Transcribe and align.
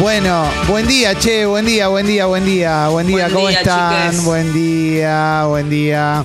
Bueno, 0.00 0.48
buen 0.66 0.86
día, 0.86 1.14
che, 1.14 1.44
buen 1.44 1.66
día, 1.66 1.88
buen 1.88 2.06
día, 2.06 2.24
buen 2.26 2.44
día, 2.46 2.88
buen 2.88 3.06
día, 3.06 3.24
Buen 3.28 3.32
¿cómo 3.34 3.48
día, 3.48 3.58
están? 3.60 4.10
chiques. 4.10 4.24
Buen 4.24 4.52
día, 4.54 5.44
buen 5.46 5.68
día. 5.68 6.24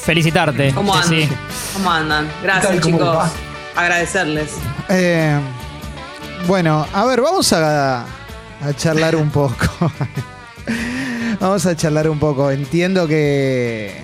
Felicitarte. 0.00 0.72
¿Cómo 0.72 0.94
andan? 0.94 1.08
Sí. 1.10 1.28
¿Cómo 1.74 1.90
andan? 1.92 2.30
Gracias, 2.42 2.72
¿Qué 2.72 2.80
tal? 2.80 2.90
¿Cómo 2.90 2.96
chicos. 2.98 3.16
va? 3.18 3.30
Agradecerles. 3.76 4.50
Eh, 4.88 5.38
bueno, 6.46 6.86
a 6.94 7.04
ver, 7.04 7.20
vamos 7.20 7.52
a, 7.52 8.00
a 8.04 8.72
charlar 8.74 9.16
un 9.16 9.28
poco. 9.30 9.54
vamos 11.40 11.66
a 11.66 11.76
charlar 11.76 12.08
un 12.08 12.18
poco. 12.18 12.50
Entiendo 12.50 13.06
que 13.06 14.02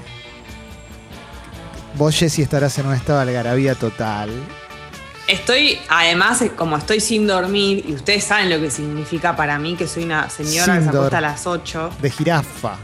vos, 1.97 2.15
Jessy, 2.15 2.43
estarás 2.43 2.77
en 2.79 2.87
un 2.87 2.95
estado 2.95 3.21
de 3.21 3.31
algarabía 3.31 3.75
total. 3.77 4.31
Estoy, 5.27 5.79
además, 5.89 6.45
como 6.55 6.77
estoy 6.77 7.01
sin 7.01 7.27
dormir, 7.27 7.85
y 7.89 7.95
ustedes 7.95 8.25
saben 8.25 8.51
lo 8.51 8.61
que 8.61 8.71
significa 8.71 9.35
para 9.35 9.59
mí 9.59 9.75
que 9.75 9.89
soy 9.89 10.05
una 10.05 10.29
señora 10.29 10.65
Sin 10.65 10.75
que 10.75 10.83
se 10.83 10.89
acuesta 10.91 11.19
a 11.19 11.21
las 11.23 11.47
8. 11.47 11.91
De 12.03 12.11
jirafa. 12.11 12.77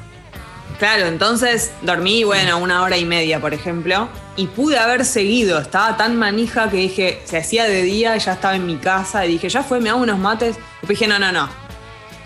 Claro, 0.79 1.07
entonces 1.07 1.73
dormí, 1.83 2.25
bueno, 2.25 2.57
una 2.57 2.83
hora 2.83 2.97
y 2.97 3.05
media, 3.05 3.39
por 3.39 3.53
ejemplo, 3.53 4.09
y 4.37 4.47
pude 4.47 4.79
haber 4.79 5.05
seguido. 5.05 5.59
Estaba 5.59 5.99
tan 5.99 6.17
manija 6.17 6.71
que 6.71 6.79
dije, 6.79 7.21
se 7.25 7.37
hacía 7.37 7.65
de 7.65 7.83
día, 7.83 8.17
ya 8.17 8.33
estaba 8.33 8.57
en 8.57 8.65
mi 8.65 8.77
casa, 8.77 9.27
y 9.27 9.33
dije, 9.33 9.51
ya 9.51 9.63
fue, 9.63 9.79
me 9.81 9.91
hago 9.91 10.01
unos 10.01 10.19
mates. 10.19 10.57
Después 10.81 10.99
dije, 10.99 11.07
no, 11.07 11.19
no, 11.19 11.33
no. 11.33 11.70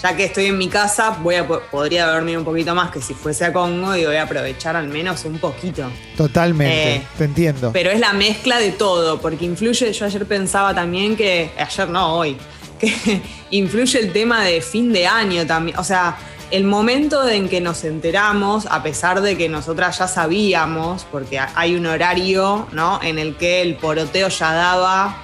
Ya 0.04 0.14
que 0.14 0.24
estoy 0.24 0.44
en 0.46 0.58
mi 0.58 0.68
casa, 0.68 1.16
voy 1.22 1.36
a, 1.36 1.48
po- 1.48 1.62
podría 1.70 2.06
dormir 2.06 2.36
un 2.36 2.44
poquito 2.44 2.74
más, 2.74 2.90
que 2.90 3.00
si 3.00 3.14
fuese 3.14 3.46
a 3.46 3.54
Congo, 3.54 3.96
y 3.96 4.04
voy 4.04 4.16
a 4.16 4.24
aprovechar 4.24 4.76
al 4.76 4.86
menos 4.88 5.24
un 5.24 5.38
poquito. 5.38 5.90
Totalmente, 6.14 6.96
Eh, 6.96 7.02
te 7.16 7.24
entiendo. 7.24 7.70
Pero 7.72 7.90
es 7.90 7.98
la 7.98 8.12
mezcla 8.12 8.58
de 8.58 8.72
todo, 8.72 9.18
porque 9.18 9.46
influye, 9.46 9.90
yo 9.94 10.04
ayer 10.04 10.26
pensaba 10.26 10.74
también 10.74 11.16
que, 11.16 11.50
ayer 11.56 11.88
no, 11.88 12.16
hoy, 12.18 12.36
que 12.78 13.22
influye 13.50 13.98
el 13.98 14.12
tema 14.12 14.44
de 14.44 14.60
fin 14.60 14.92
de 14.92 15.06
año 15.06 15.46
también. 15.46 15.78
O 15.78 15.84
sea, 15.84 16.18
el 16.50 16.64
momento 16.64 17.26
en 17.26 17.48
que 17.48 17.62
nos 17.62 17.82
enteramos, 17.84 18.66
a 18.70 18.82
pesar 18.82 19.22
de 19.22 19.38
que 19.38 19.48
nosotras 19.48 19.96
ya 20.00 20.06
sabíamos, 20.06 21.06
porque 21.10 21.38
ha- 21.38 21.50
hay 21.54 21.76
un 21.76 21.86
horario, 21.86 22.68
¿no? 22.72 23.00
En 23.02 23.18
el 23.18 23.36
que 23.36 23.62
el 23.62 23.76
poroteo 23.76 24.28
ya 24.28 24.52
daba 24.52 25.16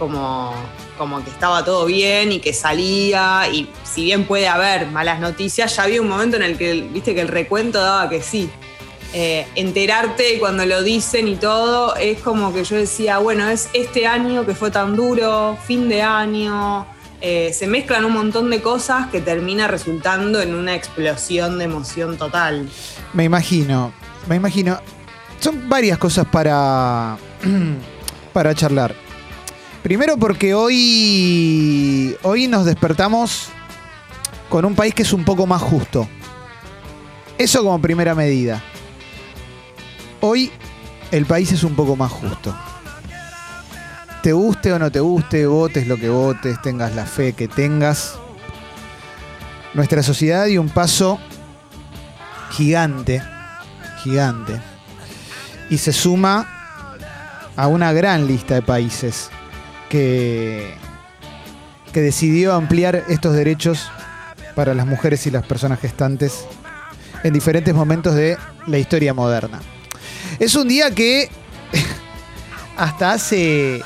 como, 0.00 0.52
como 0.96 1.22
que 1.22 1.30
estaba 1.30 1.64
todo 1.64 1.86
bien 1.86 2.32
y 2.32 2.40
que 2.40 2.52
salía, 2.52 3.48
y 3.52 3.68
si 3.84 4.04
bien 4.04 4.24
puede 4.24 4.48
haber 4.48 4.86
malas 4.88 5.20
noticias, 5.20 5.76
ya 5.76 5.84
había 5.84 6.00
un 6.00 6.08
momento 6.08 6.36
en 6.36 6.42
el 6.42 6.58
que, 6.58 6.72
viste, 6.92 7.14
que 7.14 7.20
el 7.20 7.28
recuento 7.28 7.80
daba 7.80 8.08
que 8.08 8.22
sí 8.22 8.50
eh, 9.12 9.46
enterarte 9.54 10.38
cuando 10.38 10.66
lo 10.66 10.82
dicen 10.82 11.28
y 11.28 11.36
todo, 11.36 11.96
es 11.96 12.20
como 12.20 12.52
que 12.52 12.64
yo 12.64 12.76
decía, 12.76 13.18
bueno, 13.18 13.48
es 13.48 13.70
este 13.72 14.06
año 14.06 14.44
que 14.44 14.54
fue 14.54 14.70
tan 14.70 14.94
duro, 14.94 15.56
fin 15.66 15.88
de 15.88 16.02
año, 16.02 16.86
eh, 17.20 17.50
se 17.54 17.66
mezclan 17.66 18.04
un 18.04 18.12
montón 18.12 18.50
de 18.50 18.60
cosas 18.60 19.06
que 19.06 19.20
termina 19.20 19.68
resultando 19.68 20.42
en 20.42 20.54
una 20.54 20.74
explosión 20.74 21.58
de 21.58 21.64
emoción 21.64 22.18
total. 22.18 22.68
Me 23.14 23.24
imagino, 23.24 23.92
me 24.28 24.36
imagino. 24.36 24.78
Son 25.40 25.66
varias 25.68 25.96
cosas 25.98 26.26
para, 26.26 27.16
para 28.32 28.54
charlar. 28.54 29.05
Primero 29.86 30.16
porque 30.16 30.52
hoy, 30.52 32.16
hoy 32.24 32.48
nos 32.48 32.64
despertamos 32.64 33.50
con 34.48 34.64
un 34.64 34.74
país 34.74 34.92
que 34.92 35.02
es 35.02 35.12
un 35.12 35.24
poco 35.24 35.46
más 35.46 35.62
justo. 35.62 36.08
Eso 37.38 37.62
como 37.62 37.80
primera 37.80 38.12
medida. 38.16 38.60
Hoy 40.20 40.50
el 41.12 41.24
país 41.24 41.52
es 41.52 41.62
un 41.62 41.76
poco 41.76 41.94
más 41.94 42.10
justo. 42.10 42.52
Te 44.24 44.32
guste 44.32 44.72
o 44.72 44.80
no 44.80 44.90
te 44.90 44.98
guste, 44.98 45.46
votes 45.46 45.86
lo 45.86 45.96
que 45.96 46.08
votes, 46.08 46.60
tengas 46.62 46.92
la 46.96 47.06
fe 47.06 47.34
que 47.34 47.46
tengas. 47.46 48.18
Nuestra 49.72 50.02
sociedad 50.02 50.46
dio 50.46 50.62
un 50.62 50.68
paso 50.68 51.20
gigante, 52.50 53.22
gigante, 54.02 54.60
y 55.70 55.78
se 55.78 55.92
suma 55.92 56.92
a 57.54 57.68
una 57.68 57.92
gran 57.92 58.26
lista 58.26 58.54
de 58.54 58.62
países 58.62 59.30
que, 59.88 60.74
decidió 61.92 62.52
ampliar 62.52 63.04
estos 63.08 63.32
derechos 63.32 63.90
para 64.54 64.74
las 64.74 64.86
mujeres 64.86 65.26
y 65.26 65.30
las 65.30 65.46
personas 65.46 65.80
gestantes 65.80 66.44
en 67.24 67.32
diferentes 67.32 67.74
momentos 67.74 68.14
de 68.14 68.36
la 68.66 68.76
historia 68.76 69.14
moderna. 69.14 69.60
Es 70.38 70.54
un 70.56 70.68
día 70.68 70.90
que 70.90 71.30
hasta 72.76 73.12
hace 73.12 73.80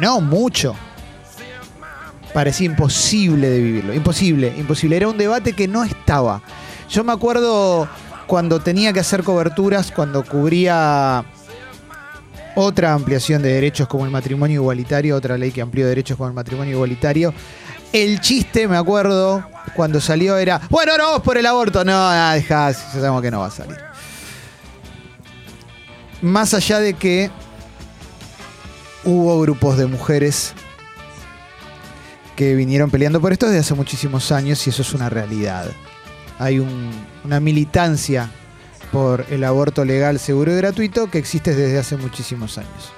no 0.00 0.22
mucho 0.22 0.74
parecía 2.32 2.66
imposible 2.66 3.48
de 3.50 3.60
vivirlo. 3.60 3.94
Imposible, 3.94 4.54
imposible. 4.58 4.96
Era 4.96 5.08
un 5.08 5.18
debate 5.18 5.52
que 5.52 5.68
no 5.68 5.84
estaba. 5.84 6.42
Yo 6.88 7.04
me 7.04 7.12
acuerdo 7.12 7.88
cuando 8.26 8.60
tenía 8.60 8.92
que 8.92 9.00
hacer 9.00 9.22
coberturas, 9.22 9.90
cuando 9.90 10.22
cubría 10.24 11.24
otra 12.56 12.92
ampliación 12.94 13.42
de 13.42 13.52
derechos 13.52 13.86
como 13.86 14.04
el 14.04 14.10
matrimonio 14.10 14.60
igualitario, 14.62 15.14
otra 15.14 15.38
ley 15.38 15.52
que 15.52 15.60
amplió 15.62 15.86
derechos 15.86 16.16
como 16.16 16.28
el 16.28 16.34
matrimonio 16.34 16.72
igualitario. 16.74 17.32
El 17.92 18.20
chiste, 18.20 18.66
me 18.66 18.76
acuerdo, 18.76 19.44
cuando 19.74 20.00
salió 20.00 20.36
era, 20.36 20.60
bueno, 20.70 20.96
no, 20.98 21.04
vamos 21.04 21.22
por 21.22 21.38
el 21.38 21.46
aborto. 21.46 21.84
No, 21.84 21.92
ah, 21.94 22.32
dejá, 22.34 22.72
ya 22.72 22.78
sabemos 22.92 23.22
que 23.22 23.30
no 23.30 23.40
va 23.40 23.46
a 23.46 23.50
salir. 23.50 23.76
Más 26.22 26.54
allá 26.54 26.80
de 26.80 26.94
que 26.94 27.30
hubo 29.04 29.40
grupos 29.40 29.76
de 29.78 29.86
mujeres 29.86 30.52
que 32.34 32.54
vinieron 32.54 32.90
peleando 32.90 33.20
por 33.20 33.32
esto 33.32 33.46
desde 33.46 33.60
hace 33.60 33.74
muchísimos 33.74 34.32
años 34.32 34.66
y 34.66 34.70
eso 34.70 34.82
es 34.82 34.92
una 34.92 35.08
realidad. 35.08 35.66
Hay 36.38 36.58
un- 36.58 36.90
una 37.24 37.40
militancia 37.40 38.30
por 38.92 39.26
el 39.30 39.44
aborto 39.44 39.84
legal, 39.84 40.18
seguro 40.18 40.52
y 40.52 40.56
gratuito 40.56 41.10
que 41.10 41.18
existe 41.18 41.54
desde 41.54 41.78
hace 41.78 41.96
muchísimos 41.96 42.58
años. 42.58 42.92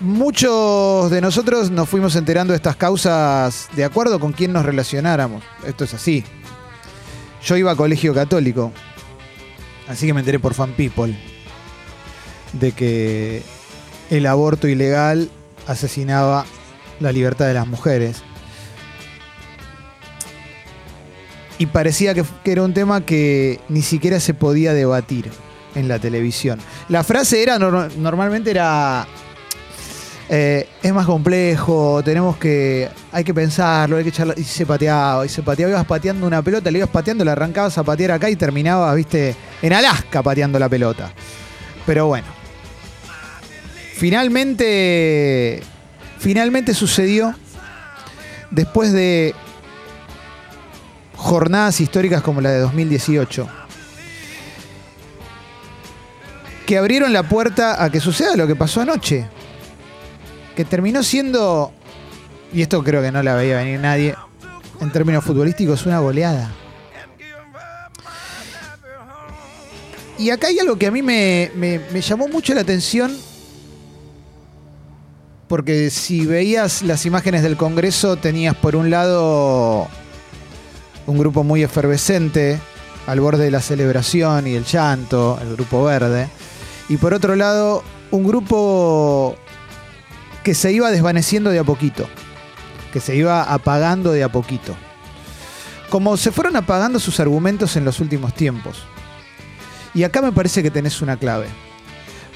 Muchos 0.00 1.10
de 1.10 1.20
nosotros 1.20 1.70
nos 1.70 1.88
fuimos 1.88 2.16
enterando 2.16 2.52
de 2.52 2.56
estas 2.56 2.76
causas 2.76 3.68
de 3.74 3.84
acuerdo 3.84 4.20
con 4.20 4.32
quién 4.32 4.52
nos 4.52 4.66
relacionáramos. 4.66 5.42
Esto 5.66 5.84
es 5.84 5.94
así. 5.94 6.24
Yo 7.44 7.56
iba 7.56 7.70
a 7.72 7.76
colegio 7.76 8.12
católico, 8.12 8.72
así 9.88 10.06
que 10.06 10.14
me 10.14 10.20
enteré 10.20 10.38
por 10.38 10.54
Fan 10.54 10.72
People 10.72 11.16
de 12.52 12.72
que 12.72 13.42
el 14.10 14.26
aborto 14.26 14.68
ilegal 14.68 15.30
asesinaba 15.66 16.44
la 17.00 17.12
libertad 17.12 17.46
de 17.46 17.54
las 17.54 17.66
mujeres. 17.66 18.22
Y 21.58 21.66
parecía 21.66 22.14
que, 22.14 22.24
que 22.42 22.52
era 22.52 22.62
un 22.62 22.74
tema 22.74 23.04
que 23.06 23.60
ni 23.68 23.82
siquiera 23.82 24.18
se 24.18 24.34
podía 24.34 24.74
debatir 24.74 25.30
en 25.74 25.88
la 25.88 25.98
televisión. 25.98 26.58
La 26.88 27.04
frase 27.04 27.42
era, 27.42 27.58
nor- 27.58 27.92
normalmente 27.96 28.50
era, 28.50 29.06
eh, 30.28 30.68
es 30.82 30.92
más 30.92 31.06
complejo, 31.06 32.02
tenemos 32.04 32.36
que, 32.38 32.88
hay 33.12 33.22
que 33.24 33.32
pensarlo, 33.34 33.96
hay 33.96 34.04
que 34.04 34.12
charlar, 34.12 34.38
y 34.38 34.44
se 34.44 34.66
pateaba, 34.66 35.24
y 35.24 35.28
se 35.28 35.42
pateaba, 35.42 35.70
ibas 35.72 35.86
pateando 35.86 36.26
una 36.26 36.42
pelota, 36.42 36.70
le 36.70 36.78
ibas 36.78 36.90
pateando, 36.90 37.24
la 37.24 37.32
arrancabas 37.32 37.78
a 37.78 37.84
patear 37.84 38.10
acá 38.12 38.28
y 38.30 38.36
terminabas, 38.36 38.94
viste, 38.96 39.36
en 39.62 39.72
Alaska 39.72 40.22
pateando 40.22 40.58
la 40.58 40.68
pelota. 40.68 41.12
Pero 41.86 42.06
bueno, 42.06 42.26
finalmente, 43.94 45.62
finalmente 46.18 46.74
sucedió 46.74 47.34
después 48.50 48.92
de 48.92 49.34
jornadas 51.24 51.80
históricas 51.80 52.22
como 52.22 52.40
la 52.40 52.50
de 52.50 52.58
2018, 52.60 53.48
que 56.66 56.78
abrieron 56.78 57.12
la 57.12 57.22
puerta 57.22 57.82
a 57.82 57.90
que 57.90 58.00
suceda 58.00 58.36
lo 58.36 58.46
que 58.46 58.54
pasó 58.56 58.80
anoche, 58.82 59.26
que 60.54 60.64
terminó 60.64 61.02
siendo, 61.02 61.72
y 62.52 62.62
esto 62.62 62.82
creo 62.84 63.02
que 63.02 63.10
no 63.10 63.22
la 63.22 63.34
veía 63.34 63.56
venir 63.58 63.80
nadie, 63.80 64.14
en 64.80 64.90
términos 64.92 65.24
futbolísticos, 65.24 65.86
una 65.86 65.98
goleada. 65.98 66.50
Y 70.18 70.30
acá 70.30 70.46
hay 70.48 70.58
algo 70.60 70.76
que 70.76 70.86
a 70.86 70.90
mí 70.90 71.02
me, 71.02 71.50
me- 71.56 71.80
me 71.92 72.00
llamó 72.00 72.28
mucho 72.28 72.54
la 72.54 72.60
atención, 72.60 73.16
porque 75.48 75.90
si 75.90 76.24
veías 76.24 76.82
las 76.82 77.04
imágenes 77.06 77.42
del 77.42 77.56
Congreso, 77.56 78.16
tenías 78.16 78.54
por 78.54 78.76
un 78.76 78.90
lado 78.90 79.88
un 81.06 81.18
grupo 81.18 81.44
muy 81.44 81.62
efervescente, 81.62 82.58
al 83.06 83.20
borde 83.20 83.44
de 83.44 83.50
la 83.50 83.60
celebración 83.60 84.46
y 84.46 84.54
el 84.54 84.64
llanto, 84.64 85.38
el 85.42 85.54
grupo 85.54 85.84
verde, 85.84 86.28
y 86.88 86.96
por 86.96 87.14
otro 87.14 87.36
lado, 87.36 87.82
un 88.10 88.26
grupo 88.26 89.36
que 90.42 90.54
se 90.54 90.72
iba 90.72 90.90
desvaneciendo 90.90 91.50
de 91.50 91.58
a 91.58 91.64
poquito, 91.64 92.06
que 92.92 93.00
se 93.00 93.16
iba 93.16 93.42
apagando 93.42 94.12
de 94.12 94.22
a 94.22 94.30
poquito. 94.30 94.74
Como 95.90 96.16
se 96.16 96.32
fueron 96.32 96.56
apagando 96.56 96.98
sus 96.98 97.20
argumentos 97.20 97.76
en 97.76 97.84
los 97.84 98.00
últimos 98.00 98.34
tiempos. 98.34 98.82
Y 99.94 100.02
acá 100.02 100.20
me 100.20 100.32
parece 100.32 100.62
que 100.62 100.70
tenés 100.70 101.00
una 101.02 101.16
clave. 101.16 101.46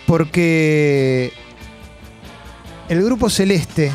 Porque 0.06 1.32
el 2.88 3.04
grupo 3.04 3.28
celeste 3.28 3.92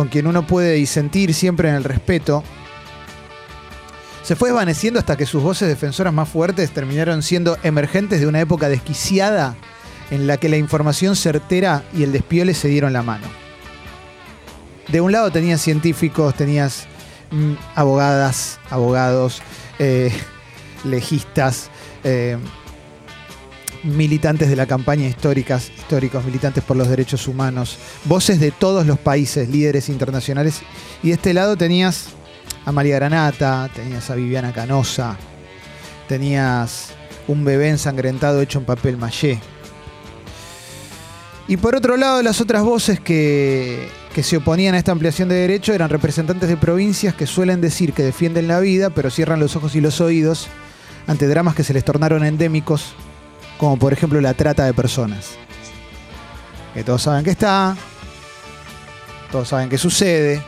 con 0.00 0.08
quien 0.08 0.26
uno 0.26 0.46
puede 0.46 0.72
disentir 0.72 1.34
siempre 1.34 1.68
en 1.68 1.74
el 1.74 1.84
respeto, 1.84 2.42
se 4.22 4.34
fue 4.34 4.48
desvaneciendo 4.48 4.98
hasta 4.98 5.14
que 5.14 5.26
sus 5.26 5.42
voces 5.42 5.68
defensoras 5.68 6.10
más 6.10 6.26
fuertes 6.26 6.70
terminaron 6.70 7.22
siendo 7.22 7.58
emergentes 7.64 8.18
de 8.18 8.26
una 8.26 8.40
época 8.40 8.70
desquiciada 8.70 9.56
en 10.10 10.26
la 10.26 10.38
que 10.38 10.48
la 10.48 10.56
información 10.56 11.16
certera 11.16 11.84
y 11.94 12.02
el 12.02 12.12
despiole 12.12 12.54
se 12.54 12.68
dieron 12.68 12.94
la 12.94 13.02
mano. 13.02 13.26
De 14.88 15.02
un 15.02 15.12
lado 15.12 15.30
tenías 15.30 15.60
científicos, 15.60 16.34
tenías 16.34 16.86
mm, 17.30 17.52
abogadas, 17.74 18.58
abogados, 18.70 19.42
eh, 19.78 20.10
legistas, 20.82 21.68
eh, 22.04 22.38
militantes 23.82 24.48
de 24.48 24.56
la 24.56 24.66
campaña 24.66 25.06
históricas, 25.06 25.70
históricos, 25.76 26.24
militantes 26.24 26.64
por 26.64 26.76
los 26.76 26.88
derechos 26.88 27.28
humanos, 27.28 27.78
voces 28.04 28.40
de 28.40 28.50
todos 28.50 28.86
los 28.86 28.98
países, 28.98 29.48
líderes 29.48 29.88
internacionales. 29.88 30.60
Y 31.02 31.08
de 31.08 31.14
este 31.14 31.34
lado 31.34 31.56
tenías 31.56 32.08
a 32.64 32.72
María 32.72 32.96
Granata, 32.96 33.70
tenías 33.74 34.10
a 34.10 34.14
Viviana 34.14 34.52
Canosa, 34.52 35.16
tenías 36.08 36.90
un 37.26 37.44
bebé 37.44 37.70
ensangrentado 37.70 38.40
hecho 38.40 38.58
en 38.58 38.64
papel 38.64 38.96
maché. 38.96 39.38
Y 41.48 41.56
por 41.56 41.74
otro 41.74 41.96
lado, 41.96 42.22
las 42.22 42.40
otras 42.40 42.62
voces 42.62 43.00
que, 43.00 43.88
que 44.14 44.22
se 44.22 44.36
oponían 44.36 44.74
a 44.74 44.78
esta 44.78 44.92
ampliación 44.92 45.28
de 45.28 45.34
derecho 45.34 45.72
eran 45.72 45.90
representantes 45.90 46.48
de 46.48 46.56
provincias 46.56 47.14
que 47.14 47.26
suelen 47.26 47.60
decir 47.60 47.92
que 47.92 48.04
defienden 48.04 48.46
la 48.46 48.60
vida, 48.60 48.90
pero 48.90 49.10
cierran 49.10 49.40
los 49.40 49.56
ojos 49.56 49.74
y 49.74 49.80
los 49.80 50.00
oídos 50.00 50.46
ante 51.08 51.26
dramas 51.26 51.56
que 51.56 51.64
se 51.64 51.74
les 51.74 51.84
tornaron 51.84 52.24
endémicos, 52.24 52.94
como 53.60 53.76
por 53.76 53.92
ejemplo 53.92 54.18
la 54.22 54.32
trata 54.32 54.64
de 54.64 54.72
personas. 54.72 55.32
Que 56.72 56.82
todos 56.82 57.02
saben 57.02 57.22
que 57.22 57.30
está, 57.30 57.76
todos 59.30 59.48
saben 59.48 59.68
que 59.68 59.76
sucede, 59.76 60.42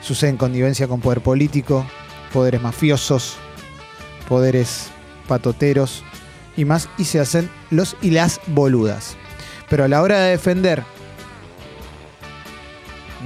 sucede 0.00 0.30
en 0.30 0.38
connivencia 0.38 0.88
con 0.88 1.02
poder 1.02 1.20
político, 1.20 1.86
poderes 2.32 2.62
mafiosos, 2.62 3.36
poderes 4.30 4.88
patoteros 5.28 6.04
y 6.56 6.64
más, 6.64 6.88
y 6.96 7.04
se 7.04 7.20
hacen 7.20 7.50
los 7.68 7.98
y 8.00 8.12
las 8.12 8.40
boludas. 8.46 9.14
Pero 9.68 9.84
a 9.84 9.88
la 9.88 10.00
hora 10.00 10.18
de 10.20 10.30
defender, 10.30 10.84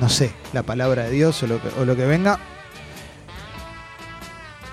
no 0.01 0.09
sé, 0.09 0.33
la 0.53 0.65
palabra 0.65 1.05
de 1.05 1.11
Dios 1.13 1.41
o 1.45 1.47
lo 1.47 1.63
que, 1.63 1.69
o 1.81 1.85
lo 1.85 1.95
que 1.95 2.07
venga, 2.07 2.41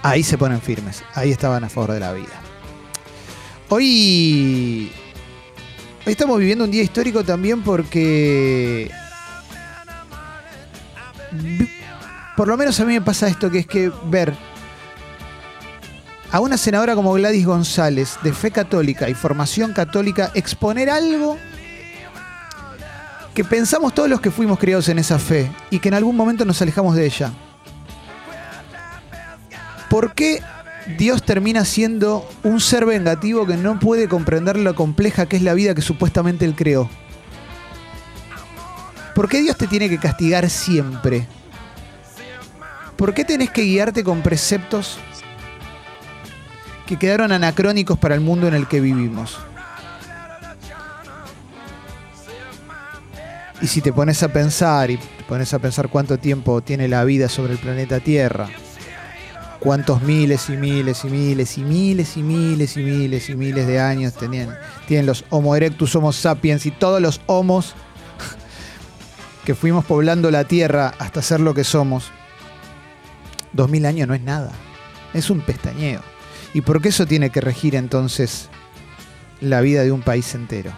ahí 0.02 0.24
se 0.24 0.40
ponen 0.40 0.60
firmes, 0.60 1.04
ahí 1.14 1.31
estaban 1.31 1.64
a 1.64 1.69
favor 1.69 1.92
de 1.92 2.00
la 2.00 2.14
vida. 2.14 2.46
Hoy, 3.69 4.90
estamos 6.06 6.40
viviendo 6.40 6.64
un 6.64 6.72
día 6.72 6.84
histórico 6.84 7.25
también 7.25 7.62
porque, 7.64 8.90
por 12.38 12.48
lo 12.48 12.56
menos 12.56 12.80
a 12.80 12.86
mí 12.86 12.94
me 12.94 13.02
pasa 13.02 13.28
esto, 13.28 13.52
que 13.52 13.60
es 13.60 13.68
que 13.68 13.92
ver 14.06 14.34
a 16.31 16.40
una 16.40 16.58
senadora 16.58 16.96
como 16.96 17.12
Gladys 17.12 17.46
González, 17.46 18.18
de 18.24 18.31
fe 18.31 18.52
católica 18.52 19.10
y 19.10 19.14
formación 19.14 19.74
católica, 19.74 20.31
exponer 20.34 20.90
algo 20.90 21.38
que 23.34 23.44
pensamos 23.44 23.94
todos 23.94 24.10
los 24.10 24.22
que 24.22 24.31
fuimos 24.31 24.60
criados 24.60 24.88
en 24.88 24.98
esa 24.98 25.19
fe 25.19 25.52
y 25.72 25.80
que 25.80 25.90
en 25.90 25.96
algún 25.96 26.16
momento 26.16 26.46
nos 26.46 26.62
alejamos 26.62 26.96
de 26.96 27.06
ella. 27.06 27.34
¿Por 29.90 30.14
qué 30.14 30.42
Dios 30.95 31.24
termina 31.24 31.66
siendo 31.66 32.28
un 32.44 32.62
ser 32.62 32.86
vengativo 32.86 33.45
que 33.45 33.57
no 33.57 33.78
puede 33.78 34.07
comprender 34.07 34.57
lo 34.57 34.74
compleja 34.74 35.25
que 35.25 35.36
es 35.36 35.42
la 35.42 35.54
vida 35.54 35.75
que 35.75 35.81
supuestamente 35.81 36.45
Él 36.45 36.56
creó? 36.56 36.89
¿Por 39.13 39.28
qué 39.28 39.42
Dios 39.42 39.57
te 39.57 39.68
tiene 39.68 39.89
que 39.89 39.98
castigar 39.98 40.50
siempre? 40.50 41.28
¿Por 42.95 43.13
qué 43.13 43.25
tenés 43.25 43.50
que 43.50 43.63
guiarte 43.63 44.04
con 44.04 44.22
preceptos 44.22 44.98
que 46.86 46.98
quedaron 46.98 47.31
anacrónicos 47.31 47.98
para 47.98 48.16
el 48.16 48.22
mundo 48.22 48.48
en 48.48 48.54
el 48.54 48.68
que 48.68 48.80
vivimos? 48.80 49.38
Y 53.62 53.68
si 53.68 53.81
te 53.81 53.92
pones 53.92 54.22
a 54.24 54.30
pensar 54.30 54.90
y 54.92 54.98
te 54.98 55.24
pones 55.28 55.54
a 55.54 55.60
pensar 55.60 55.90
cuánto 55.90 56.18
tiempo 56.18 56.62
tiene 56.62 56.88
la 56.88 57.04
vida 57.04 57.28
sobre 57.28 57.54
el 57.54 57.60
planeta 57.60 58.00
Tierra, 58.00 58.48
cuántos 59.68 60.02
miles 60.02 60.50
y 60.50 60.56
miles 60.56 61.04
y 61.04 61.10
miles 61.10 61.58
y 61.58 61.62
miles 61.62 62.16
y 62.16 62.24
miles 62.24 62.78
y 62.78 62.84
miles 62.84 63.30
y 63.30 63.36
miles 63.36 63.68
de 63.68 63.81
años 63.81 64.14
tenían, 64.14 64.58
tienen 64.88 65.06
los 65.06 65.25
Homo 65.30 65.58
erectus, 65.58 65.94
Homo 65.94 66.14
sapiens 66.14 66.66
y 66.66 66.72
todos 66.72 67.02
los 67.02 67.19
homos 67.25 67.75
que 69.46 69.56
fuimos 69.56 69.84
poblando 69.84 70.31
la 70.31 70.46
Tierra 70.46 70.94
hasta 71.00 71.22
ser 71.22 71.42
lo 71.42 71.54
que 71.54 71.66
somos. 71.66 72.12
Dos 73.52 73.69
mil 73.69 73.86
años 73.86 74.08
no 74.08 74.14
es 74.14 74.22
nada, 74.22 74.54
es 75.14 75.30
un 75.30 75.42
pestañeo. 75.42 76.00
¿Y 76.54 76.62
por 76.62 76.81
qué 76.81 76.88
eso 76.88 77.06
tiene 77.06 77.30
que 77.30 77.42
regir 77.42 77.75
entonces 77.75 78.48
la 79.42 79.60
vida 79.60 79.84
de 79.84 79.92
un 79.92 80.02
país 80.02 80.34
entero? 80.34 80.72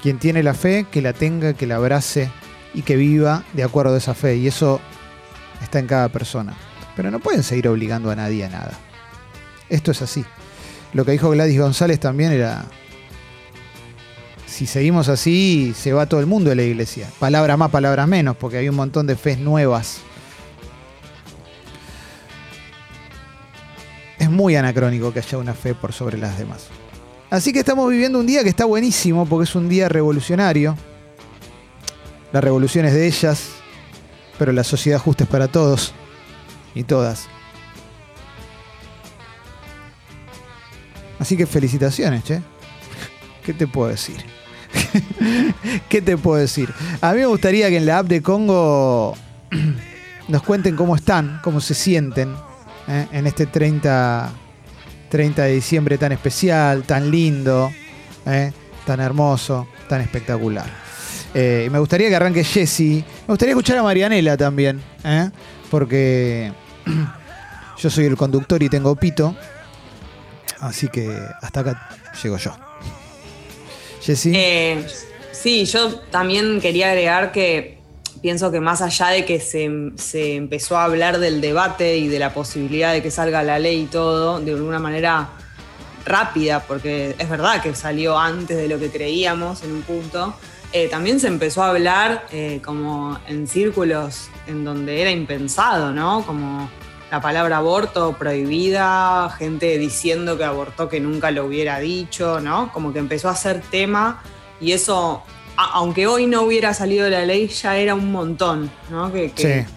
Quien 0.00 0.20
tiene 0.20 0.44
la 0.44 0.54
fe, 0.54 0.86
que 0.88 1.02
la 1.02 1.12
tenga, 1.12 1.54
que 1.54 1.66
la 1.66 1.74
abrace 1.74 2.30
y 2.72 2.82
que 2.82 2.94
viva 2.94 3.42
de 3.54 3.64
acuerdo 3.64 3.96
a 3.96 3.98
esa 3.98 4.14
fe. 4.14 4.36
Y 4.36 4.46
eso 4.46 4.80
está 5.60 5.80
en 5.80 5.88
cada 5.88 6.08
persona. 6.08 6.56
Pero 6.98 7.12
no 7.12 7.20
pueden 7.20 7.44
seguir 7.44 7.68
obligando 7.68 8.10
a 8.10 8.16
nadie 8.16 8.44
a 8.44 8.48
nada. 8.48 8.72
Esto 9.68 9.92
es 9.92 10.02
así. 10.02 10.24
Lo 10.92 11.04
que 11.04 11.12
dijo 11.12 11.30
Gladys 11.30 11.60
González 11.60 12.00
también 12.00 12.32
era, 12.32 12.64
si 14.46 14.66
seguimos 14.66 15.08
así, 15.08 15.74
se 15.78 15.92
va 15.92 16.06
todo 16.06 16.18
el 16.18 16.26
mundo 16.26 16.50
de 16.50 16.56
la 16.56 16.64
iglesia. 16.64 17.08
Palabras 17.20 17.56
más, 17.56 17.70
palabras 17.70 18.08
menos, 18.08 18.36
porque 18.36 18.56
hay 18.56 18.68
un 18.68 18.74
montón 18.74 19.06
de 19.06 19.14
fes 19.14 19.38
nuevas. 19.38 19.98
Es 24.18 24.28
muy 24.28 24.56
anacrónico 24.56 25.12
que 25.12 25.20
haya 25.20 25.38
una 25.38 25.54
fe 25.54 25.76
por 25.76 25.92
sobre 25.92 26.18
las 26.18 26.36
demás. 26.36 26.66
Así 27.30 27.52
que 27.52 27.60
estamos 27.60 27.88
viviendo 27.88 28.18
un 28.18 28.26
día 28.26 28.42
que 28.42 28.48
está 28.48 28.64
buenísimo 28.64 29.24
porque 29.24 29.44
es 29.44 29.54
un 29.54 29.68
día 29.68 29.88
revolucionario. 29.88 30.76
La 32.32 32.40
revolución 32.40 32.86
es 32.86 32.92
de 32.92 33.06
ellas, 33.06 33.50
pero 34.36 34.50
la 34.50 34.64
sociedad 34.64 34.98
justa 34.98 35.22
es 35.22 35.30
para 35.30 35.46
todos 35.46 35.94
y 36.78 36.84
todas. 36.84 37.26
Así 41.18 41.36
que 41.36 41.46
felicitaciones, 41.46 42.22
che. 42.22 42.40
¿Qué 43.44 43.52
te 43.52 43.66
puedo 43.66 43.88
decir? 43.88 44.24
¿Qué 45.88 46.00
te 46.00 46.16
puedo 46.16 46.38
decir? 46.38 46.72
A 47.00 47.12
mí 47.12 47.18
me 47.18 47.26
gustaría 47.26 47.68
que 47.68 47.78
en 47.78 47.86
la 47.86 47.98
app 47.98 48.06
de 48.06 48.22
Congo 48.22 49.16
nos 50.28 50.42
cuenten 50.44 50.76
cómo 50.76 50.94
están, 50.94 51.40
cómo 51.42 51.60
se 51.60 51.74
sienten 51.74 52.34
¿eh? 52.86 53.08
en 53.10 53.26
este 53.26 53.46
30, 53.46 54.30
30 55.08 55.42
de 55.42 55.52
diciembre 55.52 55.98
tan 55.98 56.12
especial, 56.12 56.84
tan 56.84 57.10
lindo, 57.10 57.72
¿eh? 58.24 58.52
tan 58.86 59.00
hermoso, 59.00 59.66
tan 59.88 60.00
espectacular. 60.00 60.66
Eh, 61.34 61.68
me 61.72 61.78
gustaría 61.78 62.08
que 62.08 62.16
arranque 62.16 62.44
Jesse. 62.44 62.80
Me 62.80 63.04
gustaría 63.26 63.52
escuchar 63.52 63.78
a 63.78 63.82
Marianela 63.82 64.36
también, 64.36 64.80
¿eh? 65.04 65.30
porque 65.70 66.52
yo 67.78 67.90
soy 67.90 68.06
el 68.06 68.16
conductor 68.16 68.62
y 68.62 68.68
tengo 68.68 68.94
pito. 68.96 69.36
Así 70.60 70.88
que 70.88 71.10
hasta 71.40 71.60
acá 71.60 71.88
llego 72.22 72.36
yo. 72.36 72.52
Jesse. 74.02 74.30
Eh, 74.34 74.86
sí, 75.32 75.64
yo 75.66 76.00
también 76.10 76.60
quería 76.60 76.88
agregar 76.88 77.32
que 77.32 77.78
pienso 78.20 78.50
que 78.50 78.60
más 78.60 78.82
allá 78.82 79.08
de 79.08 79.24
que 79.24 79.40
se, 79.40 79.70
se, 79.96 80.34
empezó 80.34 80.76
a 80.76 80.84
hablar 80.84 81.18
del 81.18 81.40
debate 81.40 81.98
y 81.98 82.08
de 82.08 82.18
la 82.18 82.34
posibilidad 82.34 82.92
de 82.92 83.02
que 83.02 83.10
salga 83.10 83.42
la 83.42 83.58
ley 83.58 83.82
y 83.82 83.86
todo, 83.86 84.40
de 84.40 84.52
alguna 84.52 84.78
manera 84.78 85.28
rápida, 86.04 86.64
porque 86.66 87.14
es 87.18 87.28
verdad 87.28 87.62
que 87.62 87.74
salió 87.74 88.18
antes 88.18 88.56
de 88.56 88.68
lo 88.68 88.78
que 88.78 88.90
creíamos 88.90 89.62
en 89.62 89.72
un 89.72 89.82
punto, 89.82 90.34
eh, 90.72 90.88
también 90.88 91.18
se 91.18 91.28
empezó 91.28 91.62
a 91.62 91.70
hablar 91.70 92.26
eh, 92.30 92.60
como 92.64 93.18
en 93.26 93.46
círculos 93.46 94.28
en 94.46 94.64
donde 94.64 95.00
era 95.00 95.10
impensado, 95.10 95.92
¿no? 95.92 96.24
Como 96.26 96.68
la 97.10 97.20
palabra 97.22 97.56
aborto 97.56 98.12
prohibida, 98.18 99.30
gente 99.38 99.78
diciendo 99.78 100.36
que 100.36 100.44
abortó 100.44 100.88
que 100.88 101.00
nunca 101.00 101.30
lo 101.30 101.46
hubiera 101.46 101.78
dicho, 101.78 102.40
¿no? 102.40 102.70
Como 102.72 102.92
que 102.92 102.98
empezó 102.98 103.30
a 103.30 103.34
ser 103.34 103.62
tema 103.62 104.22
y 104.60 104.72
eso, 104.72 105.22
aunque 105.56 106.06
hoy 106.06 106.26
no 106.26 106.42
hubiera 106.42 106.74
salido 106.74 107.08
la 107.08 107.24
ley, 107.24 107.48
ya 107.48 107.78
era 107.78 107.94
un 107.94 108.12
montón, 108.12 108.70
¿no? 108.90 109.10
Que, 109.10 109.30
que, 109.30 109.64
sí. 109.64 109.74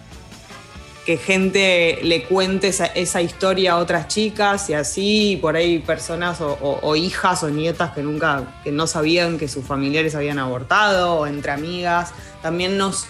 Que 1.04 1.16
gente 1.16 1.98
le 2.02 2.24
cuente 2.24 2.68
esa, 2.68 3.22
historia 3.22 3.72
a 3.72 3.76
otras 3.78 4.06
chicas 4.08 4.70
y 4.70 4.74
así, 4.74 5.32
y 5.32 5.36
por 5.36 5.56
ahí 5.56 5.80
personas 5.80 6.38
o, 6.40 6.96
hijas 6.96 7.42
o 7.42 7.50
nietas 7.50 7.90
que 7.92 8.02
nunca, 8.02 8.60
que 8.62 8.70
no 8.70 8.86
sabían 8.86 9.38
que 9.38 9.48
sus 9.48 9.64
familiares 9.64 10.14
habían 10.14 10.38
abortado, 10.38 11.14
o 11.14 11.26
entre 11.26 11.50
amigas. 11.52 12.12
También 12.40 12.78
nos, 12.78 13.06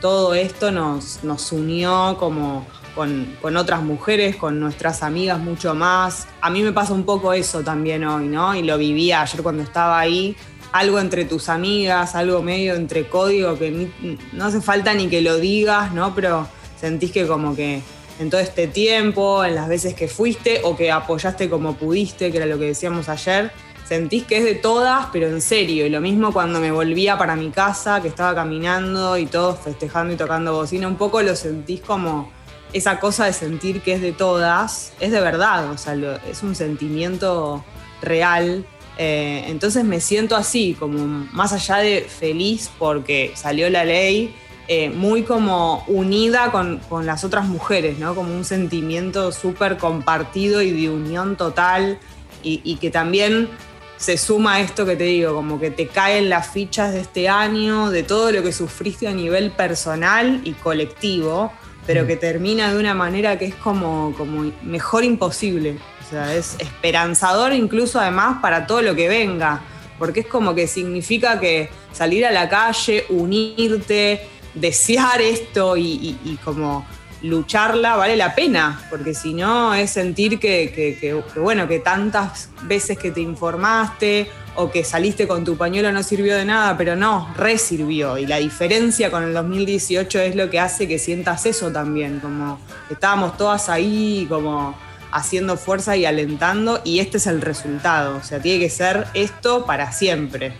todo 0.00 0.34
esto 0.34 0.72
nos, 0.72 1.22
nos 1.22 1.52
unió 1.52 2.16
como 2.18 2.66
con, 2.96 3.36
con, 3.40 3.56
otras 3.56 3.82
mujeres, 3.82 4.34
con 4.34 4.58
nuestras 4.58 5.04
amigas 5.04 5.38
mucho 5.38 5.74
más. 5.74 6.26
A 6.40 6.50
mí 6.50 6.62
me 6.62 6.72
pasa 6.72 6.94
un 6.94 7.04
poco 7.04 7.32
eso 7.32 7.62
también 7.62 8.04
hoy, 8.04 8.26
¿no? 8.26 8.56
Y 8.56 8.62
lo 8.62 8.76
vivía 8.76 9.22
ayer 9.22 9.42
cuando 9.42 9.62
estaba 9.62 10.00
ahí, 10.00 10.34
algo 10.72 10.98
entre 10.98 11.24
tus 11.24 11.48
amigas, 11.48 12.16
algo 12.16 12.42
medio 12.42 12.74
entre 12.74 13.08
código 13.08 13.56
que 13.56 13.88
no 14.32 14.44
hace 14.44 14.60
falta 14.60 14.94
ni 14.94 15.06
que 15.06 15.20
lo 15.20 15.36
digas, 15.36 15.92
¿no? 15.92 16.12
Pero 16.14 16.48
sentís 16.86 17.10
que 17.10 17.26
como 17.26 17.56
que 17.56 17.82
en 18.20 18.30
todo 18.30 18.40
este 18.40 18.68
tiempo, 18.68 19.44
en 19.44 19.56
las 19.56 19.68
veces 19.68 19.94
que 19.94 20.06
fuiste 20.06 20.60
o 20.62 20.76
que 20.76 20.92
apoyaste 20.92 21.50
como 21.50 21.74
pudiste, 21.74 22.30
que 22.30 22.36
era 22.36 22.46
lo 22.46 22.58
que 22.58 22.66
decíamos 22.66 23.08
ayer, 23.08 23.50
sentís 23.88 24.24
que 24.24 24.38
es 24.38 24.44
de 24.44 24.54
todas, 24.54 25.06
pero 25.12 25.26
en 25.26 25.40
serio. 25.40 25.84
Y 25.84 25.90
lo 25.90 26.00
mismo 26.00 26.32
cuando 26.32 26.60
me 26.60 26.70
volvía 26.70 27.18
para 27.18 27.34
mi 27.34 27.50
casa, 27.50 28.00
que 28.00 28.08
estaba 28.08 28.34
caminando 28.34 29.18
y 29.18 29.26
todos 29.26 29.58
festejando 29.58 30.14
y 30.14 30.16
tocando 30.16 30.54
bocina, 30.54 30.86
un 30.86 30.96
poco 30.96 31.20
lo 31.22 31.34
sentís 31.34 31.80
como 31.80 32.30
esa 32.72 33.00
cosa 33.00 33.26
de 33.26 33.32
sentir 33.32 33.82
que 33.82 33.94
es 33.94 34.00
de 34.00 34.12
todas, 34.12 34.92
es 35.00 35.10
de 35.10 35.20
verdad, 35.20 35.70
o 35.70 35.78
sea, 35.78 35.94
es 36.30 36.42
un 36.44 36.54
sentimiento 36.54 37.64
real. 38.00 38.64
Eh, 38.98 39.44
entonces 39.48 39.84
me 39.84 40.00
siento 40.00 40.36
así, 40.36 40.74
como 40.78 41.26
más 41.32 41.52
allá 41.52 41.78
de 41.78 42.02
feliz 42.02 42.70
porque 42.78 43.32
salió 43.34 43.68
la 43.70 43.84
ley, 43.84 44.34
eh, 44.68 44.90
muy 44.90 45.22
como 45.22 45.84
unida 45.86 46.50
con, 46.50 46.78
con 46.88 47.06
las 47.06 47.24
otras 47.24 47.46
mujeres, 47.46 47.98
¿no? 47.98 48.14
Como 48.14 48.34
un 48.34 48.44
sentimiento 48.44 49.32
súper 49.32 49.76
compartido 49.76 50.62
y 50.62 50.72
de 50.72 50.90
unión 50.90 51.36
total 51.36 51.98
y, 52.42 52.60
y 52.64 52.76
que 52.76 52.90
también 52.90 53.48
se 53.96 54.18
suma 54.18 54.54
a 54.54 54.60
esto 54.60 54.84
que 54.84 54.96
te 54.96 55.04
digo, 55.04 55.34
como 55.34 55.58
que 55.58 55.70
te 55.70 55.86
caen 55.86 56.28
las 56.28 56.50
fichas 56.50 56.92
de 56.92 57.00
este 57.00 57.28
año, 57.28 57.90
de 57.90 58.02
todo 58.02 58.30
lo 58.30 58.42
que 58.42 58.52
sufriste 58.52 59.08
a 59.08 59.12
nivel 59.12 59.50
personal 59.52 60.40
y 60.44 60.52
colectivo, 60.52 61.52
pero 61.86 62.06
que 62.06 62.16
termina 62.16 62.72
de 62.72 62.78
una 62.78 62.94
manera 62.94 63.38
que 63.38 63.46
es 63.46 63.54
como, 63.54 64.12
como 64.18 64.52
mejor 64.62 65.04
imposible. 65.04 65.78
O 66.04 66.10
sea, 66.10 66.34
es 66.34 66.56
esperanzador 66.58 67.52
incluso 67.52 68.00
además 68.00 68.38
para 68.42 68.66
todo 68.66 68.82
lo 68.82 68.94
que 68.94 69.08
venga, 69.08 69.62
porque 69.98 70.20
es 70.20 70.26
como 70.26 70.54
que 70.54 70.66
significa 70.66 71.40
que 71.40 71.70
salir 71.92 72.26
a 72.26 72.30
la 72.30 72.48
calle, 72.48 73.06
unirte, 73.08 74.28
desear 74.56 75.20
esto 75.20 75.76
y, 75.76 76.38
como 76.44 76.86
lucharla 77.22 77.96
vale 77.96 78.14
la 78.14 78.34
pena, 78.34 78.86
porque 78.90 79.14
si 79.14 79.32
no 79.32 79.74
es 79.74 79.90
sentir 79.90 80.38
que, 80.38 81.22
bueno, 81.36 81.66
que 81.66 81.78
tantas 81.78 82.50
veces 82.62 82.98
que 82.98 83.10
te 83.10 83.20
informaste 83.20 84.28
o 84.54 84.70
que 84.70 84.84
saliste 84.84 85.26
con 85.26 85.44
tu 85.44 85.56
pañuelo 85.56 85.92
no 85.92 86.02
sirvió 86.02 86.36
de 86.36 86.44
nada, 86.44 86.76
pero 86.76 86.96
no, 86.96 87.32
resirvió. 87.36 88.18
Y 88.18 88.26
la 88.26 88.38
diferencia 88.38 89.10
con 89.10 89.22
el 89.22 89.34
2018 89.34 90.20
es 90.20 90.36
lo 90.36 90.50
que 90.50 90.60
hace 90.60 90.88
que 90.88 90.98
sientas 90.98 91.46
eso 91.46 91.70
también, 91.70 92.20
como 92.20 92.58
estábamos 92.90 93.36
todas 93.36 93.68
ahí, 93.68 94.26
como 94.28 94.74
haciendo 95.12 95.56
fuerza 95.56 95.96
y 95.96 96.04
alentando, 96.04 96.80
y 96.84 97.00
este 97.00 97.18
es 97.18 97.26
el 97.26 97.40
resultado. 97.40 98.16
O 98.16 98.22
sea, 98.22 98.40
tiene 98.40 98.60
que 98.60 98.70
ser 98.70 99.06
esto 99.14 99.64
para 99.66 99.92
siempre. 99.92 100.54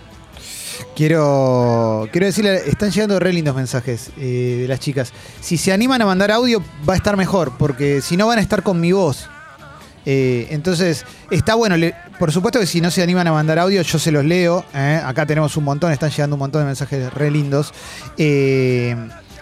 Quiero, 0.95 2.09
quiero 2.13 2.27
decirle, 2.27 2.69
están 2.69 2.91
llegando 2.91 3.19
re 3.19 3.33
lindos 3.33 3.55
mensajes 3.55 4.11
eh, 4.19 4.59
de 4.63 4.69
las 4.69 4.81
chicas. 4.81 5.13
Si 5.41 5.57
se 5.57 5.73
animan 5.73 6.03
a 6.03 6.07
mandar 6.07 6.31
audio, 6.31 6.63
va 6.89 6.95
a 6.95 6.97
estar 6.97 7.17
mejor, 7.17 7.53
porque 7.59 8.01
si 8.01 8.17
no 8.17 8.27
van 8.27 8.39
a 8.39 8.43
estar 8.43 8.63
con 8.63 8.81
mi 8.81 8.93
voz. 8.93 9.29
Eh, 10.05 10.47
entonces, 10.51 11.05
está 11.31 11.55
bueno. 11.55 11.75
por 12.19 12.33
supuesto 12.33 12.61
que 12.61 12.67
si 12.67 12.81
no 12.81 12.91
se 12.91 13.03
animan 13.03 13.27
a 13.27 13.33
mandar 13.33 13.59
audio, 13.59 13.83
yo 13.83 13.99
se 13.99 14.13
los 14.13 14.25
leo. 14.25 14.65
¿eh? 14.73 15.01
Acá 15.05 15.27
tenemos 15.27 15.57
un 15.57 15.65
montón, 15.65 15.93
están 15.93 16.11
llegando 16.11 16.37
un 16.37 16.41
montón 16.41 16.63
de 16.63 16.67
mensajes 16.67 17.13
re 17.13 17.31
lindos. 17.31 17.73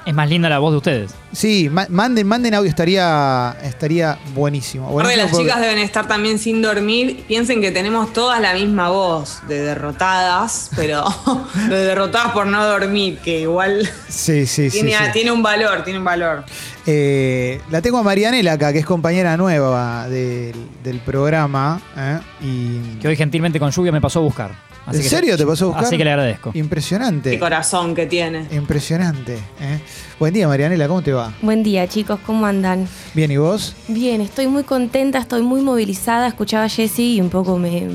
Es 0.07 0.13
más 0.15 0.29
linda 0.29 0.51
la 0.51 0.59
voz 0.59 0.73
de 0.73 0.77
ustedes. 0.77 1.15
sí, 1.33 1.69
ma- 1.71 1.87
manden, 1.89 2.27
manden 2.27 2.53
audio, 2.55 2.69
estaría, 2.69 3.57
estaría 3.63 4.19
buenísimo. 4.35 4.89
Buenísimo 4.91 5.23
las 5.23 5.31
porque- 5.31 5.45
chicas 5.47 5.61
deben 5.63 5.79
estar 5.79 6.07
también 6.07 6.39
sin 6.39 6.61
dormir. 6.61 7.25
Piensen 7.27 7.61
que 7.63 7.71
tenemos 7.71 8.13
todas 8.13 8.39
la 8.41 8.53
misma 8.53 8.91
voz 8.91 9.39
de 9.49 9.63
derrotadas, 9.63 10.71
pero 10.77 11.05
de 11.69 11.77
derrotadas 11.87 12.33
por 12.33 12.47
no 12.47 12.65
dormir, 12.67 13.19
que 13.25 13.41
igual 13.41 13.89
Sí, 14.09 14.47
sí, 14.47 14.69
sí. 14.71 14.81
tiene, 14.83 14.93
sí. 15.07 15.13
tiene 15.15 15.33
un 15.33 15.43
valor, 15.43 15.83
tiene 15.85 15.99
un 15.99 16.05
valor. 16.05 16.45
Eh, 16.87 17.61
la 17.71 17.81
tengo 17.81 17.99
a 17.99 18.03
Marianela 18.03 18.53
acá, 18.53 18.73
que 18.73 18.81
es 18.81 18.87
compañera 18.87 19.37
nueva 19.37 20.09
del, 20.09 20.55
del 20.83 20.99
programa. 21.01 21.81
¿eh? 21.97 22.19
Y 22.43 22.99
Que 23.01 23.09
hoy 23.09 23.17
gentilmente 23.17 23.59
con 23.59 23.71
lluvia 23.71 23.91
me 23.93 24.01
pasó 24.01 24.19
a 24.19 24.23
buscar. 24.23 24.51
Así 24.87 24.99
¿En 24.99 25.03
que- 25.05 25.09
serio 25.09 25.37
te 25.39 25.47
pasó 25.47 25.65
a 25.65 25.69
buscar? 25.69 25.85
Así 25.87 25.97
que 25.97 26.05
le 26.05 26.11
agradezco. 26.11 26.51
Impresionante. 26.53 27.31
Qué 27.31 27.39
corazón 27.39 27.95
que 27.95 28.05
tiene. 28.05 28.47
Impresionante. 28.53 29.37
¿eh? 29.61 29.81
Buen 30.19 30.35
día, 30.35 30.47
Marianela, 30.47 30.87
¿cómo 30.87 31.01
te 31.01 31.13
va? 31.13 31.33
Buen 31.41 31.63
día, 31.63 31.89
chicos, 31.89 32.21
¿cómo 32.27 32.45
andan? 32.45 32.87
Bien, 33.15 33.31
¿y 33.31 33.39
vos? 33.39 33.75
Bien, 33.89 34.21
estoy 34.21 34.47
muy 34.47 34.65
contenta, 34.65 35.19
estoy 35.19 35.41
muy 35.41 35.63
movilizada. 35.63 36.29
Escuchaba 36.29 36.65
a 36.65 36.69
Jessy 36.69 37.15
y 37.17 37.21
un 37.23 37.31
poco 37.31 37.57
me. 37.57 37.87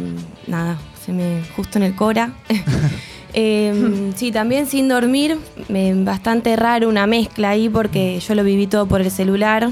Nada, 0.48 0.80
se 1.06 1.12
me. 1.14 1.44
justo 1.56 1.78
en 1.78 1.84
el 1.84 1.96
cora. 1.96 2.34
Eh, 3.34 4.12
sí, 4.16 4.32
también 4.32 4.68
sin 4.68 4.88
dormir, 4.88 5.38
me- 5.68 5.94
bastante 6.04 6.56
raro 6.56 6.90
una 6.90 7.08
mezcla 7.08 7.50
ahí 7.52 7.70
porque 7.70 8.20
yo 8.20 8.36
lo 8.36 8.44
viví 8.44 8.68
todo 8.68 8.86
por 8.88 9.02
el 9.02 9.12
celular. 9.12 9.72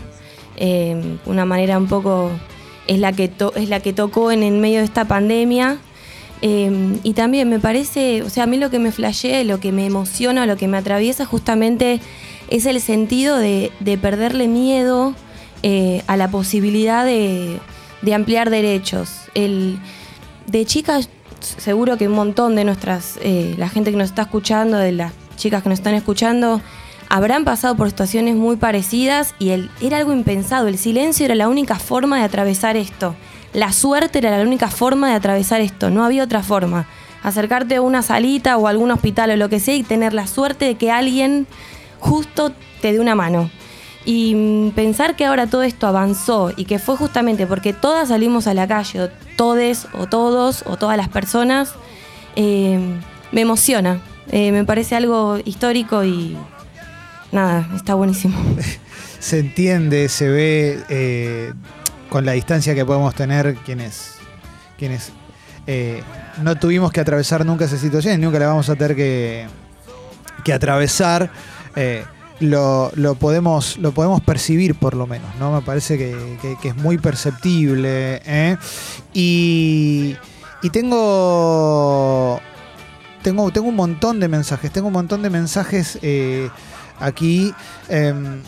Eh, 0.58 1.18
una 1.26 1.46
manera 1.46 1.78
un 1.78 1.88
poco. 1.88 2.32
es 2.88 3.00
la 3.00 3.12
que, 3.14 3.28
to- 3.28 3.54
es 3.56 3.70
la 3.70 3.80
que 3.80 3.94
tocó 3.94 4.32
en 4.32 4.44
el 4.44 4.54
medio 4.58 4.80
de 4.80 4.86
esta 4.86 5.06
pandemia. 5.06 5.78
Y 6.40 7.14
también 7.14 7.50
me 7.50 7.58
parece, 7.60 8.22
o 8.22 8.30
sea, 8.30 8.44
a 8.44 8.46
mí 8.46 8.58
lo 8.58 8.70
que 8.70 8.78
me 8.78 8.92
flashea, 8.92 9.44
lo 9.44 9.60
que 9.60 9.72
me 9.72 9.88
emociona, 9.88 10.46
lo 10.46 10.56
que 10.56 10.68
me 10.68 10.78
atraviesa 10.78 11.26
justamente 11.26 12.00
es 12.50 12.68
el 12.68 12.80
sentido 12.80 13.38
de, 13.38 13.72
de 13.80 13.98
perderle 13.98 14.48
miedo 14.48 15.16
eh, 15.64 16.04
a 16.06 16.16
la 16.16 16.30
posibilidad 16.30 17.04
de, 17.06 17.58
de 18.04 18.14
ampliar 18.14 18.52
derechos. 18.52 19.10
El, 19.34 19.80
de 20.46 20.64
chicas, 20.66 21.10
seguro 21.40 21.98
que 21.98 22.08
un 22.08 22.16
montón 22.16 22.56
de 22.56 22.64
nuestras, 22.64 23.20
eh, 23.22 23.56
la 23.58 23.70
gente 23.70 23.92
que 23.92 23.98
nos 23.98 24.10
está 24.10 24.24
escuchando, 24.24 24.78
de 24.78 24.92
las 24.92 25.14
chicas 25.36 25.64
que 25.64 25.70
nos 25.70 25.80
están 25.80 25.94
escuchando, 25.94 26.62
habrán 27.10 27.46
pasado 27.46 27.76
por 27.76 27.90
situaciones 27.90 28.36
muy 28.36 28.58
parecidas 28.58 29.34
y 29.40 29.50
el, 29.50 29.70
era 29.82 29.98
algo 29.98 30.14
impensado. 30.14 30.68
El 30.68 30.78
silencio 30.78 31.26
era 31.26 31.36
la 31.36 31.48
única 31.48 31.76
forma 31.76 32.18
de 32.18 32.24
atravesar 32.24 32.76
esto. 32.76 33.16
La 33.54 33.72
suerte 33.72 34.20
era 34.20 34.38
la 34.38 34.44
única 34.44 34.70
forma 34.70 35.10
de 35.10 35.16
atravesar 35.16 35.62
esto. 35.62 35.90
No 35.90 36.04
había 36.04 36.24
otra 36.24 36.44
forma. 36.44 36.88
Acercarte 37.24 37.76
a 37.76 37.82
una 37.82 38.02
salita 38.02 38.58
o 38.58 38.68
a 38.68 38.70
algún 38.70 38.92
hospital 38.92 39.32
o 39.32 39.36
lo 39.36 39.50
que 39.50 39.60
sea 39.60 39.76
y 39.76 39.84
tener 39.84 40.14
la 40.14 40.28
suerte 40.28 40.66
de 40.66 40.76
que 40.76 40.92
alguien 40.92 41.48
justo 42.00 42.52
te 42.82 42.94
dé 42.94 43.00
una 43.00 43.16
mano. 43.16 43.50
Y 44.08 44.36
mm, 44.36 44.72
pensar 44.72 45.18
que 45.18 45.26
ahora 45.26 45.48
todo 45.48 45.64
esto 45.64 45.86
avanzó 45.86 46.54
y 46.56 46.64
que 46.64 46.80
fue 46.80 46.96
justamente 46.96 47.46
porque 47.46 47.74
todas 47.74 48.08
salimos 48.08 48.48
a 48.48 48.54
la 48.54 48.66
calle, 48.66 49.02
o 49.02 49.10
todes 49.36 49.86
o 49.92 50.08
todos 50.08 50.64
o 50.66 50.78
todas 50.78 50.96
las 50.96 51.10
personas, 51.10 51.74
eh, 52.38 52.80
me 53.34 53.42
emociona. 53.42 54.00
Eh, 54.32 54.54
me 54.54 54.64
parece 54.64 54.96
algo 54.96 55.40
histórico 55.44 56.06
y 56.06 56.38
nada, 57.34 57.70
está 57.76 57.96
buenísimo. 57.96 58.38
Se 59.20 59.40
entiende, 59.40 60.08
se 60.10 60.30
ve 60.30 60.80
eh, 60.90 61.52
con 62.08 62.24
la 62.24 62.34
distancia 62.34 62.76
que 62.76 62.86
podemos 62.86 63.16
tener 63.16 63.56
quienes, 63.66 64.14
quienes 64.78 65.12
eh, 65.66 66.04
no 66.44 66.56
tuvimos 66.56 66.92
que 66.92 67.02
atravesar 67.02 67.44
nunca 67.44 67.66
esa 67.66 67.78
situación 67.78 68.14
y 68.14 68.18
nunca 68.24 68.38
la 68.38 68.48
vamos 68.48 68.70
a 68.70 68.76
tener 68.76 68.96
que, 68.96 69.48
que 70.46 70.54
atravesar. 70.54 71.32
Lo, 72.40 72.92
lo 72.96 73.16
podemos, 73.16 73.78
lo 73.78 73.92
podemos 73.94 74.22
percibir 74.22 74.76
por 74.76 74.94
lo 74.96 75.08
menos, 75.08 75.30
¿no? 75.40 75.52
Me 75.54 75.62
parece 75.62 75.98
que, 75.98 76.16
que- 76.62 76.70
es 76.70 76.76
muy 76.76 76.98
perceptible. 76.98 78.22
¿eh? 78.26 78.58
Y, 79.14 80.16
y 80.62 80.70
tengo, 80.72 82.40
tengo, 83.24 83.52
tengo 83.52 83.68
un 83.70 83.76
montón 83.76 84.20
de 84.20 84.28
mensajes, 84.28 84.72
tengo 84.72 84.88
un 84.88 84.94
montón 84.94 85.22
de 85.22 85.30
mensajes 85.30 85.98
eh, 86.02 86.50
aquí. 87.00 87.54
Em, 87.90 88.42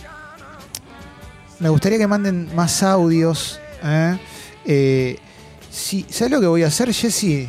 me 1.60 1.70
gustaría 1.70 1.98
que 1.98 2.08
manden 2.08 2.54
más 2.56 2.84
audios. 2.84 3.60
¿eh? 3.84 4.18
Eh, 4.66 5.20
si, 5.72 6.06
¿Sabes 6.10 6.32
lo 6.32 6.40
que 6.40 6.48
voy 6.48 6.64
a 6.64 6.68
hacer, 6.68 6.94
Jessy? 6.94 7.48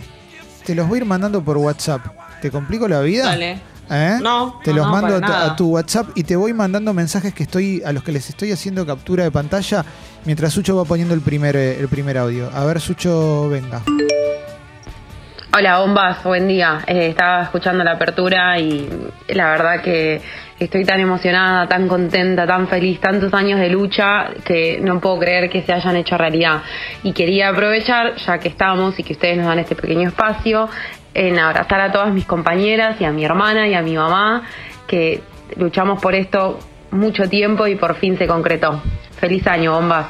Te 0.64 0.74
los 0.74 0.88
voy 0.88 0.98
a 0.98 1.02
ir 1.02 1.06
mandando 1.06 1.42
por 1.42 1.56
WhatsApp. 1.58 2.00
¿Te 2.42 2.50
complico 2.50 2.88
la 2.88 3.00
vida? 3.00 3.26
Dale. 3.26 3.60
¿Eh? 3.92 4.18
No, 4.22 4.60
Te 4.62 4.70
no, 4.70 4.76
los 4.76 4.86
no, 4.86 4.92
mando 4.92 5.08
para 5.08 5.16
a 5.16 5.20
tu, 5.20 5.32
nada. 5.32 5.52
a 5.52 5.56
tu 5.56 5.68
WhatsApp 5.70 6.10
y 6.14 6.22
te 6.22 6.36
voy 6.36 6.52
mandando 6.52 6.94
mensajes 6.94 7.34
que 7.34 7.42
estoy 7.42 7.82
a 7.84 7.92
los 7.92 8.04
que 8.04 8.12
les 8.12 8.28
estoy 8.28 8.52
haciendo 8.52 8.86
captura 8.86 9.24
de 9.24 9.32
pantalla 9.32 9.84
mientras 10.24 10.52
Sucho 10.52 10.76
va 10.76 10.84
poniendo 10.84 11.12
el 11.12 11.22
primer, 11.22 11.56
eh, 11.56 11.78
el 11.80 11.88
primer 11.88 12.16
audio. 12.16 12.50
A 12.54 12.64
ver, 12.64 12.80
Sucho, 12.80 13.48
venga. 13.48 13.82
Hola 15.52 15.80
bombas, 15.80 16.22
buen 16.22 16.46
día. 16.46 16.78
Eh, 16.86 17.08
estaba 17.08 17.42
escuchando 17.42 17.82
la 17.82 17.92
apertura 17.92 18.56
y 18.60 18.88
la 19.30 19.50
verdad 19.50 19.82
que 19.82 20.22
estoy 20.60 20.84
tan 20.84 21.00
emocionada, 21.00 21.66
tan 21.66 21.88
contenta, 21.88 22.46
tan 22.46 22.68
feliz, 22.68 23.00
tantos 23.00 23.34
años 23.34 23.58
de 23.58 23.68
lucha 23.70 24.28
que 24.44 24.78
no 24.80 25.00
puedo 25.00 25.18
creer 25.18 25.50
que 25.50 25.62
se 25.62 25.72
hayan 25.72 25.96
hecho 25.96 26.16
realidad. 26.16 26.62
Y 27.02 27.12
quería 27.12 27.48
aprovechar, 27.48 28.14
ya 28.14 28.38
que 28.38 28.46
estamos 28.46 28.96
y 29.00 29.02
que 29.02 29.14
ustedes 29.14 29.38
nos 29.38 29.46
dan 29.46 29.58
este 29.58 29.74
pequeño 29.74 30.06
espacio, 30.08 30.68
en 31.14 31.38
abrazar 31.38 31.80
a 31.80 31.92
todas 31.92 32.12
mis 32.12 32.24
compañeras 32.24 33.00
y 33.00 33.04
a 33.04 33.12
mi 33.12 33.24
hermana 33.24 33.66
y 33.68 33.74
a 33.74 33.82
mi 33.82 33.96
mamá, 33.96 34.42
que 34.86 35.22
luchamos 35.56 36.00
por 36.00 36.14
esto 36.14 36.58
mucho 36.90 37.28
tiempo 37.28 37.66
y 37.66 37.74
por 37.76 37.96
fin 37.96 38.16
se 38.18 38.26
concretó. 38.26 38.82
Feliz 39.18 39.46
año, 39.46 39.72
bombas. 39.72 40.06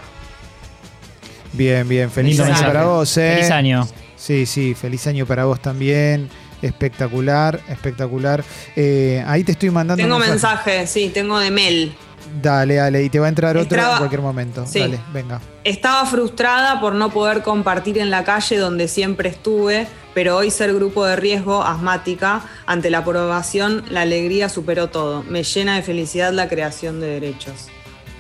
Bien, 1.53 1.89
bien. 1.89 2.11
Feliz 2.11 2.31
Lindo 2.31 2.45
año 2.45 2.53
mensaje. 2.53 2.73
para 2.73 2.87
vos, 2.87 3.17
¿eh? 3.17 3.33
Feliz 3.35 3.51
año. 3.51 3.89
Sí, 4.17 4.47
sí, 4.47 4.75
feliz 4.75 5.07
año 5.07 5.27
para 5.27 5.45
vos 5.45 5.61
también. 5.61 6.29
Espectacular, 6.63 7.61
espectacular. 7.69 8.45
Eh, 8.77 9.23
ahí 9.27 9.45
te 9.45 9.53
estoy 9.53 9.71
mandando. 9.71 10.03
Tengo 10.03 10.19
mensaje, 10.19 10.87
sí, 10.87 11.11
tengo 11.13 11.39
de 11.39 11.51
Mel. 11.51 11.95
Dale, 12.43 12.77
dale, 12.77 13.03
y 13.03 13.09
te 13.11 13.19
va 13.19 13.27
a 13.27 13.29
entrar 13.31 13.57
otro 13.57 13.77
Estaba- 13.77 13.95
en 13.95 13.99
cualquier 13.99 14.21
momento. 14.21 14.65
Sí. 14.67 14.79
Dale, 14.81 15.01
venga. 15.13 15.41
Estaba 15.65 16.05
frustrada 16.07 16.81
por 16.81 16.95
no 16.95 17.11
poder 17.11 17.43
compartir 17.43 17.99
en 17.99 18.11
la 18.11 18.25
calle 18.25 18.57
donde 18.59 18.89
siempre 18.89 19.29
estuve, 19.31 19.87
pero 20.15 20.37
hoy 20.37 20.51
ser 20.51 20.73
grupo 20.75 21.05
de 21.05 21.17
riesgo 21.17 21.63
asmática, 21.65 22.43
ante 22.67 22.91
la 22.91 22.99
aprobación, 22.99 23.85
la 23.91 24.03
alegría 24.03 24.49
superó 24.49 24.89
todo. 24.89 25.23
Me 25.25 25.43
llena 25.43 25.77
de 25.77 25.83
felicidad 25.83 26.33
la 26.33 26.49
creación 26.49 27.01
de 27.01 27.09
derechos. 27.09 27.69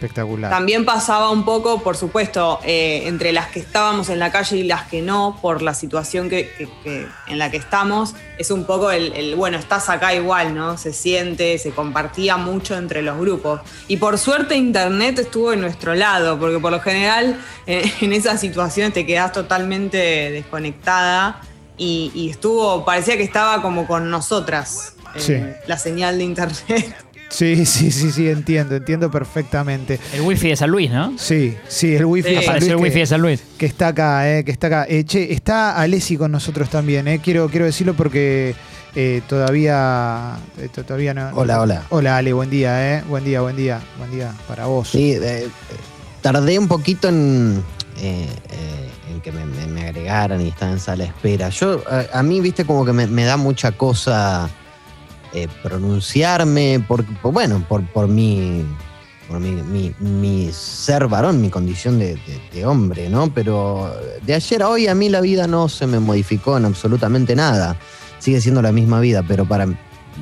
Espectacular. 0.00 0.50
También 0.50 0.86
pasaba 0.86 1.28
un 1.28 1.44
poco, 1.44 1.82
por 1.82 1.94
supuesto, 1.94 2.58
eh, 2.64 3.02
entre 3.04 3.32
las 3.32 3.48
que 3.48 3.60
estábamos 3.60 4.08
en 4.08 4.18
la 4.18 4.32
calle 4.32 4.56
y 4.56 4.62
las 4.62 4.84
que 4.88 5.02
no, 5.02 5.38
por 5.42 5.60
la 5.60 5.74
situación 5.74 6.30
que, 6.30 6.48
que- 6.56 6.68
que- 6.82 7.06
en 7.28 7.38
la 7.38 7.50
que 7.50 7.58
estamos, 7.58 8.14
es 8.38 8.50
un 8.50 8.64
poco 8.64 8.90
el, 8.90 9.12
el, 9.12 9.34
bueno, 9.36 9.58
estás 9.58 9.90
acá 9.90 10.14
igual, 10.14 10.54
¿no? 10.54 10.78
Se 10.78 10.94
siente, 10.94 11.58
se 11.58 11.72
compartía 11.72 12.38
mucho 12.38 12.76
entre 12.78 13.02
los 13.02 13.18
grupos. 13.18 13.60
Y 13.88 13.98
por 13.98 14.16
suerte 14.16 14.56
Internet 14.56 15.18
estuvo 15.18 15.52
en 15.52 15.60
nuestro 15.60 15.94
lado, 15.94 16.38
porque 16.38 16.58
por 16.58 16.72
lo 16.72 16.80
general 16.80 17.38
eh, 17.66 17.82
en 18.00 18.14
esas 18.14 18.40
situaciones 18.40 18.94
te 18.94 19.04
quedás 19.04 19.32
totalmente 19.32 19.98
desconectada 20.30 21.42
y, 21.76 22.10
y 22.14 22.30
estuvo, 22.30 22.84
parecía 22.86 23.16
que 23.18 23.22
estaba 23.22 23.60
como 23.60 23.86
con 23.86 24.10
nosotras 24.10 24.94
eh, 25.14 25.20
Sí. 25.20 25.34
la 25.66 25.76
señal 25.76 26.16
de 26.18 26.24
Internet. 26.24 26.96
Sí, 27.30 27.64
sí, 27.64 27.90
sí, 27.92 28.10
sí, 28.10 28.28
entiendo, 28.28 28.74
entiendo 28.76 29.10
perfectamente. 29.10 29.98
El 30.12 30.22
wifi 30.22 30.48
de 30.48 30.56
San 30.56 30.70
Luis, 30.70 30.90
¿no? 30.90 31.14
Sí, 31.16 31.56
sí, 31.68 31.94
el 31.94 32.04
wifi 32.04 32.28
Sí. 32.28 32.34
de 32.34 32.40
San 32.42 32.48
Apareció 32.50 32.72
el 32.74 32.80
Luis 32.80 32.82
wifi 32.84 32.94
que- 32.94 33.00
de 33.00 33.06
San 33.06 33.22
Luis. 33.22 33.42
que 33.56 33.66
está 33.66 33.88
acá, 33.88 34.30
eh, 34.38 34.44
que 34.44 34.50
está 34.50 34.66
acá. 34.66 34.86
Eh, 34.88 35.04
che, 35.04 35.32
está 35.32 35.76
Alessi 35.80 36.16
con 36.16 36.32
nosotros 36.32 36.68
también, 36.68 37.06
eh. 37.08 37.20
Quiero, 37.22 37.48
quiero 37.48 37.66
decirlo 37.66 37.94
porque 37.94 38.54
eh, 38.96 39.22
todavía, 39.28 40.36
eh, 40.58 40.68
to- 40.74 40.82
todavía 40.84 41.14
no. 41.14 41.30
Hola, 41.34 41.60
hola. 41.60 41.84
Hola, 41.90 42.16
Ale, 42.16 42.32
buen 42.32 42.50
día, 42.50 42.98
eh. 42.98 43.04
Buen 43.08 43.22
día, 43.24 43.40
buen 43.40 43.54
día, 43.56 43.80
buen 43.98 44.10
día 44.10 44.32
para 44.48 44.66
vos. 44.66 44.88
Sí, 44.88 45.12
eh, 45.12 45.46
tardé 46.22 46.58
un 46.58 46.66
poquito 46.66 47.08
en, 47.08 47.62
eh, 48.02 48.26
eh, 48.50 48.88
en 49.12 49.20
que 49.20 49.30
me, 49.30 49.44
me- 49.44 49.66
me 49.68 49.82
agregaran 49.86 50.40
y 50.40 50.48
estaba 50.48 50.72
en 50.72 50.80
sala 50.80 51.04
de 51.04 51.10
espera. 51.10 51.48
Yo, 51.50 51.80
a, 51.88 52.18
a 52.18 52.22
mí, 52.24 52.40
viste, 52.40 52.64
como 52.64 52.84
que 52.84 52.92
me, 52.92 53.06
me 53.06 53.22
da 53.24 53.36
mucha 53.36 53.70
cosa 53.70 54.50
eh, 55.32 55.48
pronunciarme, 55.62 56.84
por, 56.86 57.04
bueno, 57.22 57.64
por, 57.68 57.86
por 57.86 58.08
mi, 58.08 58.64
por 59.28 59.38
mi, 59.38 60.50
ser 60.52 61.06
varón, 61.06 61.40
mi 61.40 61.50
condición 61.50 62.00
de, 62.00 62.18
hombre, 62.66 63.08
¿no? 63.08 63.32
Pero 63.32 63.94
de 64.22 64.34
ayer 64.34 64.62
a 64.62 64.68
hoy 64.68 64.88
a 64.88 64.94
mí 64.94 65.08
la 65.08 65.20
vida 65.20 65.46
no 65.46 65.68
se 65.68 65.86
me 65.86 66.00
modificó 66.00 66.56
en 66.56 66.64
absolutamente 66.64 67.36
nada. 67.36 67.76
Sigue 68.18 68.40
siendo 68.40 68.60
la 68.60 68.72
misma 68.72 68.98
vida, 68.98 69.22
pero 69.26 69.44
para 69.46 69.68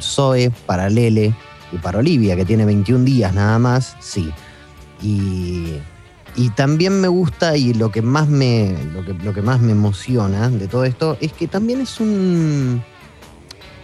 Zoe, 0.01 0.51
para 0.67 0.91
Lele 0.91 1.35
y 1.73 1.79
para 1.79 2.01
Olivia, 2.01 2.37
que 2.37 2.45
tiene 2.45 2.67
21 2.67 3.05
días 3.05 3.33
nada 3.33 3.59
más, 3.59 3.97
sí. 4.01 4.31
Y, 5.01 5.73
y 6.37 6.51
también 6.51 7.01
me 7.01 7.09
gusta 7.09 7.57
y 7.57 7.73
lo 7.73 7.91
que 7.91 8.03
más 8.03 8.29
me 8.29 8.77
lo 8.93 9.05
que, 9.05 9.15
lo 9.15 9.33
que 9.33 9.43
más 9.43 9.61
me 9.61 9.73
emociona 9.73 10.51
de 10.51 10.69
todo 10.69 10.85
esto 10.85 11.17
es 11.21 11.33
que 11.33 11.49
también 11.49 11.81
es 11.81 11.99
un 11.99 12.83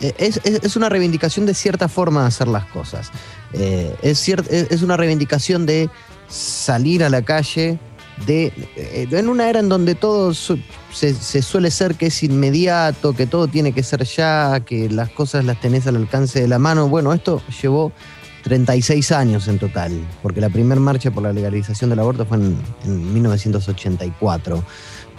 es, 0.00 0.40
es- 0.44 0.60
es 0.62 0.76
una 0.76 0.88
reivindicación 0.88 1.46
de 1.46 1.54
cierta 1.54 1.88
forma 1.88 2.22
de 2.22 2.28
hacer 2.28 2.48
las 2.48 2.64
cosas. 2.66 3.10
Eh, 3.52 3.94
es, 4.02 4.28
es 4.28 4.82
una 4.82 4.96
reivindicación 4.96 5.66
de 5.66 5.88
salir 6.28 7.04
a 7.04 7.08
la 7.08 7.22
calle, 7.22 7.78
de 8.26 8.52
eh, 8.76 9.08
en 9.10 9.28
una 9.28 9.48
era 9.50 9.58
en 9.60 9.68
donde 9.68 9.94
todo 9.94 10.32
se 10.34 11.42
suele 11.42 11.70
ser 11.70 11.96
que 11.96 12.06
es 12.06 12.22
inmediato, 12.22 13.12
que 13.12 13.26
todo 13.26 13.48
tiene 13.48 13.72
que 13.72 13.82
ser 13.82 14.04
ya, 14.04 14.60
que 14.64 14.88
las 14.88 15.10
cosas 15.10 15.44
las 15.44 15.60
tenés 15.60 15.86
al 15.86 15.96
alcance 15.96 16.40
de 16.40 16.48
la 16.48 16.58
mano. 16.58 16.88
Bueno, 16.88 17.12
esto 17.12 17.42
llevó 17.62 17.92
36 18.44 19.10
años 19.12 19.48
en 19.48 19.58
total, 19.58 19.92
porque 20.22 20.40
la 20.40 20.48
primera 20.50 20.80
marcha 20.80 21.10
por 21.10 21.22
la 21.22 21.32
legalización 21.32 21.90
del 21.90 21.98
aborto 21.98 22.24
fue 22.26 22.36
en, 22.36 22.56
en 22.84 23.12
1984. 23.14 24.62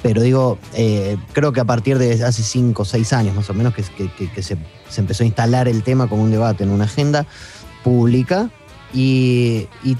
Pero 0.05 0.21
digo, 0.21 0.59
eh, 0.75 1.17
creo 1.33 1.51
que 1.51 1.59
a 1.61 1.65
partir 1.65 1.97
de 1.97 2.23
hace 2.23 2.43
5 2.43 2.79
o 2.83 2.85
6 2.85 3.11
años 3.13 3.35
más 3.35 3.49
o 3.49 3.55
menos 3.55 3.73
que, 3.73 3.81
se, 4.43 4.55
se 4.87 5.01
empezó 5.01 5.23
a 5.23 5.25
instalar 5.25 5.67
el 5.67 5.81
tema 5.81 6.05
como 6.05 6.21
un 6.21 6.29
debate 6.29 6.63
en 6.63 6.69
una 6.69 6.83
agenda 6.83 7.25
pública 7.83 8.51
y, 8.93 9.67
y- 9.83 9.97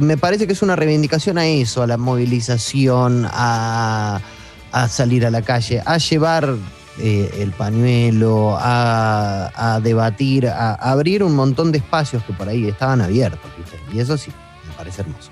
me 0.00 0.16
parece 0.16 0.48
que 0.48 0.52
es 0.52 0.62
una 0.62 0.74
reivindicación 0.74 1.38
a 1.38 1.46
eso, 1.46 1.84
a 1.84 1.86
la 1.86 1.96
movilización, 1.96 3.24
a, 3.30 4.20
a 4.72 4.88
salir 4.88 5.24
a 5.24 5.30
la 5.30 5.42
calle, 5.42 5.80
a 5.86 5.98
llevar 5.98 6.56
eh, 6.98 7.30
el 7.38 7.52
pañuelo, 7.52 8.56
a, 8.58 9.52
a 9.76 9.78
debatir, 9.80 10.48
a, 10.48 10.74
abrir 10.74 11.22
un 11.22 11.36
montón 11.36 11.70
de 11.70 11.78
espacios 11.78 12.24
que 12.24 12.32
por 12.32 12.48
ahí 12.48 12.66
estaban 12.66 13.00
abiertos. 13.00 13.48
Y 13.92 14.00
eso 14.00 14.18
sí, 14.18 14.32
me 14.66 14.74
parece 14.74 15.02
hermoso. 15.02 15.30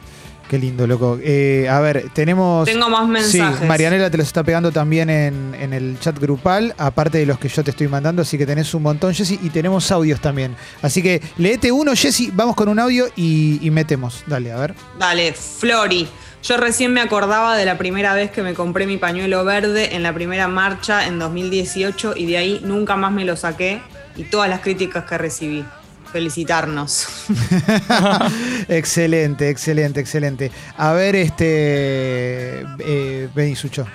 Qué 0.49 0.59
lindo, 0.59 0.87
loco. 0.87 1.19
Eh, 1.23 1.69
a 1.69 1.81
ver, 1.81 2.11
tenemos. 2.13 2.67
Tengo 2.67 2.89
más 2.89 3.09
mensajes. 3.09 3.59
Sí, 3.59 3.67
Marianela 3.67 4.11
te 4.11 4.17
los 4.17 4.27
está 4.27 4.45
pegando 4.45 4.71
también 4.71 5.11
en, 5.11 5.57
en 5.59 5.73
el 5.73 5.99
chat 5.99 6.19
grupal, 6.19 6.75
aparte 6.79 7.19
de 7.19 7.27
los 7.27 7.39
que 7.39 7.49
yo 7.49 7.65
te 7.65 7.73
estoy 7.73 7.89
mandando, 7.89 8.23
así 8.23 8.39
que 8.39 8.47
tenés 8.47 8.73
un 8.75 8.83
montón, 8.83 9.13
Jessy, 9.13 9.41
y 9.43 9.51
tenemos 9.51 9.91
audios 9.91 10.21
también. 10.21 10.55
Así 10.83 11.03
que 11.03 11.21
leete 11.37 11.73
uno, 11.73 11.93
Jessy, 11.97 12.31
vamos 12.33 12.55
con 12.55 12.69
un 12.69 12.79
audio 12.79 13.07
y, 13.17 13.59
y 13.61 13.71
metemos. 13.71 14.23
Dale, 14.27 14.53
a 14.53 14.59
ver. 14.59 14.75
Dale, 14.99 15.33
Flori. 15.33 16.09
Yo 16.45 16.57
recién 16.57 16.93
me 16.93 17.01
acordaba 17.01 17.57
de 17.57 17.65
la 17.65 17.77
primera 17.77 18.15
vez 18.15 18.31
que 18.31 18.41
me 18.41 18.55
compré 18.55 18.87
mi 18.87 18.99
pañuelo 18.99 19.45
verde 19.45 19.97
en 19.97 20.05
la 20.05 20.15
primera 20.15 20.47
marcha 20.47 21.09
en 21.09 21.19
2018 21.19 22.15
y 22.17 22.27
de 22.27 22.39
ahí 22.39 22.61
nunca 22.63 22.95
más 22.95 23.11
me 23.11 23.25
lo 23.25 23.35
saqué 23.37 23.83
y 24.15 24.23
todas 24.25 24.49
las 24.49 24.61
críticas 24.61 25.05
que 25.07 25.19
recibí. 25.19 25.65
Felicitarnos. 26.13 27.27
excelente, 28.69 29.51
excelente, 29.51 30.01
excelente. 30.01 30.51
A 30.77 30.93
ver, 30.93 31.17
este. 31.17 32.61
Eh, 32.79 33.29
vení, 33.35 33.55
Sucho. 33.57 33.87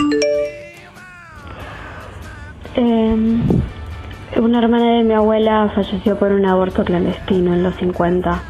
Eh, 2.76 3.16
una 4.38 4.60
hermana 4.60 4.98
de 4.98 5.04
mi 5.04 5.14
abuela 5.14 5.72
falleció 5.76 6.18
por 6.18 6.32
un 6.32 6.46
aborto 6.46 6.86
clandestino 6.86 7.54
en 7.54 7.64
los 7.64 7.76
50. 7.76 8.42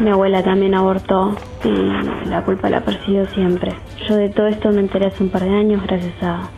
Mi 0.00 0.10
abuela 0.10 0.42
también 0.42 0.74
abortó 0.74 1.36
y 1.62 2.28
la 2.28 2.42
culpa 2.44 2.68
la 2.68 2.80
persiguió 2.80 3.26
siempre. 3.26 3.72
Yo 4.08 4.16
de 4.16 4.28
todo 4.28 4.48
esto 4.48 4.70
me 4.70 4.80
enteré 4.80 5.06
hace 5.06 5.22
un 5.22 5.30
par 5.30 5.44
de 5.44 5.50
años 5.50 5.82
gracias 5.82 6.14
a, 6.22 6.48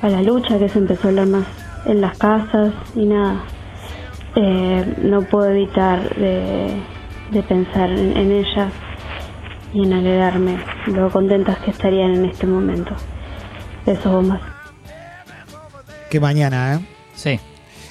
a 0.00 0.08
la 0.08 0.22
lucha 0.22 0.58
que 0.58 0.68
se 0.68 0.78
empezó 0.78 1.06
a 1.06 1.10
hablar 1.10 1.26
más 1.26 1.44
en 1.86 2.00
las 2.00 2.18
casas 2.18 2.72
y 2.96 3.04
nada. 3.04 3.44
Eh, 4.34 4.94
no 5.02 5.22
puedo 5.22 5.50
evitar 5.50 6.14
de, 6.16 6.74
de 7.30 7.42
pensar 7.42 7.90
en, 7.90 8.16
en 8.16 8.32
ellas 8.32 8.72
y 9.74 9.84
en 9.84 9.92
alegrarme 9.92 10.58
lo 10.86 11.10
contentas 11.10 11.58
que 11.58 11.70
estarían 11.70 12.14
en 12.14 12.24
este 12.26 12.46
momento. 12.46 12.94
Besos 13.84 14.12
bombas. 14.12 14.40
Qué 16.08 16.20
mañana, 16.20 16.74
¿eh? 16.74 16.80
Sí. 17.14 17.40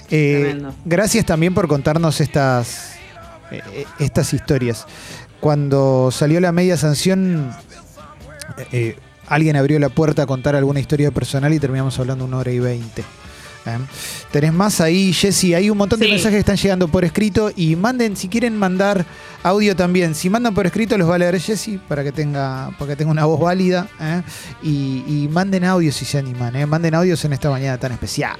Eh, 0.09 0.39
Tremendo. 0.41 0.73
gracias 0.83 1.25
también 1.25 1.53
por 1.53 1.67
contarnos 1.67 2.21
estas, 2.21 2.97
eh, 3.51 3.61
eh, 3.73 3.85
estas 3.99 4.33
historias. 4.33 4.85
Cuando 5.39 6.11
salió 6.11 6.39
la 6.39 6.51
media 6.51 6.75
sanción, 6.77 7.51
eh, 8.57 8.67
eh, 8.71 8.95
alguien 9.27 9.55
abrió 9.55 9.79
la 9.79 9.89
puerta 9.89 10.23
a 10.23 10.25
contar 10.25 10.55
alguna 10.55 10.79
historia 10.79 11.11
personal 11.11 11.53
y 11.53 11.59
terminamos 11.59 11.97
hablando 11.99 12.25
una 12.25 12.37
hora 12.37 12.51
y 12.51 12.59
veinte. 12.59 13.03
¿Eh? 13.65 13.77
Tenés 14.31 14.53
más 14.53 14.81
ahí, 14.81 15.13
Jessy. 15.13 15.53
Hay 15.53 15.69
un 15.69 15.77
montón 15.77 15.99
de 15.99 16.07
mensajes 16.07 16.33
que 16.33 16.39
están 16.39 16.57
llegando 16.57 16.87
por 16.87 17.05
escrito 17.05 17.51
y 17.55 17.75
manden, 17.75 18.15
si 18.15 18.27
quieren 18.27 18.57
mandar 18.57 19.05
audio 19.43 19.75
también. 19.75 20.15
Si 20.15 20.29
mandan 20.29 20.53
por 20.53 20.65
escrito, 20.65 20.97
los 20.97 21.09
va 21.09 21.15
a 21.15 21.17
leer 21.19 21.39
Jessy 21.39 21.77
para 21.77 22.03
que 22.03 22.11
tenga, 22.11 22.71
para 22.77 22.91
que 22.91 22.95
tenga 22.95 23.11
una 23.11 23.25
voz 23.25 23.39
válida. 23.39 23.87
¿eh? 23.99 24.21
Y, 24.63 25.03
y 25.07 25.27
manden 25.31 25.63
audio 25.65 25.91
si 25.91 26.05
se 26.05 26.17
animan. 26.17 26.55
¿eh? 26.55 26.65
Manden 26.65 26.95
audios 26.95 27.23
en 27.25 27.33
esta 27.33 27.49
mañana 27.49 27.77
tan 27.77 27.91
especial. 27.91 28.37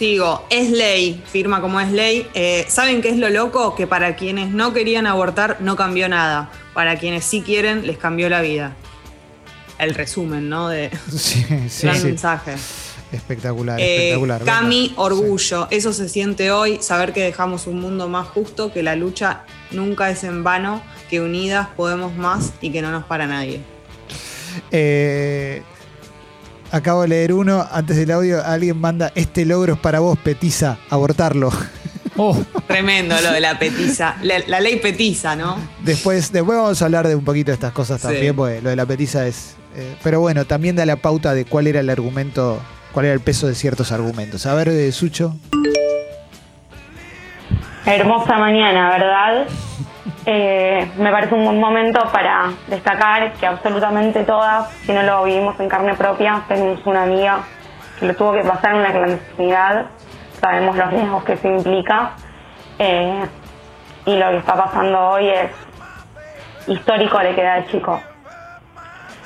Sigo, 0.00 0.46
es 0.48 0.70
ley, 0.70 1.22
firma 1.30 1.60
como 1.60 1.78
es 1.78 1.92
ley. 1.92 2.26
Eh, 2.32 2.64
¿Saben 2.68 3.02
qué 3.02 3.10
es 3.10 3.18
lo 3.18 3.28
loco? 3.28 3.74
Que 3.74 3.86
para 3.86 4.16
quienes 4.16 4.50
no 4.50 4.72
querían 4.72 5.06
abortar 5.06 5.58
no 5.60 5.76
cambió 5.76 6.08
nada. 6.08 6.50
Para 6.72 6.98
quienes 6.98 7.24
sí 7.26 7.42
quieren, 7.42 7.86
les 7.86 7.98
cambió 7.98 8.30
la 8.30 8.40
vida. 8.40 8.74
El 9.78 9.94
resumen, 9.94 10.48
¿no? 10.48 10.68
De 10.68 10.90
Sí, 11.10 11.44
sí, 11.68 11.86
gran 11.86 11.98
sí. 11.98 12.06
mensaje. 12.06 12.54
Espectacular, 13.12 13.80
Eh, 13.80 13.96
espectacular. 14.10 14.40
Venga. 14.40 14.52
Cami, 14.60 14.92
orgullo. 14.96 15.66
Eso 15.70 15.92
se 15.92 16.08
siente 16.08 16.50
hoy, 16.52 16.78
saber 16.80 17.12
que 17.12 17.22
dejamos 17.22 17.66
un 17.66 17.80
mundo 17.80 18.08
más 18.08 18.28
justo, 18.28 18.72
que 18.72 18.82
la 18.82 18.94
lucha 18.96 19.44
nunca 19.72 20.10
es 20.10 20.22
en 20.24 20.44
vano, 20.44 20.82
que 21.08 21.20
unidas 21.20 21.68
podemos 21.76 22.14
más 22.16 22.52
y 22.60 22.70
que 22.70 22.82
no 22.82 22.90
nos 22.92 23.04
para 23.04 23.26
nadie. 23.26 23.60
Eh, 24.70 25.62
acabo 26.70 27.02
de 27.02 27.08
leer 27.08 27.32
uno. 27.32 27.66
Antes 27.70 27.96
del 27.96 28.10
audio, 28.10 28.44
alguien 28.44 28.78
manda: 28.80 29.12
Este 29.14 29.44
logro 29.44 29.74
es 29.74 29.80
para 29.80 30.00
vos, 30.00 30.18
Petiza, 30.18 30.78
abortarlo. 30.90 31.50
Oh, 32.16 32.36
Tremendo 32.66 33.14
lo 33.20 33.32
de 33.32 33.40
la 33.40 33.58
petiza. 33.58 34.16
La, 34.22 34.38
la 34.46 34.60
ley 34.60 34.76
petiza, 34.76 35.36
¿no? 35.36 35.56
Después, 35.84 36.32
después 36.32 36.58
vamos 36.58 36.80
a 36.80 36.84
hablar 36.84 37.08
de 37.08 37.14
un 37.14 37.24
poquito 37.24 37.50
de 37.50 37.54
estas 37.54 37.72
cosas 37.72 38.00
Sí. 38.00 38.06
también, 38.08 38.34
porque 38.36 38.60
lo 38.60 38.70
de 38.70 38.76
la 38.76 38.86
petiza 38.86 39.26
es. 39.26 39.54
eh, 39.76 39.94
pero 40.02 40.20
bueno, 40.20 40.44
también 40.44 40.76
da 40.76 40.84
la 40.86 40.96
pauta 40.96 41.34
de 41.34 41.44
cuál 41.44 41.66
era 41.68 41.80
el 41.80 41.88
argumento 41.90 42.60
cuál 42.92 43.06
era 43.06 43.14
el 43.14 43.20
peso 43.20 43.46
de 43.46 43.54
ciertos 43.54 43.92
argumentos. 43.92 44.46
A 44.46 44.54
ver, 44.54 44.68
eh, 44.68 44.92
Sucho. 44.92 45.34
Hermosa 47.86 48.38
mañana, 48.38 48.90
¿verdad? 48.90 49.46
Eh, 50.26 50.86
me 50.98 51.10
parece 51.10 51.34
un 51.34 51.44
buen 51.44 51.58
momento 51.58 52.02
para 52.12 52.52
destacar 52.68 53.32
que 53.32 53.46
absolutamente 53.46 54.22
todas, 54.24 54.70
si 54.84 54.92
no 54.92 55.02
lo 55.02 55.24
vivimos 55.24 55.58
en 55.58 55.68
carne 55.68 55.94
propia, 55.94 56.42
tenemos 56.46 56.78
una 56.84 57.04
amiga 57.04 57.40
que 57.98 58.06
lo 58.06 58.14
tuvo 58.14 58.34
que 58.34 58.42
pasar 58.42 58.74
en 58.74 58.80
una 58.80 58.92
clandestinidad, 58.92 59.86
sabemos 60.38 60.76
los 60.76 60.90
riesgos 60.90 61.24
que 61.24 61.32
eso 61.32 61.48
implica 61.48 62.12
eh, 62.78 63.24
y 64.04 64.16
lo 64.16 64.30
que 64.30 64.36
está 64.36 64.54
pasando 64.54 65.00
hoy 65.00 65.28
es 65.28 65.50
histórico 66.66 67.20
le 67.22 67.34
queda 67.34 67.54
al 67.54 67.66
chico. 67.66 68.00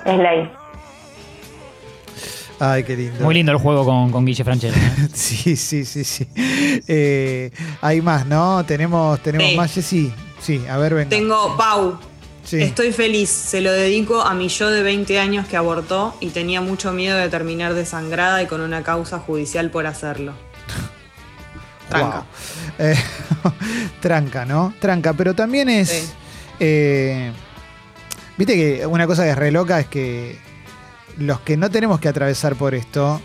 Es 0.05 0.17
ley. 0.17 0.51
Ay, 2.61 2.85
qué 2.85 2.97
lindo. 2.97 3.25
Muy 3.25 3.35
lindo 3.35 3.53
el 3.53 3.59
juego 3.59 3.85
con, 3.85 4.11
con 4.13 4.25
Guille 4.25 4.45
Franchella. 4.45 4.77
¿eh? 4.99 5.09
Sí, 5.13 5.57
sí, 5.57 5.85
sí, 5.85 6.05
sí. 6.05 6.27
Eh, 6.37 7.51
hay 7.81 8.01
más, 8.01 8.27
¿no? 8.27 8.65
Tenemos, 8.65 9.21
tenemos 9.23 9.49
Sí. 9.51 9.57
más, 9.57 9.73
Jessy. 9.75 10.13
Sí, 10.41 10.63
a 10.69 10.77
ver, 10.77 10.95
venga. 10.95 11.11
Tengo 11.11 11.57
Pau. 11.57 11.99
Sí. 12.45 12.61
Estoy 12.63 12.93
feliz, 12.93 13.31
se 13.31 13.63
lo 13.63 13.73
dedico 13.73 14.21
a 14.21 14.35
mi 14.35 14.49
yo 14.49 14.71
de 14.71 14.83
20 14.83 15.19
años 15.19 15.47
que 15.49 15.57
abortó 15.57 16.15
y 16.21 16.29
tenía 16.29 16.61
mucho 16.61 16.93
miedo 16.93 17.17
de 17.17 17.29
terminar 17.31 17.73
desangrada 17.73 18.43
y 18.43 18.47
con 18.47 18.61
una 18.61 18.83
causa 18.83 19.19
judicial 19.19 19.71
por 19.71 19.87
hacerlo. 19.87 20.35
Tranca. 21.89 22.17
Wow. 22.17 22.25
Eh, 22.87 22.97
tranca, 24.01 24.45
¿no? 24.45 24.75
Tranca, 24.81 25.13
pero 25.15 25.35
también 25.35 25.69
es. 25.71 25.89
Sí. 25.89 26.11
eh, 26.61 27.33
Viste 28.37 28.55
que 28.55 28.87
una 28.87 29.07
cosa 29.07 29.23
que 29.25 29.31
es 29.31 29.37
re 29.39 29.51
loca 29.53 29.79
es 29.81 29.87
que 29.87 30.37
los 31.19 31.41
que 31.41 31.57
no 31.57 31.71
tenemos 31.71 32.01
que 32.01 32.09
atravesar 32.09 32.57
por 32.57 32.75
esto 32.75 33.21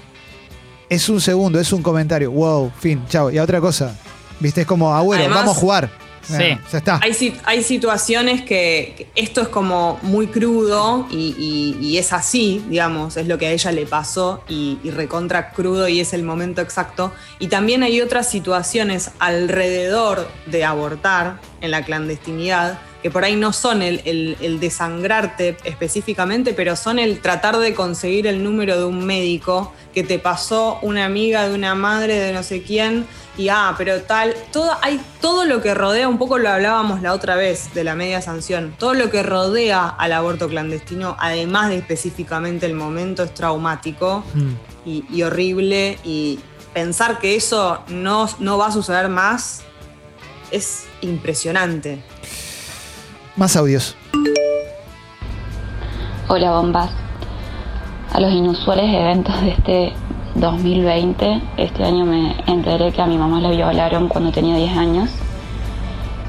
es 0.90 1.08
un 1.10 1.22
segundo, 1.22 1.60
es 1.60 1.72
un 1.72 1.82
comentario. 1.84 2.32
Wow, 2.32 2.72
fin, 2.80 3.04
chao. 3.08 3.30
Y 3.32 3.38
a 3.38 3.44
otra 3.44 3.60
cosa. 3.62 3.96
Viste, 4.40 4.62
es 4.62 4.68
como, 4.68 4.94
agüero, 4.96 5.22
Además- 5.24 5.40
vamos 5.42 5.58
a 5.58 5.60
jugar. 5.60 5.90
Sí. 6.22 6.34
Ah, 6.52 6.60
ya 6.72 6.78
está. 6.78 7.00
Hay, 7.02 7.14
sit- 7.14 7.40
hay 7.46 7.64
situaciones 7.64 8.42
que, 8.42 8.94
que 8.98 9.08
esto 9.16 9.42
es 9.42 9.48
como 9.48 9.98
muy 10.04 10.28
crudo 10.28 11.08
y, 11.10 11.34
y- 11.40 11.78
y 11.84 11.98
es 11.98 12.14
así, 12.14 12.64
digamos, 12.70 13.18
es 13.18 13.26
lo 13.28 13.38
que 13.40 13.48
a 13.48 13.52
ella 13.52 13.72
le 13.72 13.88
pasó 13.88 14.44
y, 14.48 14.78
y 14.84 14.92
recontra 14.92 15.50
crudo 15.52 15.88
y 15.88 16.00
es 16.00 16.14
el 16.14 16.22
momento 16.24 16.62
exacto. 16.62 17.12
Y 17.40 17.48
también 17.48 17.82
hay 17.82 18.00
otras 18.02 18.30
situaciones 18.30 19.10
alrededor 19.18 20.28
de 20.46 20.66
abortar 20.66 21.40
en 21.62 21.72
la 21.72 21.84
clandestinidad 21.84 22.80
que 23.02 23.10
por 23.10 23.24
ahí 23.24 23.36
no 23.36 23.54
son 23.54 23.82
el, 23.82 24.02
el- 24.06 24.36
el 24.42 24.60
desangrarte 24.60 25.56
específicamente, 25.64 26.54
pero 26.54 26.76
son 26.76 27.00
el 27.00 27.20
tratar 27.22 27.58
de 27.58 27.74
conseguir 27.74 28.28
el 28.28 28.44
número 28.44 28.78
de 28.78 28.84
un 28.86 29.06
médico 29.06 29.74
que 29.94 30.04
te 30.04 30.20
pasó 30.20 30.80
una 30.82 31.06
amiga 31.06 31.48
de 31.48 31.56
una 31.56 31.76
madre 31.76 32.16
de 32.20 32.34
no 32.34 32.44
sé 32.44 32.62
quién 32.62 33.06
y 33.38 33.48
ah, 33.48 33.74
pero 33.78 34.02
tal, 34.02 34.36
todo, 34.52 34.78
hay 34.82 35.00
todo 35.22 35.46
lo 35.46 35.62
que 35.62 35.74
rodea, 35.74 36.10
un 36.10 36.18
poco 36.18 36.38
lo 36.38 36.50
hablábamos 36.50 37.02
la 37.02 37.14
otra 37.14 37.36
vez 37.36 37.74
de 37.74 37.86
la 37.86 37.96
media 37.96 38.22
sanción, 38.22 38.76
todo 38.78 38.94
lo 38.94 39.10
que 39.10 39.24
rodea 39.24 39.88
al 39.88 40.12
aborto 40.12 40.50
clandestino, 40.50 41.16
además 41.20 41.70
de 41.70 41.78
específicamente 41.78 42.66
el 42.66 42.74
momento, 42.74 43.24
es 43.24 43.34
traumático 43.34 44.26
Mm. 44.34 44.54
y, 44.86 45.06
y 45.10 45.24
horrible 45.24 45.98
y 46.04 46.40
pensar 46.74 47.20
que 47.20 47.36
eso 47.38 47.80
no, 47.88 48.30
no 48.40 48.58
va 48.58 48.68
a 48.68 48.72
suceder 48.74 49.08
más 49.08 49.62
es 50.52 50.84
impresionante. 51.02 52.02
Más 53.40 53.56
audios. 53.56 53.96
Hola 56.28 56.52
bombas. 56.52 56.90
A 58.12 58.20
los 58.20 58.34
inusuales 58.34 58.94
eventos 58.94 59.40
de 59.40 59.52
este 59.52 59.94
2020, 60.36 61.42
este 61.56 61.86
año 61.86 62.04
me 62.04 62.36
enteré 62.48 62.92
que 62.92 63.02
a 63.02 63.06
mi 63.06 63.18
mamá 63.18 63.40
la 63.40 63.52
violaron 63.52 64.10
cuando 64.10 64.34
tenía 64.34 64.58
10 64.58 64.78
años. 64.78 65.10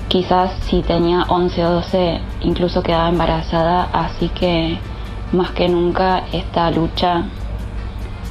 Quizás 0.06 0.52
si 0.68 0.82
tenía 0.82 1.24
11 1.24 1.64
o 1.64 1.70
12 1.72 2.20
incluso 2.42 2.84
quedaba 2.84 3.08
embarazada, 3.08 3.88
así 3.92 4.28
que 4.28 4.78
más 5.32 5.50
que 5.50 5.68
nunca 5.68 6.22
esta 6.30 6.70
lucha 6.70 7.24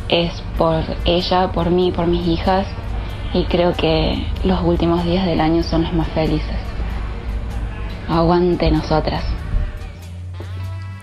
es 0.08 0.42
por 0.58 0.86
ella, 1.04 1.52
por 1.52 1.70
mí, 1.70 1.92
por 1.92 2.08
mis 2.08 2.26
hijas 2.26 2.66
y 3.34 3.44
creo 3.44 3.74
que 3.74 4.26
los 4.46 4.62
últimos 4.64 5.04
días 5.04 5.26
del 5.26 5.42
año 5.42 5.64
son 5.64 5.84
los 5.84 5.92
más 5.92 6.08
felices. 6.08 6.69
Aguante 8.10 8.70
nosotras. 8.72 9.24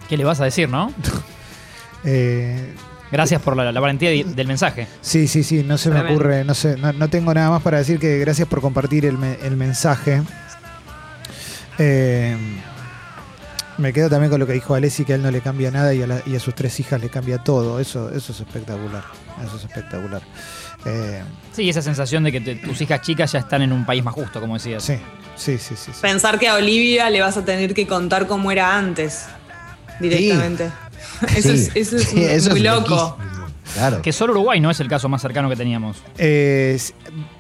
¿Qué 0.09 0.17
le 0.17 0.25
vas 0.25 0.41
a 0.41 0.45
decir, 0.45 0.69
no? 0.69 0.93
Eh, 2.09 2.73
Gracias 3.11 3.41
por 3.43 3.57
la, 3.57 3.73
la 3.73 3.81
valentía 3.81 4.11
del 4.11 4.47
mensaje. 4.47 4.87
Sí, 5.01 5.27
sí, 5.27 5.43
sí, 5.43 5.65
no 5.65 5.77
se 5.79 5.91
me 5.91 6.01
ocurre, 6.03 6.45
no 6.45 6.55
sé, 6.55 6.77
no, 6.77 6.93
no 6.93 7.09
tengo 7.09 7.33
nada 7.35 7.51
más 7.51 7.63
para 7.63 7.79
decir 7.79 7.99
que 7.99 8.19
gracias 8.21 8.47
por 8.47 8.61
compartir 8.61 9.07
el, 9.07 9.19
me- 9.19 9.39
el 9.45 9.57
mensaje. 9.57 10.23
Eh, 11.79 12.37
me 13.79 13.93
quedo 13.93 14.09
también 14.09 14.31
con 14.31 14.41
lo 14.41 14.47
que 14.47 14.53
dijo 14.55 14.75
Alessi, 14.75 15.05
que 15.05 15.13
a 15.13 15.17
él 15.17 15.23
no 15.23 15.31
le 15.31 15.41
cambia 15.41 15.71
nada 15.71 15.93
y 15.95 16.03
a, 16.03 16.07
la- 16.07 16.23
y 16.27 16.35
a 16.37 16.41
sus 16.41 16.55
tres 16.55 16.79
hijas 16.81 17.01
le 17.01 17.09
cambia 17.09 17.39
todo. 17.39 17.79
Eso, 17.81 18.11
eso 18.11 18.33
es 18.33 18.41
espectacular. 18.41 19.05
Eso 19.47 19.57
es 19.57 19.65
espectacular. 19.65 20.23
Eh, 20.85 21.23
Sí, 21.53 21.69
esa 21.69 21.83
sensación 21.83 22.25
de 22.25 22.33
que 22.33 22.41
te- 22.41 22.55
tus 22.57 22.81
hijas 22.81 23.01
chicas 23.03 23.33
ya 23.33 23.41
están 23.41 23.63
en 23.63 23.73
un 23.73 23.85
país 23.87 24.03
más 24.05 24.15
justo, 24.15 24.41
como 24.41 24.55
decías. 24.55 24.83
sí, 24.83 24.95
sí, 25.37 25.59
sí, 25.59 25.75
sí. 25.77 25.93
sí. 25.93 25.99
Pensar 26.03 26.39
que 26.39 26.49
a 26.49 26.55
Olivia 26.55 27.11
le 27.11 27.21
vas 27.21 27.37
a 27.37 27.45
tener 27.45 27.75
que 27.75 27.87
contar 27.87 28.27
cómo 28.27 28.51
era 28.53 28.77
antes, 28.77 29.25
directamente. 30.01 30.71
Eso 31.35 31.49
Sí, 31.49 31.71
es, 31.75 31.77
eso 31.77 31.97
es 31.97 32.05
sí, 32.09 32.17
muy, 32.17 32.25
eso 32.27 32.51
muy 32.51 32.59
es 32.61 32.65
loco. 32.65 33.19
Claro. 33.75 34.01
Que 34.03 34.13
solo 34.13 34.33
Uruguay 34.33 34.61
no 34.61 34.71
es 34.71 34.81
el 34.81 34.89
caso 34.89 35.09
más 35.09 35.21
cercano 35.23 35.49
que 35.49 35.57
teníamos. 35.57 35.97
Eh, 36.19 36.79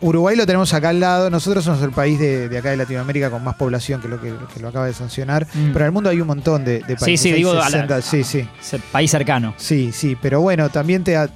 Uruguay 0.00 0.36
lo 0.36 0.44
tenemos 0.46 0.72
acá 0.74 0.90
al 0.90 1.00
lado. 1.00 1.30
Nosotros 1.30 1.64
somos 1.64 1.82
el 1.82 1.90
país 1.90 2.18
de, 2.18 2.48
de 2.48 2.58
acá 2.58 2.70
de 2.70 2.76
Latinoamérica 2.76 3.30
con 3.30 3.42
más 3.44 3.54
población 3.56 4.00
que 4.00 4.08
lo 4.08 4.20
que, 4.20 4.34
que 4.52 4.60
lo 4.60 4.68
acaba 4.68 4.86
de 4.86 4.92
sancionar. 4.94 5.46
Mm. 5.54 5.72
Pero 5.72 5.80
en 5.80 5.86
el 5.86 5.92
mundo 5.92 6.10
hay 6.10 6.20
un 6.20 6.26
montón 6.26 6.64
de, 6.64 6.80
de 6.80 6.94
Sí, 6.98 7.04
países. 7.04 7.20
sí, 7.20 7.28
Hay 7.30 7.34
digo, 7.36 7.52
a 7.52 7.54
la- 7.54 7.64
60, 7.66 8.02
sí, 8.02 8.24
sí. 8.24 8.48
País 8.92 9.10
cercano. 9.10 9.54
Sí, 9.56 9.92
sí, 9.92 10.16
pero 10.20 10.40
bueno, 10.40 10.68
también 10.68 11.04
te 11.04 11.16
ha- 11.16 11.28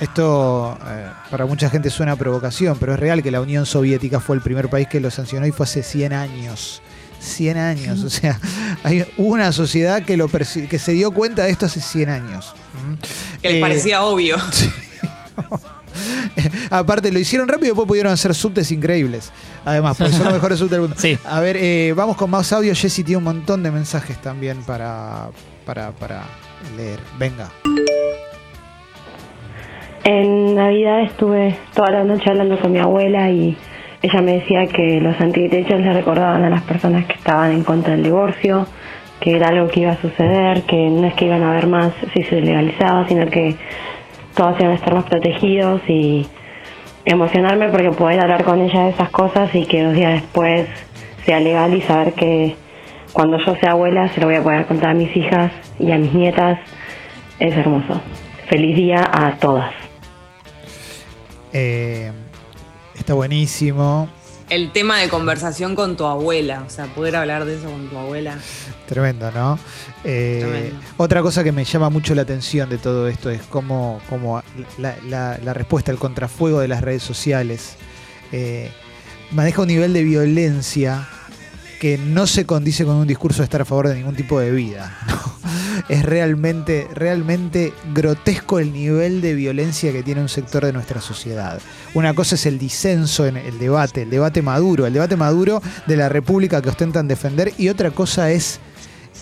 esto 0.00 0.78
eh, 0.86 1.06
para 1.30 1.44
mucha 1.46 1.68
gente 1.70 1.90
suena 1.90 2.12
a 2.12 2.16
provocación, 2.16 2.76
pero 2.78 2.94
es 2.94 3.00
real 3.00 3.22
que 3.22 3.30
la 3.30 3.40
Unión 3.40 3.66
Soviética 3.66 4.20
fue 4.20 4.36
el 4.36 4.42
primer 4.42 4.68
país 4.68 4.86
que 4.88 5.00
lo 5.00 5.10
sancionó 5.10 5.46
y 5.46 5.50
fue 5.50 5.64
hace 5.64 5.82
100 5.82 6.12
años. 6.12 6.82
100 7.20 7.56
años, 7.58 8.04
o 8.04 8.10
sea, 8.10 8.38
hay 8.84 9.04
hubo 9.16 9.32
una 9.34 9.50
sociedad 9.50 10.04
que 10.04 10.16
lo 10.16 10.28
que 10.28 10.78
se 10.78 10.92
dio 10.92 11.10
cuenta 11.10 11.42
de 11.44 11.50
esto 11.50 11.66
hace 11.66 11.80
100 11.80 12.10
años. 12.10 12.54
Que 13.42 13.48
les 13.48 13.58
Eh, 13.58 13.60
parecía 13.60 14.04
obvio. 14.04 14.36
Aparte, 16.70 17.10
lo 17.10 17.18
hicieron 17.18 17.48
rápido 17.48 17.66
y 17.66 17.68
después 17.70 17.88
pudieron 17.88 18.12
hacer 18.12 18.34
subtes 18.34 18.70
increíbles. 18.70 19.32
Además, 19.64 19.96
porque 19.96 20.12
son 20.12 20.24
los 20.24 20.34
mejores 20.34 20.58
subtes 20.58 20.72
del 20.72 20.80
mundo. 20.82 20.96
Sí. 20.98 21.18
A 21.24 21.40
ver, 21.40 21.56
eh, 21.56 21.92
vamos 21.96 22.16
con 22.16 22.30
más 22.30 22.52
audio. 22.52 22.74
Jessy 22.74 23.02
tiene 23.04 23.18
un 23.18 23.24
montón 23.24 23.62
de 23.62 23.70
mensajes 23.70 24.20
también 24.20 24.62
para, 24.64 25.28
para, 25.66 25.90
para 25.92 26.22
leer. 26.76 27.00
Venga. 27.18 27.50
En 30.04 30.54
Navidad 30.54 31.02
estuve 31.02 31.58
toda 31.74 31.90
la 31.90 32.04
noche 32.04 32.30
hablando 32.30 32.58
con 32.58 32.72
mi 32.72 32.78
abuela 32.78 33.30
y 33.30 33.56
ella 34.00 34.22
me 34.22 34.34
decía 34.38 34.66
que 34.66 35.00
los 35.00 35.20
antiderechos 35.20 35.80
le 35.80 35.92
recordaban 35.92 36.44
a 36.44 36.50
las 36.50 36.62
personas 36.62 37.04
que 37.06 37.14
estaban 37.14 37.52
en 37.52 37.64
contra 37.64 37.92
del 37.92 38.04
divorcio, 38.04 38.66
que 39.20 39.36
era 39.36 39.48
algo 39.48 39.68
que 39.68 39.80
iba 39.80 39.92
a 39.92 40.00
suceder, 40.00 40.62
que 40.62 40.76
no 40.90 41.06
es 41.06 41.14
que 41.14 41.26
iban 41.26 41.42
a 41.42 41.50
haber 41.50 41.66
más 41.66 41.92
si 42.14 42.22
se 42.24 42.40
legalizaba, 42.40 43.06
sino 43.08 43.26
que 43.26 43.56
todos 44.34 44.58
iban 44.60 44.72
a 44.72 44.74
estar 44.74 44.94
más 44.94 45.04
protegidos 45.04 45.82
y 45.88 46.26
emocionarme 47.04 47.68
porque 47.70 47.90
poder 47.90 48.20
hablar 48.20 48.44
con 48.44 48.60
ella 48.60 48.84
de 48.84 48.90
esas 48.90 49.10
cosas 49.10 49.54
y 49.54 49.66
que 49.66 49.82
dos 49.82 49.94
días 49.94 50.12
después 50.22 50.68
sea 51.24 51.40
legal 51.40 51.74
y 51.74 51.82
saber 51.82 52.12
que 52.12 52.54
cuando 53.12 53.38
yo 53.38 53.56
sea 53.56 53.72
abuela 53.72 54.08
se 54.08 54.20
lo 54.20 54.26
voy 54.26 54.36
a 54.36 54.42
poder 54.42 54.66
contar 54.66 54.90
a 54.90 54.94
mis 54.94 55.14
hijas 55.16 55.50
y 55.78 55.90
a 55.90 55.98
mis 55.98 56.12
nietas 56.12 56.58
es 57.38 57.56
hermoso. 57.56 58.00
Feliz 58.48 58.76
día 58.76 59.08
a 59.10 59.36
todas. 59.38 59.72
Eh, 61.52 62.12
está 62.94 63.14
buenísimo. 63.14 64.08
El 64.50 64.72
tema 64.72 64.98
de 64.98 65.08
conversación 65.10 65.74
con 65.74 65.96
tu 65.96 66.06
abuela, 66.06 66.64
o 66.66 66.70
sea, 66.70 66.86
poder 66.86 67.16
hablar 67.16 67.44
de 67.44 67.56
eso 67.58 67.70
con 67.70 67.88
tu 67.88 67.98
abuela. 67.98 68.38
Tremendo, 68.86 69.30
¿no? 69.30 69.58
Eh, 70.04 70.38
Tremendo. 70.40 70.76
Otra 70.96 71.20
cosa 71.22 71.44
que 71.44 71.52
me 71.52 71.64
llama 71.64 71.90
mucho 71.90 72.14
la 72.14 72.22
atención 72.22 72.70
de 72.70 72.78
todo 72.78 73.08
esto 73.08 73.28
es 73.30 73.42
cómo, 73.42 74.00
cómo 74.08 74.42
la, 74.78 74.96
la- 75.06 75.38
la 75.44 75.52
respuesta 75.54 75.90
al 75.92 75.98
contrafuego 75.98 76.60
de 76.60 76.68
las 76.68 76.80
redes 76.80 77.02
sociales 77.02 77.76
eh, 78.32 78.70
maneja 79.32 79.60
un 79.62 79.68
nivel 79.68 79.92
de 79.92 80.02
violencia 80.02 81.06
que 81.80 81.98
no 81.98 82.26
se 82.26 82.46
condice 82.46 82.84
con 82.86 82.96
un 82.96 83.06
discurso 83.06 83.38
de 83.42 83.44
estar 83.44 83.60
a 83.60 83.64
favor 83.66 83.88
de 83.88 83.96
ningún 83.96 84.16
tipo 84.16 84.40
de 84.40 84.50
vida. 84.50 84.96
¿no? 85.08 85.38
Es 85.88 86.04
realmente, 86.04 86.88
realmente 86.94 87.72
grotesco 87.92 88.58
el 88.58 88.72
nivel 88.72 89.20
de 89.20 89.34
violencia 89.34 89.92
que 89.92 90.02
tiene 90.02 90.20
un 90.20 90.28
sector 90.28 90.64
de 90.64 90.72
nuestra 90.72 91.00
sociedad. 91.00 91.60
Una 91.94 92.14
cosa 92.14 92.34
es 92.34 92.46
el 92.46 92.58
disenso 92.58 93.26
en 93.26 93.36
el 93.36 93.58
debate, 93.58 94.02
el 94.02 94.10
debate 94.10 94.42
maduro, 94.42 94.86
el 94.86 94.92
debate 94.92 95.16
maduro 95.16 95.62
de 95.86 95.96
la 95.96 96.08
república 96.08 96.62
que 96.62 96.68
ostentan 96.68 97.08
defender, 97.08 97.52
y 97.58 97.68
otra 97.68 97.90
cosa 97.90 98.30
es 98.30 98.60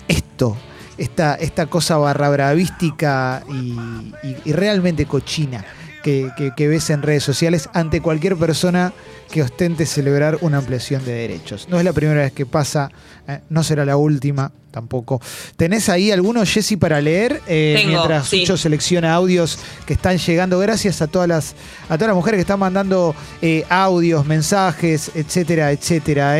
esto, 0.07 0.57
esta, 0.97 1.35
esta 1.35 1.67
cosa 1.67 1.97
barra 1.97 2.29
bravística 2.29 3.43
y, 3.49 4.51
realmente 4.51 5.05
cochina 5.05 5.63
que, 6.07 6.31
que- 6.37 6.51
que 6.55 6.67
ves 6.69 6.89
en 6.89 7.01
redes 7.01 7.21
sociales 7.25 7.67
ante 7.73 7.99
cualquier 8.01 8.37
persona 8.37 8.93
que 9.29 9.41
ostente 9.41 9.85
celebrar 9.85 10.37
una 10.39 10.59
ampliación 10.59 11.03
de 11.03 11.11
derechos. 11.11 11.67
No 11.69 11.77
es 11.79 11.83
la 11.83 11.91
primera 11.91 12.21
vez 12.21 12.31
que 12.31 12.45
pasa, 12.45 12.89
eh, 13.27 13.41
no 13.49 13.61
será 13.61 13.83
la 13.83 13.97
última 13.97 14.49
tampoco. 14.71 15.19
¿Tenés 15.57 15.89
ahí 15.89 16.09
algunos, 16.11 16.49
Jessy, 16.49 16.77
para 16.77 17.01
leer? 17.01 17.41
Eh, 17.45 17.73
Tengo, 17.77 17.89
mientras 17.89 18.29
sí. 18.29 18.39
Sucho 18.41 18.55
selecciona 18.55 19.13
audios 19.13 19.59
que 19.85 19.93
están 19.93 20.17
llegando. 20.17 20.57
Gracias 20.59 21.01
a 21.01 21.07
todas 21.07 21.27
las, 21.27 21.55
a 21.89 21.95
todas 21.97 22.07
las 22.07 22.15
mujeres 22.15 22.37
que 22.37 22.41
están 22.43 22.59
mandando 22.59 23.13
eh, 23.41 23.65
audios, 23.67 24.25
mensajes, 24.25 25.11
etcétera, 25.13 25.73
etcétera. 25.73 26.37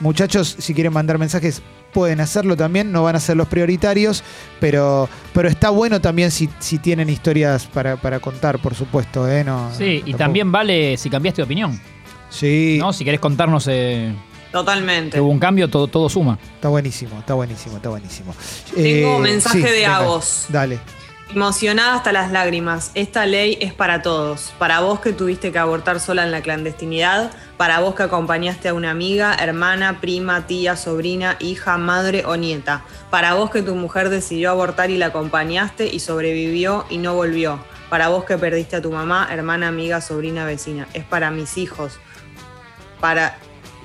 muchachos, 0.00 0.56
si 0.58 0.74
quieren 0.74 0.92
mandar 0.92 1.16
mensajes, 1.18 1.62
pueden 1.96 2.20
hacerlo 2.20 2.58
también, 2.58 2.92
no 2.92 3.04
van 3.04 3.16
a 3.16 3.20
ser 3.20 3.38
los 3.38 3.48
prioritarios, 3.48 4.22
pero, 4.60 5.08
pero 5.32 5.48
está 5.48 5.70
bueno 5.70 5.98
también 5.98 6.30
si, 6.30 6.46
si 6.58 6.76
tienen 6.76 7.08
historias 7.08 7.64
para, 7.64 7.96
para 7.96 8.20
contar, 8.20 8.58
por 8.58 8.74
supuesto. 8.74 9.26
¿eh? 9.26 9.42
No, 9.42 9.70
Sí, 9.74 10.02
y 10.04 10.12
también 10.12 10.52
vale 10.52 10.98
si 10.98 11.08
cambiaste 11.08 11.40
de 11.40 11.44
opinión. 11.44 11.80
Sí, 12.28 12.76
¿no? 12.78 12.92
Si 12.92 13.02
querés 13.02 13.18
contarnos 13.18 13.66
eh, 13.70 14.12
Totalmente. 14.52 15.18
hubo 15.22 15.30
un 15.30 15.38
cambio, 15.38 15.68
todo, 15.70 15.86
todo 15.86 16.10
suma. 16.10 16.38
está 16.56 16.68
buenísimo, 16.68 17.18
está 17.18 17.32
buenísimo, 17.32 17.76
está 17.76 17.88
buenísimo. 17.88 18.34
Tengo 18.74 19.16
Eh, 19.16 19.18
mensaje 19.20 19.58
de 19.62 19.70
venga, 19.70 19.96
Agos. 19.96 20.44
Dale. 20.50 20.78
Emocionada 21.34 21.96
hasta 21.96 22.12
las 22.12 22.30
lágrimas. 22.30 22.92
Esta 22.94 23.26
ley 23.26 23.58
es 23.60 23.74
para 23.74 24.00
todos. 24.00 24.54
Para 24.60 24.80
vos 24.80 25.00
que 25.00 25.12
tuviste 25.12 25.50
que 25.50 25.58
abortar 25.58 25.98
sola 25.98 26.24
en 26.24 26.30
la 26.30 26.40
clandestinidad. 26.40 27.32
Para 27.56 27.80
vos 27.80 27.96
que 27.96 28.04
acompañaste 28.04 28.68
a 28.68 28.74
una 28.74 28.92
amiga, 28.92 29.34
hermana, 29.34 30.00
prima, 30.00 30.46
tía, 30.46 30.76
sobrina, 30.76 31.36
hija, 31.40 31.78
madre 31.78 32.24
o 32.26 32.36
nieta. 32.36 32.84
Para 33.10 33.34
vos 33.34 33.50
que 33.50 33.62
tu 33.62 33.74
mujer 33.74 34.08
decidió 34.08 34.50
abortar 34.50 34.90
y 34.90 34.98
la 34.98 35.06
acompañaste 35.06 35.92
y 35.92 35.98
sobrevivió 35.98 36.86
y 36.90 36.98
no 36.98 37.14
volvió. 37.14 37.58
Para 37.90 38.08
vos 38.08 38.24
que 38.24 38.38
perdiste 38.38 38.76
a 38.76 38.82
tu 38.82 38.92
mamá, 38.92 39.28
hermana, 39.30 39.68
amiga, 39.68 40.00
sobrina, 40.00 40.46
vecina. 40.46 40.86
Es 40.94 41.04
para 41.04 41.32
mis 41.32 41.58
hijos. 41.58 41.98
Para 43.00 43.36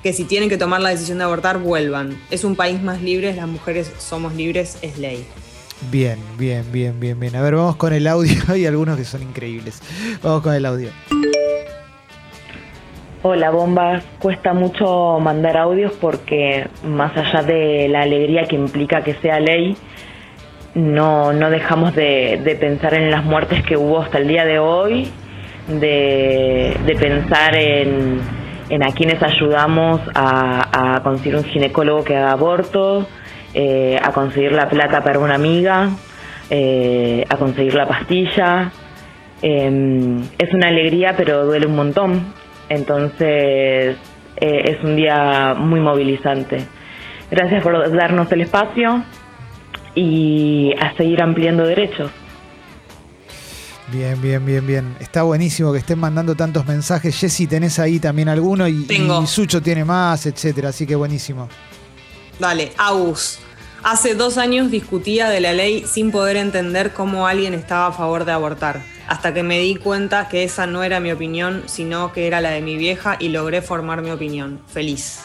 que 0.04 0.14
si 0.14 0.26
tienen 0.26 0.48
que 0.48 0.58
tomar 0.58 0.82
la 0.82 0.90
decisión 0.90 1.18
de 1.18 1.24
abortar, 1.24 1.58
vuelvan. 1.58 2.22
Es 2.30 2.44
un 2.44 2.56
país 2.56 2.82
más 2.82 3.02
libre, 3.02 3.34
las 3.34 3.48
mujeres 3.48 3.92
somos 3.98 4.36
libres, 4.36 4.78
es 4.84 5.00
ley. 5.00 5.28
Bien, 5.89 6.20
bien, 6.38 6.63
bien, 6.72 7.00
bien, 7.00 7.20
bien. 7.20 7.36
A 7.36 7.41
ver, 7.41 7.56
vamos 7.56 7.76
con 7.76 7.94
el 7.94 8.06
audio. 8.08 8.34
Hay 8.50 8.65
algunos 8.65 8.98
que 8.98 9.06
son 9.06 9.24
increíbles. 9.24 9.82
Vamos 10.22 10.41
con 10.41 10.54
el 10.54 10.65
audio. 10.65 10.89
Hola 13.24 13.52
bombas, 13.52 14.04
cuesta 14.17 14.52
mucho 14.54 15.20
mandar 15.20 15.56
audios 15.56 15.91
porque 16.02 16.67
más 16.84 17.15
allá 17.15 17.44
de 17.44 17.88
la 17.88 18.02
alegría 18.02 18.46
que 18.46 18.56
implica 18.56 19.04
que 19.04 19.13
sea 19.13 19.39
ley, 19.39 19.78
no, 20.74 21.32
no 21.32 21.52
dejamos 21.52 21.94
de, 21.94 22.41
de 22.44 22.56
pensar 22.56 22.96
en 22.96 23.12
las 23.12 23.24
muertes 23.24 23.62
que 23.63 23.78
hubo 23.78 24.02
hasta 24.02 24.17
el 24.17 24.28
día 24.28 24.44
de 24.44 24.58
hoy, 24.58 25.12
de, 25.67 26.76
de 26.84 26.96
pensar 26.96 27.56
en, 27.56 28.22
en 28.70 28.84
a 28.84 28.91
quienes 28.91 29.22
ayudamos 29.22 30.02
a, 30.15 30.96
a 30.96 31.04
conseguir 31.04 31.36
un 31.36 31.44
ginecólogo 31.44 32.04
que 32.04 32.17
haga 32.17 32.32
aborto, 32.32 33.06
eh, 33.54 34.00
a 34.02 34.12
conseguir 34.12 34.52
la 34.52 34.70
plata 34.70 35.04
para 35.04 35.20
una 35.20 35.36
amiga, 35.36 35.90
eh, 36.50 37.26
a 37.30 37.38
conseguir 37.38 37.74
la 37.74 37.88
pastilla. 37.88 38.72
Eh, 39.42 40.22
es 40.38 40.54
una 40.54 40.68
alegría, 40.68 41.16
pero 41.18 41.46
duele 41.46 41.66
un 41.66 41.76
montón. 41.76 42.34
Entonces, 42.70 43.98
eh, 44.38 44.62
es 44.66 44.84
un 44.84 44.96
día 44.96 45.54
muy 45.58 45.80
movilizante. 45.80 46.66
Gracias 47.30 47.62
por 47.64 47.92
darnos 47.96 48.32
el 48.32 48.42
espacio 48.42 49.04
y 49.96 50.74
a 50.80 50.96
seguir 50.96 51.22
ampliando 51.22 51.66
derechos. 51.66 52.12
Bien, 53.92 54.22
bien, 54.22 54.46
bien, 54.46 54.66
bien. 54.66 54.96
Está 55.02 55.24
buenísimo 55.24 55.74
que 55.74 55.80
estén 55.80 56.00
mandando 56.00 56.34
tantos 56.36 56.66
mensajes. 56.66 57.18
Jessy, 57.20 57.46
tenés 57.46 57.78
ahí 57.78 58.00
también 58.00 58.30
alguno 58.30 58.68
y, 58.68 58.86
Tengo. 58.86 59.22
y 59.22 59.28
Sucho 59.28 59.62
tiene 59.62 59.84
más, 59.84 60.26
etcétera. 60.26 60.70
Así 60.70 60.88
que 60.88 60.96
buenísimo. 60.96 61.50
Dale, 62.42 62.72
Agus. 62.76 63.38
Hace 63.84 64.16
dos 64.16 64.40
años 64.40 64.72
discutía 64.72 65.30
de 65.30 65.40
la 65.42 65.54
ley 65.54 65.86
sin 65.88 66.10
poder 66.10 66.38
entender 66.38 66.92
cómo 66.92 67.28
alguien 67.28 67.54
estaba 67.54 67.86
a 67.86 67.92
favor 67.92 68.26
de 68.26 68.32
abortar, 68.32 68.82
hasta 69.08 69.32
que 69.32 69.44
me 69.44 69.60
di 69.60 69.76
cuenta 69.76 70.28
que 70.28 70.44
esa 70.44 70.66
no 70.66 70.82
era 70.84 71.00
mi 71.00 71.12
opinión, 71.12 71.62
sino 71.68 72.12
que 72.12 72.26
era 72.26 72.42
la 72.42 72.50
de 72.50 72.62
mi 72.62 72.78
vieja 72.78 73.16
y 73.20 73.30
logré 73.30 73.62
formar 73.62 74.02
mi 74.02 74.10
opinión. 74.10 74.60
Feliz. 74.74 75.20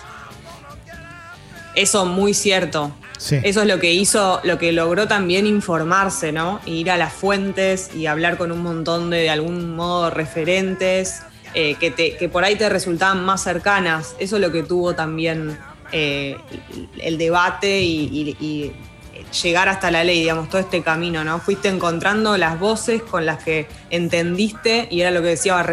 Eso 1.74 2.04
muy 2.04 2.34
cierto. 2.34 2.92
Sí. 3.16 3.38
Eso 3.42 3.62
es 3.62 3.66
lo 3.66 3.78
que 3.78 3.94
hizo, 3.94 4.40
lo 4.44 4.58
que 4.58 4.72
logró 4.72 5.08
también 5.08 5.46
informarse, 5.46 6.32
¿no? 6.32 6.60
Ir 6.66 6.90
a 6.90 6.98
las 6.98 7.14
fuentes 7.14 7.94
y 7.94 8.04
hablar 8.04 8.36
con 8.36 8.52
un 8.52 8.62
montón 8.62 9.08
de, 9.08 9.20
de 9.22 9.30
algún 9.30 9.74
modo, 9.74 10.10
referentes 10.10 11.22
eh, 11.54 11.76
que, 11.80 11.90
te- 11.90 12.18
que 12.18 12.28
por 12.28 12.44
ahí 12.44 12.56
te 12.56 12.68
resultaban 12.68 13.24
más 13.24 13.42
cercanas. 13.42 14.14
Eso 14.18 14.36
es 14.36 14.42
lo 14.42 14.52
que 14.52 14.62
tuvo 14.62 14.94
también 14.94 15.58
eh, 15.92 16.36
el 17.00 17.18
debate 17.18 17.80
y, 17.82 18.72
llegar 19.42 19.68
hasta 19.68 19.90
la 19.90 20.04
ley, 20.04 20.20
digamos, 20.20 20.48
todo 20.48 20.60
este 20.60 20.82
camino, 20.82 21.24
¿no? 21.24 21.40
Fuiste 21.40 21.68
encontrando 21.68 22.36
las 22.36 22.58
voces 22.60 23.02
con 23.02 23.26
las 23.26 23.42
que 23.42 23.66
entendiste, 23.90 24.86
y 24.90 25.00
era 25.00 25.10
lo 25.10 25.20
que 25.20 25.28
decía, 25.28 25.64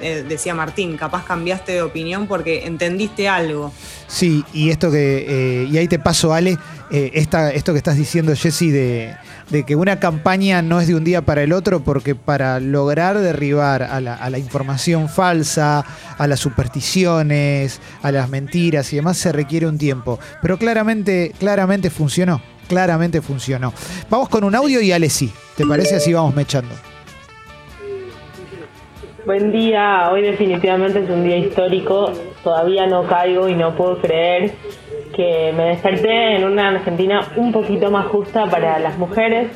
eh, 0.00 0.24
decía 0.26 0.54
Martín, 0.54 0.96
capaz 0.96 1.24
cambiaste 1.24 1.72
de 1.72 1.82
opinión 1.82 2.26
porque 2.26 2.66
entendiste 2.66 3.28
algo. 3.28 3.72
Sí, 4.06 4.42
y 4.52 4.70
esto 4.70 4.90
que. 4.90 5.26
eh, 5.28 5.68
y 5.70 5.76
ahí 5.76 5.86
te 5.86 5.98
paso, 5.98 6.32
Ale, 6.32 6.56
esta- 6.90 7.50
esto 7.52 7.72
que 7.72 7.78
estás 7.78 7.96
diciendo, 7.96 8.34
Jessy, 8.34 8.70
de, 8.70 9.14
de 9.50 9.64
que 9.64 9.76
una 9.76 10.00
campaña 10.00 10.62
no 10.62 10.80
es 10.80 10.88
de 10.88 10.94
un 10.94 11.04
día 11.04 11.22
para 11.22 11.42
el 11.42 11.52
otro, 11.52 11.80
porque 11.80 12.14
para 12.14 12.60
lograr 12.60 13.18
derribar 13.18 13.82
a 13.82 14.00
la, 14.00 14.38
información 14.38 15.08
falsa, 15.08 15.84
a 16.18 16.26
las 16.26 16.40
supersticiones, 16.40 17.80
a 18.02 18.12
las 18.12 18.28
mentiras 18.28 18.92
y 18.92 18.96
demás, 18.96 19.18
se 19.18 19.32
requiere 19.32 19.66
un 19.66 19.78
tiempo. 19.78 20.18
Pero 20.42 20.58
claramente, 20.58 21.32
claramente 21.38 21.90
funcionó. 21.90 22.40
Claramente 22.68 23.20
funcionó. 23.20 23.74
Vamos 24.08 24.28
con 24.30 24.42
un 24.42 24.54
audio 24.54 24.80
y 24.80 24.90
Ale 24.90 25.10
sí. 25.10 25.30
¿Te 25.56 25.66
parece? 25.66 25.96
Así 25.96 26.12
vamos 26.12 26.34
mechando. 26.34 26.74
Buen 29.26 29.52
día, 29.52 30.10
hoy 30.10 30.20
definitivamente 30.20 31.02
es 31.02 31.08
un 31.08 31.24
día 31.24 31.38
histórico, 31.38 32.12
todavía 32.42 32.86
no 32.86 33.06
caigo 33.06 33.48
y 33.48 33.54
no 33.54 33.74
puedo 33.74 33.98
creer 34.02 34.52
que 35.14 35.52
me 35.56 35.64
desperté 35.66 36.36
en 36.36 36.44
una 36.44 36.68
Argentina 36.68 37.20
un 37.36 37.52
poquito 37.52 37.90
más 37.90 38.06
justa 38.06 38.46
para 38.46 38.78
las 38.78 38.98
mujeres, 38.98 39.48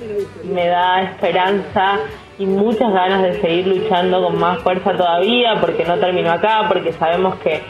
me 0.44 0.66
da 0.66 1.02
esperanza 1.02 2.00
y 2.38 2.46
muchas 2.46 2.92
ganas 2.92 3.22
de 3.22 3.40
seguir 3.40 3.66
luchando 3.66 4.22
con 4.22 4.38
más 4.38 4.60
fuerza 4.60 4.96
todavía 4.96 5.56
porque 5.60 5.84
no 5.84 5.98
termino 5.98 6.30
acá, 6.30 6.64
porque 6.68 6.92
sabemos 6.92 7.36
que, 7.36 7.60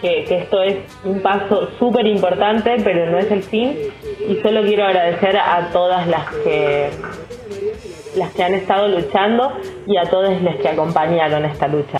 que, 0.00 0.24
esto 0.36 0.62
es 0.62 0.78
un 1.04 1.20
paso 1.20 1.70
súper 1.78 2.06
importante, 2.06 2.76
pero 2.82 3.10
no 3.10 3.18
es 3.18 3.30
el 3.30 3.42
fin 3.42 3.76
y 4.28 4.36
solo 4.42 4.62
quiero 4.62 4.84
agradecer 4.84 5.36
a 5.36 5.70
todas 5.72 6.06
las 6.06 6.26
que 6.44 6.90
las 8.16 8.32
que 8.32 8.42
han 8.42 8.54
estado 8.54 8.88
luchando 8.88 9.52
y 9.86 9.96
a 9.98 10.04
todos 10.04 10.40
los 10.40 10.56
que 10.56 10.68
acompañaron 10.68 11.44
esta 11.44 11.68
lucha. 11.68 11.98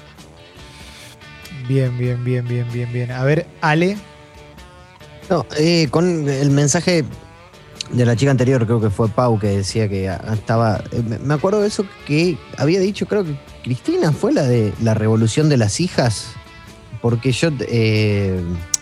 Bien, 1.68 1.96
bien, 1.98 2.24
bien, 2.24 2.46
bien, 2.46 2.66
bien, 2.72 2.92
bien. 2.92 3.10
A 3.10 3.24
ver, 3.24 3.46
Ale. 3.60 3.96
No, 5.28 5.44
eh, 5.58 5.88
con 5.90 6.28
el 6.28 6.50
mensaje 6.50 7.04
de 7.92 8.04
la 8.06 8.16
chica 8.16 8.30
anterior, 8.30 8.64
creo 8.66 8.80
que 8.80 8.90
fue 8.90 9.08
Pau, 9.08 9.38
que 9.38 9.48
decía 9.48 9.88
que 9.88 10.08
ah, 10.08 10.20
estaba. 10.34 10.82
eh, 10.92 11.02
me- 11.22 11.34
acuerdo 11.34 11.60
de 11.60 11.68
eso 11.68 11.84
que 12.06 12.38
había 12.56 12.80
dicho, 12.80 13.06
creo 13.06 13.24
que 13.24 13.36
Cristina 13.64 14.12
fue 14.12 14.32
la 14.32 14.42
de 14.42 14.72
la 14.82 14.94
revolución 14.94 15.48
de 15.48 15.56
las 15.56 15.80
hijas. 15.80 16.28
Porque 17.02 17.30
yo 17.32 17.50
eh, 17.68 18.40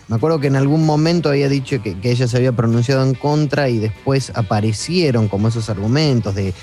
me 0.09 0.17
acuerdo 0.17 0.39
que 0.39 0.47
en 0.47 0.57
algún 0.57 0.87
momento 0.87 1.29
había 1.31 1.49
dicho 1.49 1.83
que, 1.83 1.99
que 1.99 2.11
ella 2.11 2.29
se 2.29 2.37
había 2.37 2.53
pronunciado 2.53 3.03
en 3.05 3.15
contra 3.15 3.69
y 3.69 3.79
después 3.79 4.31
aparecieron 4.35 5.29
como 5.29 5.49
esos 5.49 5.69
argumentos 5.69 6.35
de, 6.35 6.55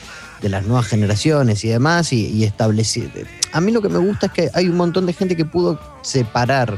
de 0.41 0.49
las 0.49 0.65
nuevas 0.65 0.87
generaciones 0.87 1.63
y 1.65 1.67
demás 1.67 2.13
y, 2.13 2.27
y 2.29 2.45
establecer. 2.45 3.27
A 3.51 3.61
mí 3.61 3.71
lo 3.71 3.81
que 3.81 3.89
me 3.89 3.99
gusta 3.99 4.27
es 4.27 4.31
que 4.31 4.49
hay 4.53 4.69
un 4.69 4.77
montón 4.77 5.05
de 5.05 5.13
gente 5.13 5.35
que 5.35 5.45
pudo 5.45 5.79
separar 6.01 6.75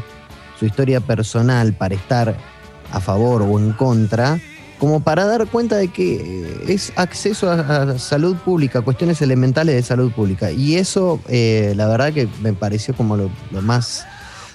su 0.60 0.66
historia 0.66 1.00
personal 1.00 1.74
para 1.74 1.96
estar 1.96 2.36
a 2.93 2.99
favor 3.01 3.41
o 3.41 3.60
en 3.60 3.73
contra, 3.73 4.39
como 4.79 5.01
para 5.01 5.25
dar 5.25 5.47
cuenta 5.47 5.75
de 5.77 5.88
que 5.89 6.15
eh, 6.15 6.63
es 6.67 6.93
acceso 6.95 7.49
a, 7.51 7.56
a 7.93 7.99
salud 7.99 8.36
pública, 8.38 8.82
cuestiones 8.82 9.21
elementales 9.21 9.75
de 9.75 9.84
salud 9.84 10.12
pública. 10.12 10.51
Y 10.51 10.75
eso, 10.75 11.19
eh, 11.27 11.73
la 11.75 11.88
verdad 11.88 12.13
que 12.13 12.27
me 12.41 12.53
pareció 12.53 12.93
como 12.95 13.17
lo, 13.17 13.29
lo 13.51 13.62
más 13.62 14.06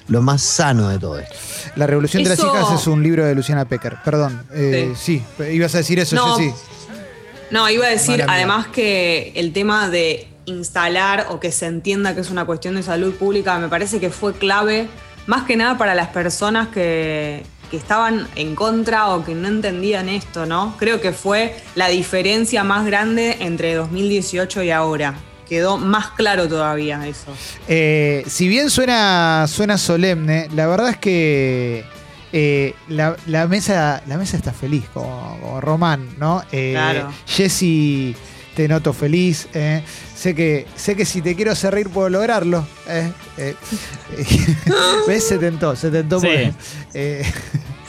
lo 0.09 0.23
más 0.23 0.41
sano 0.41 0.89
de 0.89 0.99
todo 0.99 1.19
esto. 1.19 1.35
La 1.77 1.87
Revolución 1.87 2.23
de 2.25 2.31
las 2.31 2.39
Hijas 2.39 2.81
es 2.81 2.87
un 2.87 3.03
libro 3.03 3.27
de 3.27 3.35
Luciana 3.35 3.67
Pecker. 3.67 3.97
Perdón. 4.03 4.43
eh, 4.55 4.95
sí. 4.97 5.23
ibas 5.53 5.75
a 5.75 5.79
decir 5.79 5.99
eso, 5.99 6.17
No. 6.17 6.35
Jessy. 6.37 6.55
No, 7.51 7.69
iba 7.69 7.85
a 7.87 7.91
decir 7.91 8.13
Mala 8.21 8.25
mía. 8.25 8.35
además 8.35 8.67
que 8.69 9.33
el 9.37 9.53
tema 9.53 9.91
de 9.91 10.29
instalar 10.47 11.27
o 11.31 11.41
que 11.41 11.53
se 11.53 11.67
entienda 11.67 12.15
que 12.15 12.23
es 12.23 12.31
una 12.31 12.47
cuestión 12.47 12.75
de 12.77 12.83
salud 12.83 13.15
pública 13.15 13.59
me 13.59 13.69
parece 13.69 14.01
que 14.01 14.09
fue 14.09 14.33
clave, 14.33 14.89
más 15.27 15.45
que 15.45 15.57
nada 15.57 15.77
para 15.77 15.95
las 15.95 16.09
personas 16.09 16.69
que, 16.69 17.43
que 17.71 17.77
estaban 17.77 18.27
en 18.37 18.55
contra 18.55 19.09
o 19.09 19.25
que 19.25 19.35
no 19.35 19.49
entendían 19.49 20.09
esto, 20.09 20.47
¿no? 20.47 20.75
Creo 20.79 21.01
que 21.01 21.13
fue 21.13 21.57
la 21.75 21.89
diferencia 21.89 22.65
más 22.65 22.87
grande 22.87 23.37
entre 23.41 23.75
2018 23.75 24.63
y 24.63 24.71
ahora. 24.71 25.15
quedó 25.49 25.79
más 25.79 26.11
claro 26.11 26.47
todavía 26.47 27.07
eso. 27.07 27.33
Eh, 27.69 28.23
si 28.27 28.49
bien 28.49 28.69
suena, 28.71 29.47
suena 29.49 29.79
solemne, 29.79 30.49
la 30.55 30.67
verdad 30.67 30.91
es 30.91 30.97
que 30.99 31.85
eh, 32.35 32.75
la, 32.89 33.17
la 33.27 33.47
mesa, 33.49 34.03
la 34.07 34.19
mesa 34.19 34.37
está 34.37 34.53
feliz, 34.53 34.85
como, 34.93 35.39
como 35.41 35.61
Román, 35.63 36.07
¿no? 36.19 36.43
Eh, 36.53 36.73
Claro. 36.75 37.11
Jessy, 37.27 38.15
te 38.59 38.67
noto 38.67 38.93
feliz. 38.93 39.47
eh. 39.55 39.83
Sé, 40.17 40.35
que, 40.35 40.67
sé 40.75 40.97
que 40.97 41.05
si 41.05 41.23
te 41.23 41.37
quiero 41.37 41.53
hacer 41.53 41.73
reír 41.75 41.89
puedo 41.91 42.09
lograrlo. 42.09 42.67
eh. 42.89 43.09
Eh, 43.37 43.55
¿Ves? 45.07 45.29
Se 45.29 45.39
tentó, 45.39 45.77
se 45.77 45.91
tentó. 45.91 46.19
Sí. 46.19 46.29
eh, 46.95 47.23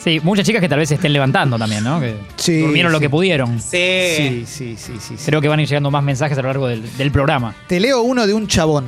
Sí, 0.03 0.19
muchas 0.23 0.45
chicas 0.45 0.61
que 0.61 0.69
tal 0.69 0.77
vez 0.77 0.87
se 0.89 0.95
estén 0.95 1.11
levantando 1.11 1.57
también, 1.57 1.83
¿no? 1.83 1.99
Que 1.99 2.15
Sí, 2.37 2.59
durmieron 2.59 2.91
lo 2.91 2.99
que 2.99 3.09
pudieron. 3.09 3.59
Sí. 3.59 4.15
sí, 4.15 4.45
sí, 4.45 4.75
sí, 4.77 4.93
sí, 4.99 5.15
sí. 5.17 5.23
Creo 5.25 5.41
que 5.41 5.47
van 5.47 5.57
a 5.57 5.63
ir 5.63 5.67
llegando 5.67 5.89
más 5.89 6.03
mensajes 6.03 6.37
a 6.37 6.41
lo 6.43 6.47
largo 6.49 6.67
del, 6.67 6.83
del 6.97 7.11
programa. 7.11 7.55
Te 7.67 7.79
leo 7.79 8.01
uno 8.03 8.27
de 8.27 8.33
un 8.35 8.47
chabón. 8.47 8.85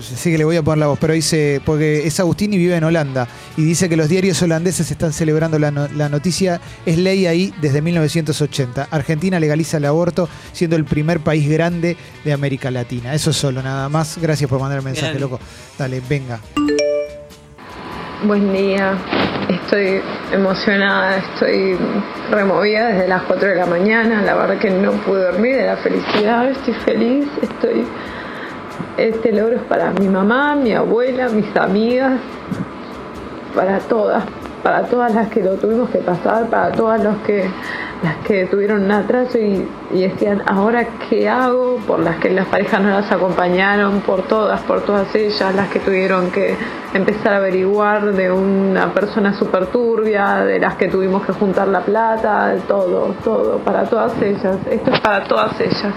Sí 0.00 0.30
que 0.30 0.38
le 0.38 0.44
voy 0.44 0.56
a 0.56 0.62
poner 0.62 0.78
la 0.78 0.86
voz, 0.88 0.98
pero 0.98 1.12
dice, 1.14 1.60
porque 1.64 2.06
es 2.06 2.18
Agustín 2.20 2.52
y 2.54 2.58
vive 2.58 2.76
en 2.76 2.84
Holanda. 2.84 3.26
Y 3.56 3.62
dice 3.64 3.88
que 3.88 3.96
los 3.96 4.08
diarios 4.08 4.40
holandeses 4.42 4.90
están 4.90 5.12
celebrando 5.12 5.58
la, 5.58 5.70
no- 5.70 5.88
la 5.94 6.08
noticia. 6.08 6.60
Es 6.84 6.98
ley 6.98 7.26
ahí 7.26 7.52
desde 7.60 7.82
1980. 7.82 8.88
Argentina 8.90 9.38
legaliza 9.40 9.76
el 9.78 9.84
aborto, 9.86 10.28
siendo 10.52 10.76
el 10.76 10.84
primer 10.84 11.20
país 11.20 11.48
grande 11.48 11.96
de 12.24 12.32
América 12.32 12.70
Latina. 12.70 13.14
Eso 13.14 13.30
es 13.30 13.36
solo, 13.36 13.62
nada 13.62 13.88
más. 13.88 14.18
Gracias 14.20 14.48
por 14.48 14.60
mandar 14.60 14.78
el 14.78 14.84
mensaje, 14.84 15.10
Bien. 15.12 15.20
loco. 15.22 15.40
Dale, 15.78 16.00
venga. 16.08 16.40
Buen 18.26 18.50
día, 18.52 18.94
estoy 19.48 20.00
emocionada, 20.32 21.18
estoy 21.18 21.76
removida 22.30 22.88
desde 22.88 23.08
las 23.08 23.22
4 23.24 23.48
de 23.50 23.54
la 23.56 23.66
mañana, 23.66 24.22
la 24.22 24.34
verdad 24.34 24.58
que 24.58 24.70
no 24.70 24.92
pude 24.92 25.22
dormir 25.30 25.56
de 25.56 25.66
la 25.66 25.76
felicidad, 25.76 26.48
estoy 26.50 26.74
feliz, 26.84 27.26
estoy... 27.42 27.86
Este 28.96 29.30
logro 29.30 29.56
es 29.56 29.62
para 29.62 29.90
mi 29.90 30.08
mamá, 30.08 30.54
mi 30.56 30.72
abuela, 30.72 31.28
mis 31.28 31.54
amigas, 31.54 32.18
para 33.54 33.78
todas, 33.80 34.24
para 34.62 34.84
todas 34.84 35.14
las 35.14 35.28
que 35.28 35.42
lo 35.42 35.56
tuvimos 35.56 35.90
que 35.90 35.98
pasar, 35.98 36.48
para 36.48 36.72
todas 36.72 37.04
los 37.04 37.18
que, 37.18 37.44
las 38.02 38.16
que 38.26 38.46
tuvieron 38.46 38.84
un 38.84 38.92
atraso 38.92 39.36
y, 39.36 39.68
y 39.92 40.00
decían, 40.00 40.42
ahora 40.46 40.86
qué 41.10 41.28
hago, 41.28 41.76
por 41.86 41.98
las 42.00 42.16
que 42.16 42.30
las 42.30 42.46
parejas 42.46 42.80
no 42.80 42.88
las 42.88 43.12
acompañaron, 43.12 44.00
por 44.00 44.22
todas, 44.22 44.62
por 44.62 44.80
todas 44.80 45.14
ellas, 45.14 45.54
las 45.54 45.68
que 45.68 45.78
tuvieron 45.80 46.30
que 46.30 46.56
empezar 46.94 47.34
a 47.34 47.36
averiguar 47.36 48.14
de 48.14 48.32
una 48.32 48.94
persona 48.94 49.34
súper 49.34 49.66
turbia, 49.66 50.36
de 50.36 50.58
las 50.58 50.76
que 50.76 50.88
tuvimos 50.88 51.26
que 51.26 51.32
juntar 51.32 51.68
la 51.68 51.80
plata, 51.80 52.54
todo, 52.66 53.14
todo, 53.22 53.58
para 53.58 53.84
todas 53.84 54.12
ellas, 54.22 54.56
esto 54.70 54.90
es 54.90 55.00
para 55.00 55.24
todas 55.24 55.60
ellas. 55.60 55.92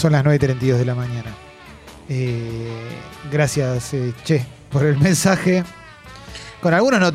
Son 0.00 0.12
las 0.12 0.24
9.32 0.24 0.78
de 0.78 0.84
la 0.86 0.94
mañana. 0.94 1.30
Eh, 2.08 2.70
gracias, 3.30 3.92
eh, 3.92 4.14
Che, 4.24 4.42
por 4.72 4.84
el 4.86 4.96
mensaje. 4.98 5.62
Con 6.62 6.72
algunos 6.72 7.00
no, 7.00 7.10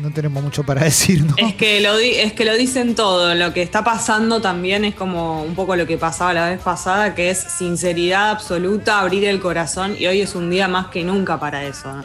no 0.00 0.10
tenemos 0.12 0.42
mucho 0.42 0.64
para 0.64 0.82
decir, 0.84 1.22
¿no? 1.24 1.34
Es 1.36 1.54
que, 1.54 1.80
lo 1.80 1.96
di- 1.96 2.16
es 2.16 2.32
que 2.32 2.44
lo 2.44 2.54
dicen 2.56 2.96
todo. 2.96 3.36
Lo 3.36 3.52
que 3.52 3.62
está 3.62 3.84
pasando 3.84 4.40
también 4.40 4.84
es 4.84 4.96
como 4.96 5.42
un 5.44 5.54
poco 5.54 5.76
lo 5.76 5.86
que 5.86 5.96
pasaba 5.96 6.32
la 6.34 6.48
vez 6.50 6.60
pasada, 6.60 7.14
que 7.14 7.30
es 7.30 7.38
sinceridad 7.38 8.30
absoluta, 8.30 8.98
abrir 8.98 9.24
el 9.24 9.38
corazón. 9.38 9.94
Y 9.96 10.06
hoy 10.08 10.20
es 10.20 10.34
un 10.34 10.50
día 10.50 10.66
más 10.66 10.88
que 10.88 11.04
nunca 11.04 11.38
para 11.38 11.62
eso. 11.64 12.02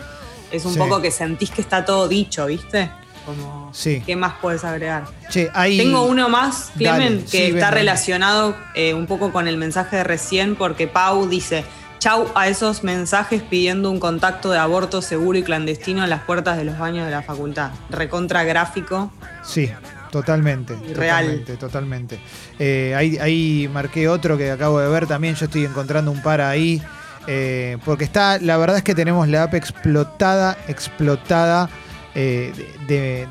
Es 0.52 0.64
un 0.66 0.74
Sí. 0.74 0.80
poco 0.80 1.02
que 1.02 1.10
sentís 1.10 1.50
que 1.50 1.62
está 1.62 1.84
todo 1.86 2.08
dicho, 2.08 2.46
¿viste? 2.46 2.92
Como, 3.26 3.70
Sí. 3.74 4.02
¿qué 4.06 4.16
más 4.16 4.34
puedes 4.42 4.64
agregar? 4.64 5.06
Che, 5.30 5.50
hay... 5.54 5.78
Tengo 5.78 6.04
uno 6.04 6.30
más, 6.30 6.72
Clemen, 6.78 7.18
Dale, 7.20 7.22
que 7.24 7.28
sí, 7.48 7.52
está 7.56 7.72
relacionado 7.72 8.56
eh, 8.76 8.94
un 8.94 9.08
poco 9.08 9.32
con 9.32 9.48
el 9.48 9.58
mensaje 9.58 9.98
de 9.98 10.04
recién, 10.04 10.56
porque 10.56 10.88
Pau 10.88 11.28
dice, 11.30 11.64
chau 12.00 12.28
a 12.36 12.48
esos 12.50 12.84
mensajes 12.84 13.42
pidiendo 13.42 13.90
un 13.90 14.00
contacto 14.00 14.52
de 14.52 14.58
aborto 14.60 15.02
seguro 15.02 15.38
y 15.38 15.44
clandestino 15.44 16.04
en 16.04 16.10
las 16.10 16.24
puertas 16.24 16.58
de 16.58 16.66
los 16.66 16.78
baños 16.78 17.06
de 17.06 17.12
la 17.12 17.22
facultad. 17.22 17.72
Recontra 17.90 18.44
gráfico. 18.44 19.12
Sí, 19.42 19.72
totalmente. 20.12 20.76
Real. 20.94 21.24
Totalmente, 21.26 21.58
totalmente. 21.58 22.20
Eh, 22.60 22.94
ahí, 22.98 23.18
ahí 23.20 23.70
marqué 23.72 24.10
otro 24.10 24.38
que 24.38 24.52
acabo 24.52 24.80
de 24.80 24.90
ver 24.90 25.08
también. 25.08 25.36
Yo 25.36 25.46
estoy 25.46 25.64
encontrando 25.66 26.12
un 26.12 26.22
par 26.22 26.42
ahí. 26.42 26.82
eh, 27.26 27.78
porque 27.86 28.04
está, 28.04 28.38
la 28.40 28.58
verdad 28.58 28.76
es 28.76 28.84
que 28.84 28.94
tenemos 28.94 29.30
la 29.30 29.44
app 29.44 29.54
explotada, 29.54 30.58
explotada 30.68 31.70
eh, 32.16 32.54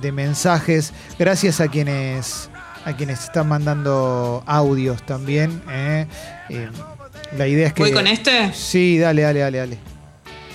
de, 0.01 0.12
mensajes. 0.12 0.92
Gracias 1.18 1.61
a 1.61 1.68
quienes 1.68 2.49
a 2.85 2.95
quienes 2.97 3.23
están 3.23 3.49
mandando 3.49 4.42
audios 4.47 5.05
también. 5.07 5.62
eh. 5.71 6.07
Eh, 6.49 6.68
la 7.37 7.47
idea 7.47 7.68
es 7.68 7.73
que. 7.73 7.83
¿Voy 7.83 7.92
con 7.92 8.07
este? 8.07 8.53
Sí, 8.53 8.99
dale, 8.99 9.23
dale, 9.23 9.40
dale, 9.40 9.59
dale. 9.59 9.79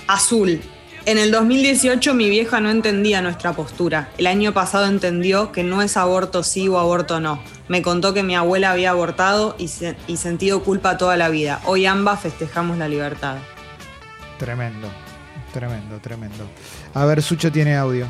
Azul. 0.06 0.60
En 1.06 1.16
el 1.16 1.30
2018 1.30 2.12
mi 2.12 2.28
vieja 2.28 2.60
no 2.60 2.70
entendía 2.70 3.22
nuestra 3.22 3.52
postura. 3.54 4.10
El 4.18 4.26
año 4.26 4.52
pasado 4.52 4.84
entendió 4.86 5.52
que 5.52 5.62
no 5.62 5.80
es 5.80 5.96
aborto 5.96 6.42
sí 6.42 6.68
o 6.68 6.78
aborto 6.78 7.18
no. 7.18 7.42
Me 7.68 7.80
contó 7.80 8.12
que 8.12 8.22
mi 8.22 8.34
abuela 8.36 8.72
había 8.72 8.90
abortado 8.90 9.54
y, 9.58 9.68
se- 9.68 9.96
y 10.06 10.18
sentido 10.18 10.62
culpa 10.62 10.98
toda 10.98 11.16
la 11.16 11.30
vida. 11.30 11.60
Hoy 11.64 11.86
ambas 11.86 12.20
festejamos 12.20 12.76
la 12.76 12.88
libertad. 12.88 13.36
Tremendo, 14.38 14.88
tremendo, 15.58 15.98
tremendo. 15.98 16.44
A 16.94 17.04
ver, 17.04 17.20
Sucho 17.20 17.50
tiene 17.50 17.76
audio. 17.76 18.06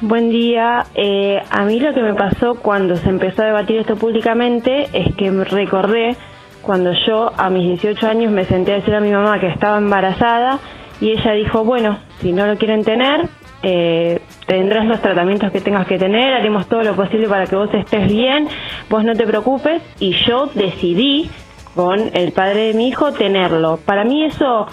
Buen 0.00 0.30
día. 0.30 0.86
Eh, 0.94 1.42
a 1.50 1.64
mí 1.64 1.78
lo 1.78 1.92
que 1.92 2.00
me 2.00 2.14
pasó 2.14 2.54
cuando 2.54 2.96
se 2.96 3.10
empezó 3.10 3.42
a 3.42 3.46
debatir 3.46 3.76
esto 3.76 3.96
públicamente 3.96 4.88
es 4.94 5.14
que 5.14 5.30
recordé 5.30 6.16
cuando 6.62 6.92
yo 7.06 7.30
a 7.36 7.50
mis 7.50 7.66
18 7.82 8.06
años 8.06 8.32
me 8.32 8.46
senté 8.46 8.72
a 8.72 8.76
decir 8.76 8.94
a 8.94 9.00
mi 9.00 9.10
mamá 9.10 9.38
que 9.38 9.48
estaba 9.48 9.76
embarazada 9.76 10.58
y 11.02 11.10
ella 11.10 11.32
dijo, 11.32 11.64
bueno, 11.64 11.98
si 12.22 12.32
no 12.32 12.46
lo 12.46 12.56
quieren 12.56 12.82
tener, 12.82 13.28
eh, 13.62 14.20
tendrás 14.46 14.86
los 14.86 15.02
tratamientos 15.02 15.52
que 15.52 15.60
tengas 15.60 15.86
que 15.86 15.98
tener, 15.98 16.32
haremos 16.32 16.66
todo 16.66 16.82
lo 16.82 16.96
posible 16.96 17.28
para 17.28 17.46
que 17.46 17.56
vos 17.56 17.68
estés 17.74 18.08
bien, 18.08 18.48
vos 18.88 19.04
no 19.04 19.14
te 19.14 19.26
preocupes 19.26 19.82
y 20.00 20.12
yo 20.26 20.46
decidí 20.54 21.30
con 21.74 22.10
el 22.14 22.32
padre 22.32 22.68
de 22.68 22.74
mi 22.74 22.88
hijo 22.88 23.12
tenerlo. 23.12 23.78
Para 23.84 24.04
mí 24.04 24.24
eso 24.24 24.66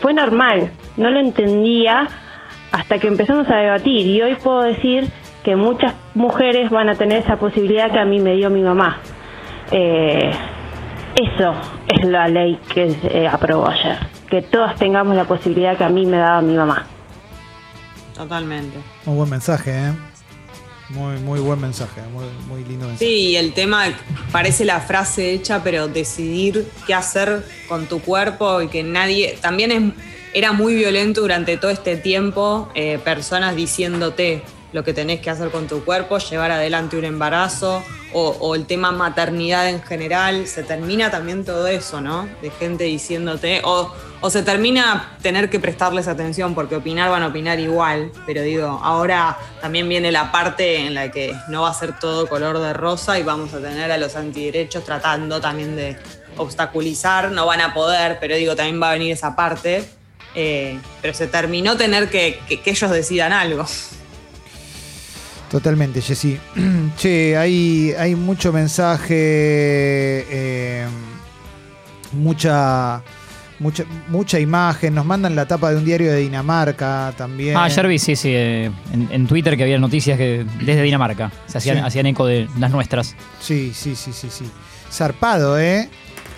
fue 0.00 0.14
normal, 0.14 0.70
no 0.96 1.10
lo 1.10 1.20
entendía 1.20 2.08
hasta 2.72 2.98
que 2.98 3.08
empezamos 3.08 3.48
a 3.50 3.56
debatir 3.56 4.06
y 4.06 4.20
hoy 4.22 4.34
puedo 4.36 4.62
decir 4.62 5.08
que 5.42 5.56
muchas 5.56 5.94
mujeres 6.14 6.70
van 6.70 6.88
a 6.88 6.94
tener 6.94 7.22
esa 7.22 7.36
posibilidad 7.36 7.90
que 7.90 7.98
a 7.98 8.04
mí 8.04 8.18
me 8.20 8.34
dio 8.34 8.50
mi 8.50 8.62
mamá. 8.62 8.98
Eh, 9.70 10.30
eso 11.14 11.54
es 11.88 12.04
la 12.04 12.28
ley 12.28 12.58
que 12.74 12.90
se 12.90 13.26
aprobó 13.26 13.68
ayer, 13.68 13.98
que 14.28 14.42
todas 14.42 14.76
tengamos 14.76 15.16
la 15.16 15.24
posibilidad 15.24 15.76
que 15.76 15.84
a 15.84 15.88
mí 15.88 16.04
me 16.04 16.18
daba 16.18 16.42
mi 16.42 16.54
mamá. 16.54 16.84
Totalmente. 18.14 18.78
Muy 19.04 19.16
buen 19.16 19.30
mensaje, 19.30 19.70
¿eh? 19.70 19.92
Muy, 20.88 21.16
muy 21.18 21.40
buen 21.40 21.60
mensaje, 21.60 22.00
muy, 22.12 22.24
muy 22.48 22.64
lindo 22.64 22.86
mensaje. 22.86 23.04
Sí, 23.04 23.30
y 23.30 23.36
el 23.36 23.54
tema 23.54 23.86
parece 24.30 24.64
la 24.64 24.80
frase 24.80 25.32
hecha, 25.32 25.62
pero 25.64 25.88
decidir 25.88 26.66
qué 26.86 26.94
hacer 26.94 27.44
con 27.68 27.86
tu 27.86 28.00
cuerpo 28.00 28.62
y 28.62 28.68
que 28.68 28.84
nadie. 28.84 29.36
También 29.40 29.72
es, 29.72 29.82
era 30.32 30.52
muy 30.52 30.74
violento 30.74 31.22
durante 31.22 31.56
todo 31.56 31.70
este 31.70 31.96
tiempo, 31.96 32.68
eh, 32.74 33.00
personas 33.02 33.56
diciéndote 33.56 34.42
lo 34.72 34.84
que 34.84 34.92
tenés 34.92 35.20
que 35.20 35.30
hacer 35.30 35.50
con 35.50 35.66
tu 35.66 35.84
cuerpo, 35.84 36.18
llevar 36.18 36.50
adelante 36.50 36.96
un 36.96 37.04
embarazo 37.04 37.82
o, 38.12 38.36
o 38.40 38.54
el 38.54 38.66
tema 38.66 38.92
maternidad 38.92 39.68
en 39.68 39.82
general. 39.82 40.46
Se 40.46 40.62
termina 40.62 41.10
también 41.10 41.44
todo 41.44 41.66
eso, 41.66 42.00
¿no? 42.00 42.28
De 42.42 42.50
gente 42.50 42.84
diciéndote. 42.84 43.60
O 44.20 44.30
se 44.30 44.42
termina 44.42 45.16
tener 45.22 45.50
que 45.50 45.60
prestarles 45.60 46.08
atención 46.08 46.54
porque 46.54 46.76
opinar 46.76 47.10
van 47.10 47.22
a 47.22 47.26
opinar 47.28 47.60
igual, 47.60 48.10
pero 48.26 48.42
digo, 48.42 48.80
ahora 48.82 49.36
también 49.60 49.88
viene 49.88 50.10
la 50.10 50.32
parte 50.32 50.78
en 50.78 50.94
la 50.94 51.10
que 51.10 51.34
no 51.48 51.62
va 51.62 51.70
a 51.70 51.74
ser 51.74 51.98
todo 51.98 52.26
color 52.28 52.58
de 52.58 52.72
rosa 52.72 53.18
y 53.18 53.22
vamos 53.22 53.52
a 53.54 53.58
tener 53.60 53.92
a 53.92 53.98
los 53.98 54.16
antiderechos 54.16 54.84
tratando 54.84 55.40
también 55.40 55.76
de 55.76 55.96
obstaculizar, 56.38 57.30
no 57.30 57.46
van 57.46 57.60
a 57.60 57.74
poder, 57.74 58.18
pero 58.20 58.36
digo, 58.36 58.56
también 58.56 58.80
va 58.82 58.90
a 58.90 58.92
venir 58.94 59.12
esa 59.12 59.36
parte, 59.36 59.84
eh, 60.34 60.78
pero 61.02 61.14
se 61.14 61.26
terminó 61.26 61.76
tener 61.76 62.08
que, 62.10 62.40
que- 62.48 62.60
ellos 62.70 62.90
decidan 62.90 63.32
algo. 63.32 63.64
Totalmente, 65.50 66.02
Jessy. 66.02 66.38
che, 66.98 67.36
hay, 67.36 67.92
hay 67.98 68.14
mucho 68.14 68.52
mensaje, 68.52 69.14
eh, 70.28 70.86
mucha, 72.12 73.02
mucha, 73.58 73.84
mucha 74.08 74.38
imagen. 74.40 74.94
Nos 74.94 75.04
mandan 75.06 75.34
la 75.36 75.46
tapa 75.46 75.70
de 75.70 75.76
un 75.76 75.84
diario 75.84 76.10
de 76.12 76.18
Dinamarca 76.18 77.12
también. 77.16 77.56
Ah, 77.56 77.64
ayer 77.64 77.86
vi, 77.88 77.98
sí, 77.98 78.16
sí, 78.16 78.30
eh, 78.34 78.70
en, 78.92 79.08
en 79.10 79.26
Twitter 79.26 79.56
que 79.56 79.62
había 79.62 79.78
noticias 79.78 80.16
que 80.18 80.44
desde 80.60 80.82
Dinamarca 80.82 81.30
se 81.46 81.58
hacían, 81.58 81.78
Sí. 81.78 81.82
hacían 81.84 82.06
eco 82.06 82.26
de 82.26 82.48
las 82.58 82.70
nuestras. 82.70 83.14
Sí, 83.40 83.72
sí, 83.74 83.94
sí, 83.96 84.12
sí, 84.12 84.28
sí. 84.30 84.44
Zarpado, 84.90 85.58
¿eh? 85.58 85.88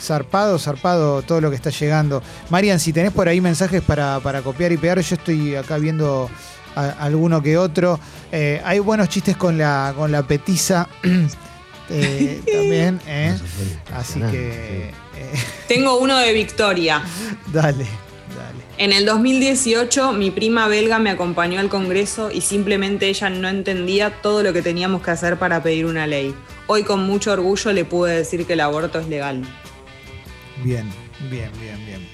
Zarpado, 0.00 0.58
zarpado 0.58 1.22
todo 1.22 1.40
lo 1.40 1.50
que 1.50 1.56
está 1.56 1.70
llegando. 1.70 2.22
Marian, 2.50 2.78
si 2.78 2.92
tenés 2.92 3.10
por 3.12 3.28
ahí 3.28 3.40
mensajes 3.40 3.82
para, 3.82 4.20
para 4.20 4.42
copiar 4.42 4.70
y 4.72 4.76
pegar, 4.76 5.00
yo 5.00 5.16
estoy 5.16 5.56
acá 5.56 5.76
viendo 5.78 6.30
a- 6.76 6.90
alguno 7.00 7.42
que 7.42 7.58
otro. 7.58 7.98
Eh, 8.30 8.60
hay 8.64 8.78
buenos 8.78 9.08
chistes 9.08 9.36
con 9.36 9.58
la, 9.58 9.92
con 9.96 10.12
la 10.12 10.22
petiza. 10.22 10.86
eh, 11.90 12.40
también, 12.46 13.00
¿eh? 13.06 13.36
Así 13.94 14.20
que. 14.20 14.92
Eh, 15.18 15.32
Tengo 15.66 15.98
uno 15.98 16.18
de 16.18 16.32
Victoria. 16.32 17.02
dale, 17.52 17.86
dale. 18.36 18.62
En 18.78 18.92
el 18.92 19.04
2018 19.04 20.12
mi 20.12 20.30
prima 20.30 20.68
belga 20.68 20.98
me 20.98 21.10
acompañó 21.10 21.60
al 21.60 21.68
Congreso 21.68 22.30
y 22.30 22.40
simplemente 22.40 23.08
ella 23.08 23.28
no 23.30 23.48
entendía 23.48 24.22
todo 24.22 24.42
lo 24.42 24.52
que 24.52 24.62
teníamos 24.62 25.02
que 25.02 25.10
hacer 25.10 25.38
para 25.38 25.62
pedir 25.62 25.86
una 25.86 26.06
ley. 26.06 26.34
Hoy 26.66 26.84
con 26.84 27.04
mucho 27.04 27.32
orgullo 27.32 27.72
le 27.72 27.84
pude 27.84 28.14
decir 28.14 28.46
que 28.46 28.52
el 28.52 28.60
aborto 28.60 28.98
es 29.00 29.08
legal. 29.08 29.42
Bien, 30.62 30.88
bien, 31.30 31.50
bien, 31.60 31.86
bien. 31.86 32.08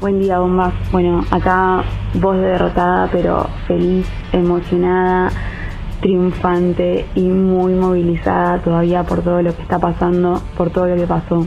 Buen 0.00 0.20
día, 0.20 0.38
bombas. 0.38 0.74
Bueno, 0.92 1.24
acá 1.30 1.82
voz 2.14 2.36
de 2.36 2.42
derrotada, 2.42 3.08
pero 3.10 3.48
feliz, 3.66 4.06
emocionada, 4.32 5.30
triunfante 6.00 7.06
y 7.14 7.22
muy 7.22 7.74
movilizada 7.74 8.58
todavía 8.62 9.04
por 9.04 9.22
todo 9.22 9.42
lo 9.42 9.54
que 9.54 9.62
está 9.62 9.78
pasando, 9.78 10.40
por 10.56 10.70
todo 10.70 10.86
lo 10.86 10.96
que 10.96 11.06
pasó. 11.06 11.46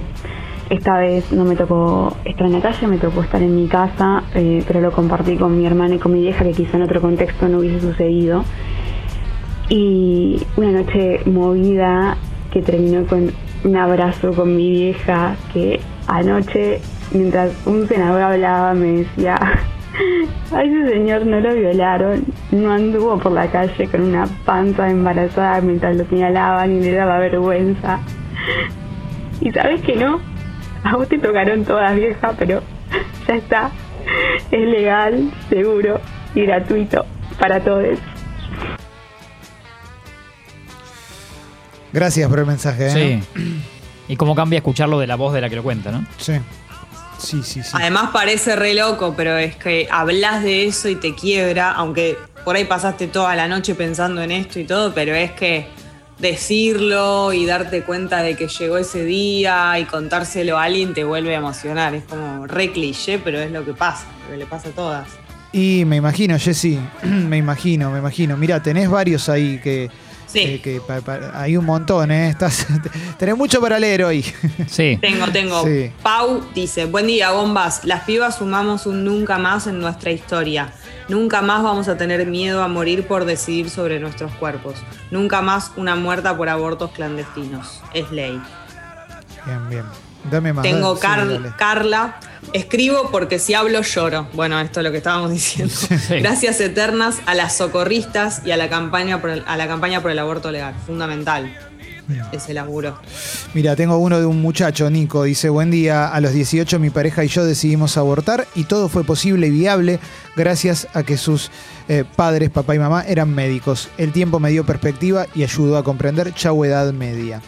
Esta 0.69 0.97
vez 0.97 1.31
no 1.31 1.45
me 1.45 1.55
tocó 1.55 2.13
estar 2.25 2.45
en 2.45 2.53
la 2.53 2.61
calle, 2.61 2.87
me 2.87 2.97
tocó 2.97 3.21
estar 3.21 3.41
en 3.41 3.55
mi 3.55 3.67
casa, 3.67 4.23
eh, 4.35 4.63
pero 4.67 4.81
lo 4.81 4.91
compartí 4.91 5.37
con 5.37 5.57
mi 5.57 5.65
hermana 5.65 5.95
y 5.95 5.99
con 5.99 6.13
mi 6.13 6.21
vieja, 6.21 6.43
que 6.43 6.51
quizá 6.51 6.75
en 6.75 6.83
otro 6.83 6.99
contexto 6.99 7.47
no 7.47 7.59
hubiese 7.59 7.79
sucedido. 7.79 8.43
Y 9.69 10.41
una 10.57 10.71
noche 10.71 11.21
movida 11.25 12.17
que 12.51 12.61
terminó 12.61 13.05
con 13.05 13.31
un 13.63 13.75
abrazo 13.75 14.33
con 14.33 14.55
mi 14.55 14.69
vieja, 14.69 15.35
que 15.53 15.79
anoche, 16.07 16.81
mientras 17.13 17.51
un 17.65 17.87
senador 17.87 18.21
hablaba, 18.21 18.73
me 18.73 18.87
decía, 18.87 19.37
a 20.51 20.63
ese 20.63 20.89
señor 20.89 21.25
no 21.25 21.39
lo 21.39 21.53
violaron, 21.53 22.23
no 22.51 22.71
anduvo 22.71 23.17
por 23.17 23.31
la 23.31 23.47
calle 23.47 23.87
con 23.87 24.01
una 24.01 24.27
panza 24.45 24.89
embarazada 24.89 25.61
mientras 25.61 25.95
lo 25.95 26.05
señalaban 26.07 26.71
y 26.71 26.81
le 26.81 26.93
daba 26.93 27.19
vergüenza. 27.19 27.99
Y 29.41 29.51
sabes 29.51 29.81
que 29.81 29.95
no, 29.95 30.19
a 30.83 30.95
vos 30.95 31.07
te 31.07 31.17
tocaron 31.17 31.63
todas 31.63 31.95
vieja, 31.95 32.33
pero 32.37 32.61
ya 33.27 33.35
está, 33.35 33.71
es 34.51 34.67
legal, 34.67 35.31
seguro 35.49 35.99
y 36.35 36.41
gratuito 36.41 37.05
para 37.39 37.59
todos. 37.59 37.97
Gracias 41.93 42.29
por 42.29 42.39
el 42.39 42.45
mensaje, 42.45 42.87
¿eh? 42.87 43.21
Sí. 43.33 43.63
Y 44.07 44.15
cómo 44.15 44.35
cambia 44.35 44.57
escucharlo 44.57 44.99
de 44.99 45.07
la 45.07 45.15
voz 45.15 45.33
de 45.33 45.41
la 45.41 45.49
que 45.49 45.55
lo 45.55 45.63
cuenta, 45.63 45.91
¿no? 45.91 46.05
Sí. 46.17 46.33
Sí, 47.17 47.41
sí, 47.43 47.63
sí. 47.63 47.69
Además 47.73 48.09
parece 48.13 48.55
re 48.55 48.73
loco, 48.73 49.13
pero 49.15 49.37
es 49.37 49.55
que 49.55 49.87
hablas 49.91 50.43
de 50.43 50.67
eso 50.67 50.89
y 50.89 50.95
te 50.95 51.15
quiebra, 51.15 51.71
aunque 51.71 52.17
por 52.43 52.55
ahí 52.55 52.65
pasaste 52.65 53.07
toda 53.07 53.35
la 53.35 53.47
noche 53.47 53.75
pensando 53.75 54.21
en 54.21 54.31
esto 54.31 54.59
y 54.59 54.65
todo, 54.65 54.93
pero 54.93 55.13
es 55.15 55.31
que 55.31 55.67
decirlo 56.19 57.33
y 57.33 57.45
darte 57.45 57.83
cuenta 57.83 58.23
de 58.23 58.35
que 58.35 58.47
llegó 58.47 58.77
ese 58.77 59.03
día 59.03 59.77
y 59.79 59.85
contárselo 59.85 60.57
a 60.57 60.63
alguien 60.63 60.93
te 60.93 61.03
vuelve 61.03 61.35
a 61.35 61.39
emocionar. 61.39 61.93
Es 61.95 62.03
como 62.03 62.47
re 62.47 62.71
cliché, 62.71 63.19
pero 63.19 63.39
es 63.39 63.51
lo 63.51 63.63
que 63.65 63.73
pasa, 63.73 64.05
lo 64.25 64.31
que 64.31 64.37
le 64.37 64.45
pasa 64.45 64.69
a 64.69 64.71
todas. 64.71 65.07
Y 65.51 65.85
me 65.85 65.95
imagino, 65.95 66.37
Jessy, 66.37 66.79
me 67.03 67.37
imagino, 67.37 67.91
me 67.91 67.99
imagino. 67.99 68.37
Mira, 68.37 68.61
tenés 68.61 68.89
varios 68.89 69.29
ahí 69.29 69.59
que. 69.59 69.89
Sí. 70.37 70.45
que- 70.45 70.61
que 70.61 70.81
pa- 70.81 71.01
pa- 71.01 71.31
hay 71.33 71.57
un 71.57 71.65
montón, 71.65 72.11
¿eh? 72.11 72.29
Estás, 72.29 72.67
tenés 73.17 73.35
mucho 73.37 73.59
para 73.61 73.79
leer 73.79 74.03
hoy. 74.03 74.23
Sí. 74.67 74.97
Tengo, 75.01 75.27
tengo. 75.27 75.63
Sí. 75.63 75.91
Pau 76.03 76.43
dice, 76.55 76.85
buen 76.85 77.07
día, 77.07 77.31
bombas. 77.31 77.83
Las 77.85 78.03
pibas 78.03 78.37
sumamos 78.37 78.85
un 78.85 79.03
nunca 79.03 79.37
más 79.37 79.67
en 79.67 79.79
nuestra 79.79 80.11
historia. 80.11 80.73
Nunca 81.09 81.41
más 81.41 81.63
vamos 81.63 81.87
a 81.87 81.97
tener 81.97 82.25
miedo 82.27 82.61
a 82.63 82.67
morir 82.67 83.07
por 83.07 83.25
decidir 83.25 83.69
sobre 83.69 83.99
nuestros 83.99 84.31
cuerpos. 84.33 84.75
Nunca 85.11 85.41
más 85.41 85.71
una 85.77 85.95
muerta 85.95 86.35
por 86.35 86.49
abortos 86.49 86.91
clandestinos. 86.91 87.81
Es 87.93 88.11
ley. 88.11 88.41
Bien, 89.45 89.69
bien. 89.69 89.83
Dame 90.29 90.53
más. 90.53 90.63
Tengo 90.63 90.97
Car-. 90.99 91.55
Carla. 91.57 92.19
Escribo 92.53 93.09
porque 93.11 93.39
si 93.39 93.53
hablo 93.53 93.81
lloro. 93.81 94.27
Bueno, 94.33 94.59
esto 94.61 94.79
es 94.79 94.83
lo 94.85 94.91
que 94.91 94.97
estábamos 94.97 95.31
diciendo. 95.31 95.73
Gracias 96.09 96.59
eternas 96.61 97.17
a 97.25 97.35
las 97.35 97.57
socorristas 97.57 98.41
y 98.45 98.51
a 98.51 98.57
la 98.57 98.69
campaña 98.69 99.19
por 99.21 99.29
el, 99.31 99.43
a 99.47 99.57
la 99.57 99.67
campaña 99.67 100.01
por 100.01 100.11
el 100.11 100.19
aborto 100.19 100.51
legal. 100.51 100.73
Fundamental. 100.85 101.55
Ese 102.31 102.53
laburo. 102.53 102.97
Mira, 103.53 103.75
tengo 103.75 103.97
uno 103.97 104.17
de 104.17 104.25
un 104.25 104.41
muchacho, 104.41 104.89
Nico. 104.89 105.23
Dice, 105.23 105.49
buen 105.49 105.69
día, 105.71 106.07
a 106.07 106.21
los 106.21 106.31
18 106.31 106.79
mi 106.79 106.89
pareja 106.89 107.25
y 107.25 107.27
yo 107.27 107.43
decidimos 107.43 107.97
abortar 107.97 108.47
y 108.55 108.63
todo 108.63 108.87
fue 108.87 109.03
posible 109.03 109.47
y 109.47 109.49
viable 109.49 109.99
gracias 110.37 110.87
a 110.93 111.03
que 111.03 111.17
sus 111.17 111.51
eh, 111.89 112.05
padres, 112.15 112.49
papá 112.49 112.75
y 112.75 112.79
mamá, 112.79 113.03
eran 113.05 113.35
médicos. 113.35 113.89
El 113.97 114.13
tiempo 114.13 114.39
me 114.39 114.51
dio 114.51 114.65
perspectiva 114.65 115.25
y 115.35 115.43
ayudó 115.43 115.77
a 115.77 115.83
comprender 115.83 116.33
chau 116.33 116.63
edad 116.63 116.93
media. 116.93 117.41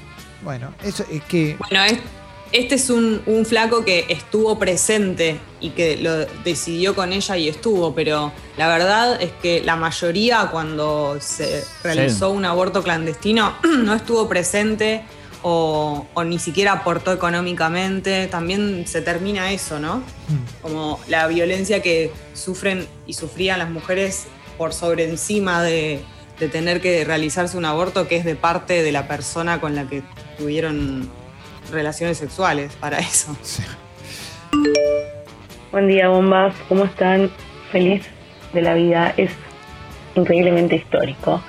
Bueno, 0.44 0.74
eso 0.84 1.06
es 1.10 1.24
que... 1.24 1.56
Bueno, 1.70 1.86
es- 1.86 2.00
este 2.52 2.76
es 2.76 2.90
un, 2.90 3.22
un 3.26 3.46
flaco 3.46 3.86
que 3.86 4.06
estuvo 4.10 4.58
presente 4.58 5.40
y 5.60 5.70
que 5.72 5.98
lo 5.98 6.26
decidió 6.44 6.96
con 6.96 7.14
ella 7.14 7.38
y 7.38 7.48
estuvo, 7.48 7.94
pero 7.94 8.32
la 8.58 8.68
verdad 8.68 9.22
es 9.22 9.32
que 9.42 9.62
la 9.64 9.76
mayoría 9.76 10.50
cuando 10.52 11.18
se 11.20 11.64
realizó 11.84 12.32
un 12.32 12.46
aborto 12.46 12.82
clandestino 12.82 13.54
no 13.84 13.94
estuvo 13.94 14.28
presente 14.28 15.04
o, 15.44 16.08
o 16.14 16.24
ni 16.24 16.40
siquiera 16.40 16.74
aportó 16.74 17.14
económicamente. 17.14 18.28
También 18.28 18.88
se 18.88 19.02
termina 19.02 19.52
eso, 19.52 19.80
¿no? 19.80 20.02
Como 20.62 21.00
la 21.08 21.28
violencia 21.28 21.82
que 21.82 22.12
sufren 22.34 22.88
y 23.06 23.14
sufrían 23.14 23.60
las 23.60 23.70
mujeres 23.70 24.26
por 24.58 24.74
sobre 24.74 25.08
encima 25.08 25.62
de, 25.62 26.02
de 26.40 26.48
tener 26.50 26.82
que 26.82 27.06
realizarse 27.06 27.58
un 27.58 27.66
aborto 27.66 28.08
que 28.08 28.18
es 28.18 28.26
de 28.26 28.36
parte 28.36 28.82
de 28.82 28.92
la 28.92 29.08
persona 29.08 29.62
con 29.62 29.76
la 29.76 29.88
que 29.88 30.04
tuvieron 30.38 31.10
relaciones 31.72 32.18
sexuales 32.18 32.74
para 32.76 33.00
eso. 33.00 33.36
Buen 35.72 35.88
día, 35.88 36.10
bombas. 36.10 36.56
¿Cómo 36.68 36.86
están? 36.86 37.32
Feliz 37.72 38.06
de 38.54 38.62
la 38.62 38.74
vida. 38.74 39.14
Es 39.18 39.32
increíblemente 40.16 40.76
histórico. 40.76 41.42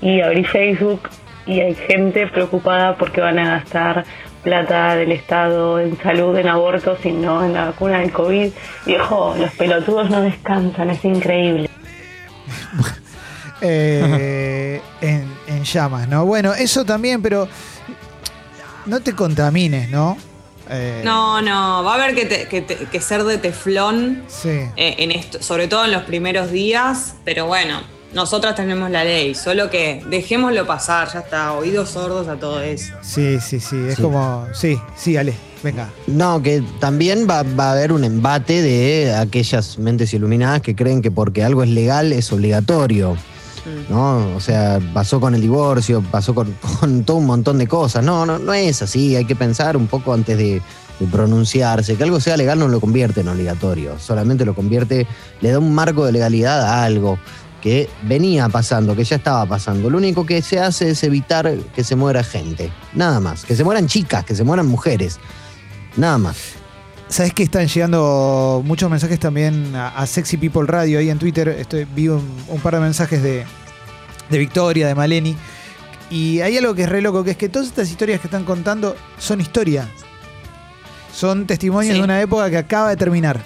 Y 0.00 0.20
abrí 0.20 0.44
Facebook 0.44 1.08
y 1.46 1.60
hay 1.60 1.74
gente 1.74 2.26
preocupada 2.26 2.96
porque 2.96 3.20
van 3.20 3.38
a 3.38 3.58
gastar 3.58 4.04
plata 4.42 4.94
del 4.96 5.12
Estado 5.12 5.80
en 5.80 5.98
salud, 5.98 6.36
en 6.36 6.48
abortos 6.48 7.04
y 7.04 7.12
no 7.12 7.44
en 7.44 7.54
la 7.54 7.66
vacuna 7.66 7.98
del 7.98 8.12
COVID. 8.12 8.50
Viejo, 8.86 9.34
los 9.38 9.50
pelotudos 9.52 10.10
no 10.10 10.22
descansan, 10.22 10.90
es 10.90 11.04
increíble. 11.04 11.68
eh, 13.60 14.80
en, 15.00 15.26
en 15.46 15.64
llamas, 15.64 16.08
¿no? 16.08 16.24
Bueno, 16.24 16.54
eso 16.54 16.84
también, 16.84 17.20
pero 17.20 17.48
no 18.88 19.00
te 19.00 19.12
contamines, 19.14 19.88
¿no? 19.90 20.16
Eh, 20.70 21.00
No, 21.04 21.40
no, 21.40 21.82
va 21.84 21.92
a 21.92 22.02
haber 22.02 22.14
que, 22.14 22.26
te- 22.26 22.46
que 22.48 22.60
te- 22.60 22.76
que 22.76 23.00
ser 23.00 23.24
de 23.24 23.38
teflón, 23.38 24.22
Sí. 24.28 24.48
eh, 24.76 24.96
en 24.98 25.10
esto, 25.12 25.42
sobre 25.42 25.66
todo 25.68 25.84
en 25.86 25.92
los 25.92 26.02
primeros 26.02 26.50
días, 26.50 27.14
pero 27.24 27.46
bueno, 27.46 27.80
nosotras 28.12 28.54
tenemos 28.54 28.90
la 28.90 29.04
ley, 29.04 29.34
solo 29.34 29.70
que 29.70 30.02
dejémoslo 30.10 30.66
pasar, 30.66 31.10
ya 31.12 31.20
está, 31.20 31.52
oídos 31.52 31.90
sordos 31.90 32.28
a 32.28 32.36
todo 32.36 32.60
eso. 32.60 32.92
Sí, 33.02 33.38
sí, 33.40 33.60
sí, 33.60 33.76
es 33.88 33.96
Sí. 33.96 34.02
como... 34.02 34.46
Sí, 34.52 34.78
sí, 34.96 35.16
Ale, 35.16 35.34
venga. 35.62 35.88
No, 36.06 36.42
que 36.42 36.62
también 36.80 37.26
va, 37.28 37.42
va 37.44 37.68
a 37.70 37.72
haber 37.72 37.90
un 37.92 38.04
embate 38.04 38.60
de 38.60 39.14
aquellas 39.14 39.78
mentes 39.78 40.12
iluminadas 40.12 40.60
que 40.62 40.74
creen 40.76 41.00
que 41.00 41.10
porque 41.10 41.42
algo 41.44 41.62
es 41.62 41.70
legal 41.70 42.12
es 42.12 42.30
obligatorio. 42.32 43.16
¿No? 43.88 44.36
O 44.36 44.40
sea, 44.40 44.78
pasó 44.92 45.20
con 45.20 45.34
el 45.34 45.40
divorcio, 45.40 46.02
pasó 46.02 46.34
con, 46.34 46.54
todo 47.04 47.16
un 47.16 47.26
montón 47.26 47.58
de 47.58 47.66
cosas. 47.66 48.04
No, 48.04 48.26
no, 48.26 48.38
no 48.38 48.52
es 48.52 48.82
así. 48.82 49.16
Hay 49.16 49.24
que 49.24 49.36
pensar 49.36 49.76
un 49.76 49.86
poco 49.86 50.12
antes 50.12 50.36
de 50.36 50.62
pronunciarse. 51.10 51.96
Que 51.96 52.04
algo 52.04 52.20
sea 52.20 52.36
legal 52.36 52.58
no 52.58 52.68
lo 52.68 52.80
convierte 52.80 53.20
en 53.20 53.28
obligatorio. 53.28 53.98
Solamente 53.98 54.44
lo 54.44 54.54
convierte, 54.54 55.06
le 55.40 55.50
da 55.50 55.58
un 55.58 55.74
marco 55.74 56.04
de 56.04 56.12
legalidad 56.12 56.62
a 56.62 56.84
algo 56.84 57.18
que 57.62 57.88
venía 58.02 58.48
pasando, 58.48 58.94
que 58.94 59.04
ya 59.04 59.16
estaba 59.16 59.44
pasando. 59.46 59.90
Lo 59.90 59.98
único 59.98 60.24
que 60.24 60.42
se 60.42 60.60
hace 60.60 60.90
es 60.90 61.02
evitar 61.02 61.56
que 61.74 61.84
se 61.84 61.96
muera 61.96 62.22
gente. 62.22 62.70
Nada 62.94 63.20
más. 63.20 63.44
Que 63.44 63.56
se 63.56 63.64
mueran 63.64 63.86
chicas, 63.86 64.24
que 64.24 64.34
se 64.34 64.44
mueran 64.44 64.66
mujeres. 64.66 65.18
Nada 65.96 66.18
más. 66.18 66.57
¿Sabes 67.08 67.32
que 67.32 67.42
están 67.42 67.66
llegando 67.66 68.62
muchos 68.64 68.90
mensajes 68.90 69.18
también 69.18 69.74
a, 69.74 69.88
a 69.88 70.06
Sexy 70.06 70.36
People 70.36 70.64
Radio 70.66 70.98
ahí 70.98 71.08
en 71.08 71.18
Twitter? 71.18 71.48
Estoy, 71.48 71.86
vi 71.94 72.08
un, 72.08 72.22
un 72.48 72.60
par 72.60 72.74
de 72.74 72.80
mensajes 72.80 73.22
de, 73.22 73.44
de 74.28 74.38
Victoria, 74.38 74.86
de 74.86 74.94
Maleni. 74.94 75.34
Y 76.10 76.40
hay 76.40 76.56
algo 76.58 76.74
que 76.74 76.82
es 76.82 76.88
re 76.88 77.00
loco, 77.00 77.24
que 77.24 77.30
es 77.32 77.36
que 77.36 77.48
todas 77.48 77.68
estas 77.68 77.90
historias 77.90 78.20
que 78.20 78.26
están 78.26 78.44
contando 78.44 78.94
son 79.18 79.40
historia. 79.40 79.88
Son 81.12 81.46
testimonios 81.46 81.92
Sí. 81.94 81.98
de 81.98 82.04
una 82.04 82.20
época 82.20 82.50
que 82.50 82.58
acaba 82.58 82.90
de 82.90 82.96
terminar. 82.96 83.40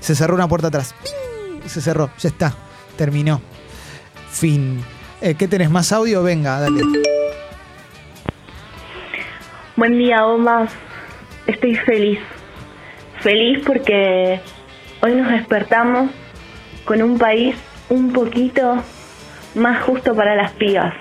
Se 0.00 0.14
cerró 0.14 0.34
una 0.36 0.48
puerta 0.48 0.68
atrás. 0.68 0.94
¡Ping! 1.02 1.68
Se 1.68 1.80
cerró, 1.80 2.10
ya 2.18 2.28
está. 2.28 2.54
Terminó. 2.96 3.40
Fin. 4.30 4.82
Eh, 5.20 5.34
¿Qué 5.34 5.48
tenés? 5.48 5.68
¿Más 5.70 5.90
audio? 5.92 6.22
Venga, 6.22 6.60
dale. 6.60 6.82
Buen 9.76 9.98
día, 9.98 10.22
bombas. 10.22 10.70
Estoy 11.46 11.74
feliz. 11.74 12.18
Feliz 13.20 13.64
porque 13.66 14.40
hoy 15.02 15.14
nos 15.16 15.28
despertamos 15.30 16.10
con 16.84 17.02
un 17.02 17.18
país 17.18 17.56
un 17.88 18.12
poquito 18.12 18.82
más 19.56 19.82
justo 19.82 20.14
para 20.14 20.36
las 20.36 20.52
pibas. 20.52 20.94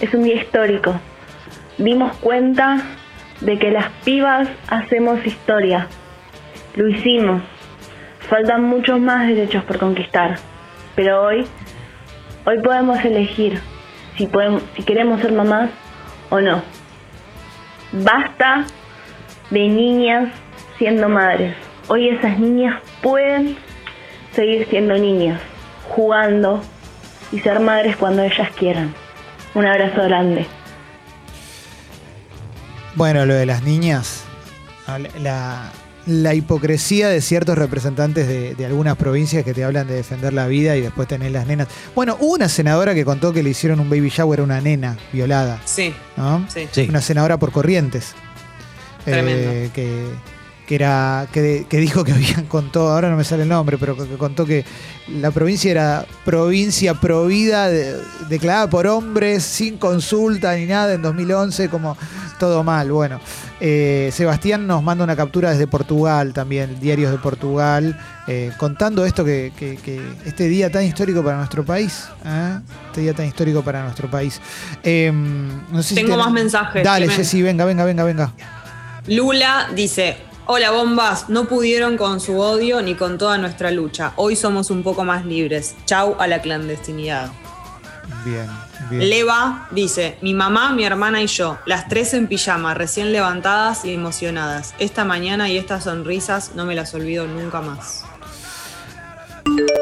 Es 0.00 0.12
un 0.12 0.24
día 0.24 0.34
histórico. 0.34 0.98
Dimos 1.78 2.16
cuenta 2.16 2.78
de 3.40 3.60
que 3.60 3.70
las 3.70 3.90
pibas 4.04 4.48
hacemos 4.68 5.24
historia. 5.24 5.86
Lo 6.74 6.88
hicimos. 6.88 7.42
Faltan 8.28 8.64
muchos 8.64 8.98
más 8.98 9.28
derechos 9.28 9.62
por 9.62 9.78
conquistar. 9.78 10.38
Pero 10.96 11.22
hoy, 11.22 11.46
hoy 12.44 12.58
podemos 12.60 13.04
elegir 13.04 13.60
si, 14.16 14.26
podemos, 14.26 14.64
si 14.74 14.82
queremos 14.82 15.20
ser 15.20 15.30
mamás 15.30 15.70
o 16.28 16.40
no. 16.40 16.62
Basta 17.92 18.64
de 19.50 19.68
niñas 19.68 20.32
siendo 20.78 21.08
madres. 21.08 21.54
Hoy 21.88 22.08
esas 22.08 22.38
niñas 22.38 22.80
pueden 23.02 23.56
seguir 24.34 24.66
siendo 24.68 24.94
niñas, 24.98 25.40
jugando 25.88 26.62
y 27.32 27.40
ser 27.40 27.60
madres 27.60 27.96
cuando 27.96 28.22
ellas 28.22 28.50
quieran. 28.58 28.94
Un 29.54 29.66
abrazo 29.66 30.02
grande. 30.02 30.46
Bueno, 32.94 33.26
lo 33.26 33.34
de 33.34 33.46
las 33.46 33.62
niñas, 33.62 34.24
la, 35.20 35.70
la 36.06 36.34
hipocresía 36.34 37.08
de 37.08 37.20
ciertos 37.20 37.58
representantes 37.58 38.26
de, 38.26 38.54
de 38.54 38.66
algunas 38.66 38.96
provincias 38.96 39.44
que 39.44 39.52
te 39.52 39.64
hablan 39.64 39.86
de 39.86 39.94
defender 39.94 40.32
la 40.32 40.46
vida 40.46 40.76
y 40.76 40.80
después 40.80 41.06
tenés 41.06 41.30
las 41.32 41.46
nenas. 41.46 41.68
Bueno, 41.94 42.16
hubo 42.20 42.34
una 42.34 42.48
senadora 42.48 42.94
que 42.94 43.04
contó 43.04 43.32
que 43.32 43.42
le 43.42 43.50
hicieron 43.50 43.80
un 43.80 43.90
baby 43.90 44.08
shower 44.08 44.40
a 44.40 44.42
una 44.42 44.60
nena 44.60 44.96
violada, 45.12 45.60
Sí, 45.66 45.94
¿no? 46.16 46.44
sí. 46.48 46.68
Sí. 46.72 46.86
Una 46.88 47.00
senadora 47.02 47.36
por 47.38 47.52
corrientes. 47.52 48.14
Tremendo. 49.04 49.50
Eh, 49.52 49.70
que, 49.74 50.04
que 50.66 50.74
era 50.74 51.28
que, 51.32 51.66
que 51.68 51.78
dijo 51.78 52.02
que 52.04 52.12
habían 52.12 52.44
contó, 52.48 52.90
ahora 52.90 53.08
no 53.10 53.16
me 53.16 53.24
sale 53.24 53.44
el 53.44 53.48
nombre, 53.48 53.78
pero 53.78 53.96
que, 53.96 54.06
que 54.08 54.16
contó 54.16 54.44
que 54.44 54.64
la 55.08 55.30
provincia 55.30 55.70
era 55.70 56.06
provincia 56.24 56.94
provida, 56.94 57.68
de- 57.68 57.96
declarada 58.28 58.68
por 58.68 58.86
hombres, 58.88 59.44
sin 59.44 59.78
consulta 59.78 60.54
ni 60.56 60.66
nada 60.66 60.94
en 60.94 61.02
2011, 61.02 61.68
como 61.68 61.96
todo 62.40 62.64
mal. 62.64 62.90
Bueno, 62.90 63.20
eh, 63.60 64.10
Sebastián 64.12 64.66
nos 64.66 64.82
manda 64.82 65.04
una 65.04 65.14
captura 65.16 65.50
desde 65.52 65.66
Portugal 65.68 66.32
también, 66.32 66.78
diarios 66.80 67.12
de 67.12 67.18
Portugal, 67.18 67.98
eh, 68.26 68.50
contando 68.58 69.06
esto 69.06 69.24
que, 69.24 69.52
que- 69.56 69.76
que 69.76 70.00
este 70.26 70.48
día 70.48 70.70
tan 70.70 70.82
histórico 70.84 71.22
para 71.22 71.36
nuestro 71.36 71.64
país, 71.64 72.08
¿eh? 72.24 72.58
este 72.88 73.02
día 73.02 73.14
tan 73.14 73.26
histórico 73.26 73.62
para 73.62 73.84
nuestro 73.84 74.10
país. 74.10 74.40
No 74.82 75.82
sé 75.82 75.90
si 75.90 75.94
Tengo 75.94 76.10
ten- 76.10 76.18
más 76.18 76.32
mensajes, 76.32 76.82
Dale. 76.82 77.08
Jessy, 77.08 77.40
venga, 77.42 77.64
venga, 77.64 77.84
venga, 77.84 78.02
venga. 78.02 78.32
Lula 79.08 79.68
dice, 79.74 80.16
hola 80.46 80.70
bombas, 80.70 81.28
no 81.28 81.46
pudieron 81.46 81.96
con 81.96 82.20
su 82.20 82.38
odio 82.38 82.80
ni 82.80 82.94
con 82.94 83.18
toda 83.18 83.36
nuestra 83.38 83.70
lucha. 83.70 84.12
Hoy 84.16 84.36
somos 84.36 84.70
un 84.70 84.82
poco 84.82 85.04
más 85.04 85.24
libres. 85.24 85.74
Chau 85.84 86.16
a 86.18 86.26
la 86.26 86.40
clandestinidad. 86.40 87.30
Bien, 88.24 88.48
bien. 88.88 89.08
Leva 89.08 89.68
dice, 89.72 90.16
mi 90.22 90.34
mamá, 90.34 90.72
mi 90.72 90.84
hermana 90.84 91.20
y 91.22 91.26
yo, 91.26 91.58
las 91.66 91.88
tres 91.88 92.14
en 92.14 92.28
pijama, 92.28 92.74
recién 92.74 93.12
levantadas 93.12 93.84
y 93.84 93.92
emocionadas. 93.92 94.74
Esta 94.78 95.04
mañana 95.04 95.48
y 95.48 95.58
estas 95.58 95.84
sonrisas 95.84 96.52
no 96.54 96.64
me 96.64 96.74
las 96.74 96.94
olvido 96.94 97.26
nunca 97.26 97.60
más. 97.60 98.04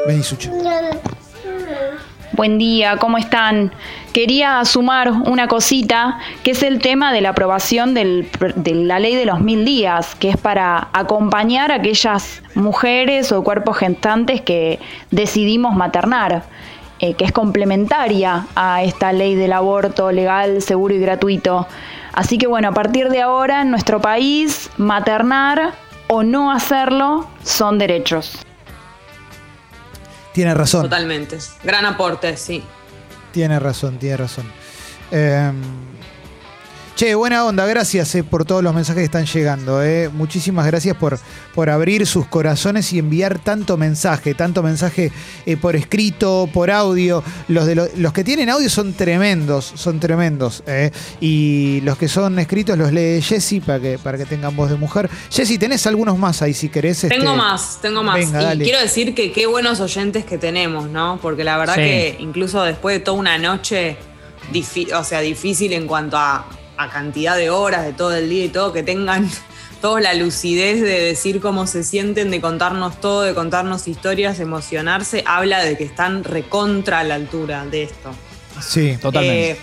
Vení, 0.07 0.23
Sucho. 0.23 0.51
Buen 2.35 2.57
día, 2.57 2.97
¿cómo 2.97 3.17
están? 3.17 3.71
Quería 4.11 4.65
sumar 4.65 5.09
una 5.09 5.47
cosita, 5.47 6.19
que 6.43 6.51
es 6.51 6.63
el 6.63 6.79
tema 6.79 7.13
de 7.13 7.21
la 7.21 7.29
aprobación 7.29 7.93
del- 7.93 8.27
de 8.57 8.75
la 8.75 8.99
ley 8.99 9.15
de 9.15 9.25
los 9.25 9.39
mil 9.39 9.63
días, 9.63 10.15
que 10.15 10.31
es 10.31 10.37
para 10.37 10.89
acompañar 10.91 11.71
a 11.71 11.75
aquellas 11.75 12.43
mujeres 12.53 13.31
o 13.31 13.41
cuerpos 13.41 13.77
gestantes 13.77 14.41
que 14.41 14.79
decidimos 15.11 15.75
maternar, 15.77 16.43
eh, 16.99 17.13
que 17.13 17.23
es 17.23 17.31
complementaria 17.31 18.47
a 18.53 18.83
esta 18.83 19.13
ley 19.13 19.35
del 19.35 19.53
aborto 19.53 20.11
legal, 20.11 20.61
seguro 20.61 20.93
y 20.93 20.99
gratuito. 20.99 21.67
Así 22.11 22.37
que 22.37 22.47
bueno, 22.47 22.67
a 22.67 22.73
partir 22.73 23.07
de 23.07 23.21
ahora 23.21 23.61
en 23.61 23.71
nuestro 23.71 24.01
país, 24.01 24.69
maternar 24.77 25.73
o 26.07 26.23
no 26.23 26.51
hacerlo 26.51 27.27
son 27.43 27.77
derechos. 27.77 28.44
Tiene 30.35 30.53
razón. 30.53 30.81
Totalmente. 30.83 31.37
Gran 31.63 31.85
aporte, 31.85 32.35
sí. 32.35 32.61
Tiene 33.31 33.57
razón, 33.57 33.97
tiene 33.97 34.17
razón. 34.17 34.51
Eh, 35.09 35.49
che, 36.95 37.13
buena 37.13 37.43
onda, 37.45 37.65
gracias 37.65 38.15
eh, 38.15 38.23
por 38.23 38.45
todos 38.45 38.63
los 38.63 38.73
mensajes 38.73 39.01
que 39.01 39.05
están 39.05 39.25
llegando. 39.25 39.83
eh. 39.83 40.09
Muchísimas 40.13 40.65
gracias 40.65 40.95
por, 40.95 41.19
por 41.53 41.69
abrir 41.69 42.07
sus 42.07 42.25
corazones 42.27 42.93
y 42.93 42.99
enviar 42.99 43.37
tanto 43.39 43.75
mensaje, 43.75 44.33
tanto 44.33 44.63
mensaje 44.63 45.11
eh, 45.45 45.57
por 45.57 45.75
escrito, 45.75 46.49
por 46.53 46.71
audio. 46.71 47.21
Los, 47.49 47.65
de 47.65 47.75
lo- 47.75 47.87
los 47.97 48.13
que 48.13 48.23
tienen 48.23 48.49
audio 48.49 48.69
son 48.69 48.93
tremendos, 48.93 49.73
son 49.75 49.99
tremendos. 49.99 50.63
eh. 50.67 50.91
Y 51.19 51.81
los 51.81 51.97
que 51.97 52.07
son 52.07 52.39
escritos 52.39 52.77
los 52.77 52.93
lee 52.93 53.21
Jessy 53.21 53.59
para 53.59 53.79
que, 53.81 53.97
para 53.97 54.17
que 54.17 54.25
tengan 54.25 54.55
voz 54.55 54.69
de 54.69 54.77
mujer. 54.77 55.09
Jessy, 55.29 55.57
tenés 55.57 55.85
algunos 55.87 56.17
más 56.17 56.41
ahí 56.41 56.53
si 56.53 56.69
querés. 56.69 57.03
este- 57.03 57.17
Tengo 57.17 57.35
más, 57.35 57.79
tengo 57.81 58.03
más. 58.03 58.15
Venga, 58.15 58.41
y 58.41 58.45
dale. 58.45 58.63
quiero 58.63 58.79
decir 58.79 59.13
que 59.13 59.33
qué 59.33 59.47
buenos 59.47 59.81
oyentes 59.81 60.23
que 60.23 60.37
tenemos, 60.37 60.89
¿no? 60.89 61.19
Porque 61.21 61.43
la 61.43 61.57
verdad 61.57 61.75
Sí. 61.75 61.81
que 61.81 62.15
incluso 62.19 62.63
después 62.63 62.95
de 62.95 62.99
toda 63.01 63.17
una 63.17 63.37
noche, 63.37 63.97
o 64.95 65.03
sea, 65.03 65.19
difícil 65.19 65.73
en 65.73 65.87
cuanto 65.87 66.17
a, 66.17 66.45
a 66.77 66.89
cantidad 66.89 67.37
de 67.37 67.49
horas 67.49 67.85
de 67.85 67.93
todo 67.93 68.15
el 68.15 68.29
día 68.29 68.45
y 68.45 68.49
todo, 68.49 68.73
que 68.73 68.83
tengan 68.83 69.29
toda 69.81 70.01
la 70.01 70.13
lucidez 70.13 70.81
de 70.81 70.99
decir 71.01 71.39
cómo 71.39 71.67
se 71.67 71.83
sienten, 71.83 72.31
de 72.31 72.41
contarnos 72.41 72.99
todo, 72.99 73.21
de 73.21 73.33
contarnos 73.33 73.87
historias, 73.87 74.39
emocionarse, 74.39 75.23
habla 75.25 75.63
de 75.63 75.77
que 75.77 75.83
están 75.83 76.23
recontra 76.23 76.99
a 76.99 77.03
la 77.03 77.15
altura 77.15 77.65
de 77.65 77.83
esto. 77.83 78.11
Sí, 78.61 78.97
Totalmente. 79.01 79.51
Eh, 79.51 79.57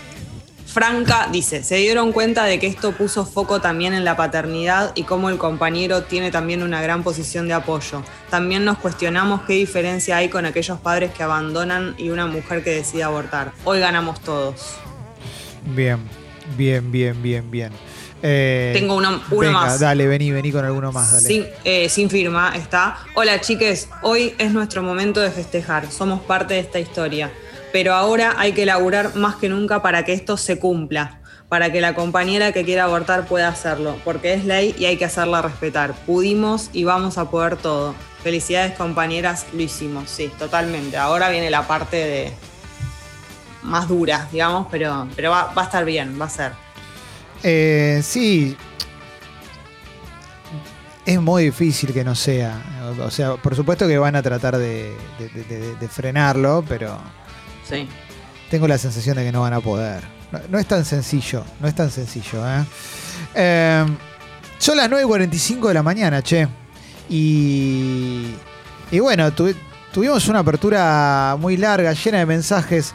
Franca 0.73 1.29
dice, 1.31 1.61
se 1.63 1.75
dieron 1.75 2.11
cuenta 2.11 2.45
de 2.45 2.57
que 2.57 2.65
esto 2.65 2.93
puso 2.93 3.27
foco 3.27 3.61
también 3.61 3.93
en 3.93 4.03
la 4.03 4.17
paternidad 4.17 4.91
y 4.95 5.03
cómo 5.03 5.29
el 5.29 5.37
compañero 5.37 6.01
tiene 6.01 6.31
también 6.31 6.63
una 6.63 6.81
gran 6.81 7.03
posición 7.03 7.47
de 7.47 7.53
apoyo. 7.53 8.01
También 8.31 8.65
nos 8.65 8.79
cuestionamos 8.79 9.41
qué 9.43 9.53
diferencia 9.53 10.17
hay 10.17 10.29
con 10.29 10.47
aquellos 10.47 10.79
padres 10.79 11.11
que 11.11 11.21
abandonan 11.21 11.93
y 11.99 12.09
una 12.09 12.25
mujer 12.25 12.63
que 12.63 12.71
decide 12.71 13.03
abortar. 13.03 13.51
Hoy 13.65 13.81
ganamos 13.81 14.19
todos. 14.21 14.77
Bien, 15.63 15.99
bien, 16.57 16.91
bien, 16.91 17.21
bien, 17.21 17.49
bien. 17.51 17.71
Eh, 18.25 18.71
Tengo 18.73 18.95
uno- 18.95 19.21
uno 19.31 19.39
venga, 19.39 19.51
más. 19.51 19.79
Dale, 19.79 20.07
vení, 20.07 20.31
vení 20.31 20.51
con 20.51 20.63
alguno 20.63 20.91
más, 20.91 21.11
dale. 21.11 21.27
Sin, 21.27 21.45
eh, 21.65 21.89
sin 21.89 22.09
firma 22.09 22.53
está. 22.55 22.97
Hola 23.15 23.41
chiques, 23.41 23.89
hoy 24.01 24.33
es 24.37 24.51
nuestro 24.53 24.81
momento 24.81 25.19
de 25.19 25.29
festejar. 25.29 25.91
Somos 25.91 26.21
parte 26.21 26.53
de 26.53 26.61
esta 26.61 26.79
historia. 26.79 27.31
Pero 27.73 27.93
ahora 27.95 28.35
hay 28.37 28.53
que 28.53 28.65
laburar 28.65 29.15
más 29.15 29.35
que 29.35 29.49
nunca 29.49 29.81
para 29.81 30.05
que 30.05 30.13
esto 30.13 30.37
se 30.37 30.57
cumpla. 30.59 31.19
Para 31.49 31.71
que 31.71 31.81
la 31.81 31.95
compañera 31.95 32.51
que 32.51 32.63
quiera 32.63 32.85
abortar 32.85 33.25
pueda 33.25 33.47
hacerlo. 33.49 33.97
Porque 34.05 34.33
es 34.33 34.45
ley 34.45 34.73
y 34.77 34.85
hay 34.85 34.95
que 34.97 35.05
hacerla 35.05 35.41
respetar. 35.41 35.93
Pudimos 36.05 36.69
y 36.71 36.83
vamos 36.85 37.17
a 37.17 37.29
poder 37.29 37.57
todo. 37.57 37.93
Felicidades 38.23 38.73
compañeras, 38.77 39.47
lo 39.53 39.61
hicimos. 39.61 40.09
Sí, 40.09 40.31
totalmente. 40.39 40.95
Ahora 40.97 41.29
viene 41.29 41.49
la 41.49 41.67
parte 41.67 41.97
de 41.97 42.31
más 43.63 43.87
dura, 43.87 44.27
digamos, 44.31 44.67
pero, 44.69 45.07
pero 45.15 45.31
va, 45.31 45.53
va 45.53 45.61
a 45.63 45.65
estar 45.65 45.83
bien, 45.85 46.19
va 46.19 46.25
a 46.25 46.29
ser. 46.29 46.51
Eh, 47.43 48.01
sí. 48.03 48.55
Es 51.05 51.19
muy 51.19 51.45
difícil 51.45 51.91
que 51.93 52.03
no 52.03 52.15
sea. 52.15 52.61
O 53.01 53.11
sea, 53.11 53.35
por 53.35 53.55
supuesto 53.55 53.87
que 53.87 53.97
van 53.97 54.15
a 54.15 54.21
tratar 54.21 54.57
de, 54.57 54.95
de- 55.19 55.29
de- 55.29 55.43
de- 55.43 55.75
de 55.75 55.87
frenarlo, 55.89 56.63
pero 56.67 56.97
Sí. 57.67 57.87
tengo 58.49 58.67
la 58.67 58.77
sensación 58.77 59.17
de 59.17 59.25
que 59.25 59.31
no 59.31 59.41
van 59.41 59.53
a 59.53 59.59
poder. 59.59 60.01
No, 60.31 60.39
no 60.49 60.59
es 60.59 60.65
tan 60.65 60.85
sencillo, 60.85 61.43
no 61.59 61.67
es 61.67 61.75
tan 61.75 61.91
sencillo. 61.91 62.47
¿eh? 62.47 62.63
Eh, 63.35 63.85
son 64.57 64.77
las 64.77 64.89
9.45 64.89 65.67
de 65.67 65.73
la 65.73 65.83
mañana, 65.83 66.21
che. 66.21 66.47
Y, 67.09 68.33
y 68.89 68.99
bueno, 68.99 69.29
tuvi- 69.35 69.57
tuvimos 69.91 70.25
una 70.29 70.39
apertura 70.39 71.35
muy 71.37 71.57
larga, 71.57 71.91
llena 71.93 72.19
de 72.19 72.25
mensajes. 72.25 72.93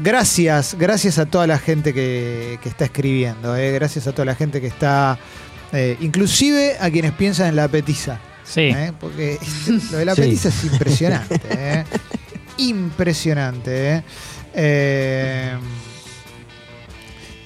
Gracias, 0.00 0.76
gracias 0.78 1.18
a 1.18 1.26
toda 1.26 1.46
la 1.46 1.58
gente 1.58 1.92
que, 1.92 2.58
que 2.62 2.68
está 2.68 2.84
escribiendo, 2.84 3.56
¿eh? 3.56 3.72
gracias 3.72 4.06
a 4.06 4.12
toda 4.12 4.26
la 4.26 4.34
gente 4.36 4.60
que 4.60 4.68
está, 4.68 5.18
eh, 5.72 5.96
inclusive 6.00 6.76
a 6.80 6.88
quienes 6.90 7.12
piensan 7.12 7.48
en 7.48 7.56
la 7.56 7.66
petiza. 7.68 8.20
Sí. 8.44 8.60
¿eh? 8.62 8.92
Porque 9.00 9.38
lo 9.90 9.98
de 9.98 10.04
la 10.04 10.14
Sí. 10.14 10.20
petiza 10.22 10.48
es 10.50 10.64
impresionante. 10.64 11.40
¿eh? 11.50 11.84
Impresionante. 12.58 13.94
¿eh? 13.96 14.02
Eh, 14.54 15.52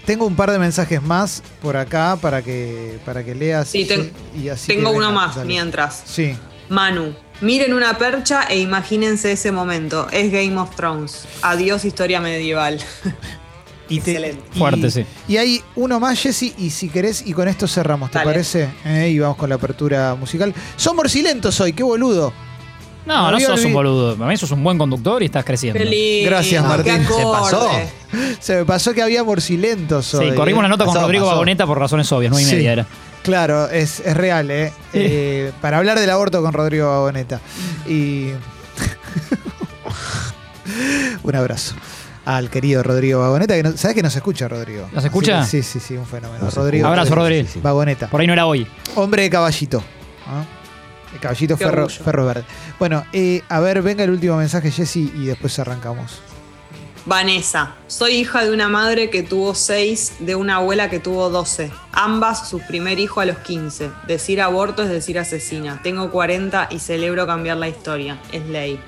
tengo 0.05 0.27
un 0.27 0.37
par 0.37 0.51
de 0.51 0.59
mensajes 0.59 1.03
más 1.03 1.43
por 1.63 1.77
acá 1.77 2.17
para 2.21 2.43
que, 2.43 2.99
para 3.07 3.25
que 3.25 3.35
leas. 3.35 3.69
Sí, 3.69 3.87
ten- 3.87 4.13
y 4.37 4.49
así 4.51 4.67
Tengo 4.69 4.91
uno 4.91 5.11
más 5.11 5.37
mientras. 5.47 6.03
Sí. 6.05 6.37
Manu, 6.69 7.15
miren 7.41 7.75
una 7.75 7.99
percha 7.99 8.45
e 8.49 8.59
imagínense 8.61 9.33
ese 9.33 9.53
momento. 9.53 10.09
Es 10.11 10.31
Game 10.33 10.57
of 10.59 10.75
Thrones. 10.77 11.27
Adiós 11.43 11.85
historia 11.85 12.21
medieval. 12.21 12.79
Y 13.89 14.01
te- 14.01 14.13
Excelente. 14.13 14.43
y- 14.55 14.59
Fuerte, 14.59 14.91
sí. 14.91 15.05
Y 15.29 15.37
hay 15.37 15.63
uno 15.77 16.01
más, 16.01 16.19
Jesse, 16.19 16.55
y 16.57 16.71
si 16.71 16.89
querés, 16.89 17.25
y 17.27 17.33
con 17.35 17.47
esto 17.49 17.69
cerramos, 17.69 18.11
¿te 18.11 18.19
Dale. 18.19 18.31
parece? 18.31 18.71
Eh, 18.87 19.11
y 19.13 19.19
vamos 19.19 19.37
con 19.37 19.49
la 19.51 19.57
apertura 19.57 20.15
musical. 20.15 20.55
Son 20.77 20.97
morcilentos 20.97 21.61
hoy, 21.61 21.73
qué 21.75 21.83
boludo. 21.83 22.33
No, 23.05 23.33
no 23.33 23.41
sos 23.41 23.65
un 23.65 23.73
boludo. 23.73 24.17
Para 24.17 24.31
mí 24.31 24.37
sos 24.37 24.51
un 24.53 24.63
buen 24.63 24.79
conductor 24.79 25.21
y 25.23 25.27
estás 25.27 25.45
creciendo. 25.45 25.79
Qué 25.79 25.85
lindo, 25.85 26.31
Gracias, 26.31 26.65
Martín. 26.65 27.05
Se 27.05 27.23
pasó. 27.23 27.69
Se 28.41 28.57
me 28.59 28.65
pasó 28.65 28.95
que 28.95 29.03
había 29.03 29.25
morcilentos 29.25 30.07
Sí, 30.07 30.17
hoy, 30.19 30.35
corrimos 30.37 30.61
¿eh? 30.61 30.63
la 30.63 30.69
nota 30.69 30.85
con 30.85 30.95
Pasó, 30.95 31.07
Rodrigo 31.07 31.25
pasó. 31.25 31.35
Vagoneta 31.35 31.67
por 31.67 31.79
razones 31.81 32.11
obvias, 32.13 32.31
nueve 32.31 32.47
y 32.47 32.49
Sí. 32.49 32.55
media 32.57 32.73
era. 32.75 32.87
Claro, 33.23 33.69
es, 33.69 34.01
es 34.01 34.17
real, 34.17 34.51
¿eh? 34.51 34.73
Eh, 34.93 35.53
Para 35.61 35.79
hablar 35.79 35.99
del 35.99 36.11
aborto 36.11 36.43
con 36.43 36.53
Rodrigo 36.53 36.89
Vagoneta. 36.89 37.41
Y. 37.87 38.31
un 41.23 41.37
abrazo 41.37 41.75
al 42.25 42.51
querido 42.51 42.83
Rodrigo 42.83 43.21
Vagoneta, 43.21 43.55
que 43.55 43.63
no, 43.63 43.77
¿sabes 43.77 43.97
que 43.97 44.03
nos 44.03 44.15
escucha, 44.15 44.49
Rodrigo? 44.49 44.89
¿Nos 44.93 45.05
escucha? 45.05 45.45
Sí, 45.45 45.63
sí, 45.63 45.81
sí, 45.81 45.97
un 45.97 46.07
fenómeno. 46.07 46.45
Nos 46.45 46.55
Rodrigo. 46.55 46.87
Abrazo, 46.87 47.15
Rodrigo. 47.15 47.49
Vagoneta. 47.63 48.09
Por 48.09 48.21
ahí 48.21 48.27
no 48.27 48.33
era 48.33 48.47
hoy. 48.47 48.67
Hombre 48.95 49.23
de 49.23 49.31
caballito. 49.31 49.83
¿ah? 50.27 50.45
El 51.13 51.21
caballito 51.21 51.57
ferro, 51.57 51.89
ferro 51.89 52.27
verde. 52.27 52.45
Bueno, 52.79 53.05
eh, 53.13 53.43
a 53.49 53.61
ver, 53.61 53.83
venga 53.83 54.05
el 54.05 54.11
último 54.11 54.37
mensaje, 54.37 54.71
Jessy, 54.71 55.13
y 55.15 55.27
después 55.27 55.59
arrancamos. 55.59 56.21
Vanessa, 57.05 57.75
soy 57.89 58.13
hija 58.13 58.45
de 58.45 58.53
una 58.53 58.69
madre 58.69 59.11
que 59.11 59.25
tuvo 59.25 59.55
6, 59.57 60.17
de 60.21 60.37
una 60.37 60.57
abuela 60.57 60.89
que 60.89 61.01
tuvo 61.01 61.31
12. 61.31 61.71
Ambas 61.93 62.49
su 62.49 62.61
primer 62.61 63.01
hijo 63.01 63.21
a 63.21 63.25
los 63.25 63.39
15. 63.39 63.91
Decir 64.07 64.41
aborto 64.41 64.85
es 64.85 64.89
decir 64.89 65.19
asesina. 65.19 65.81
Tengo 65.83 66.11
40 66.13 66.69
y 66.71 66.79
celebro 66.79 67.27
cambiar 67.27 67.57
la 67.57 67.69
historia. 67.69 68.19
Es 68.31 68.47
ley. 68.47 68.79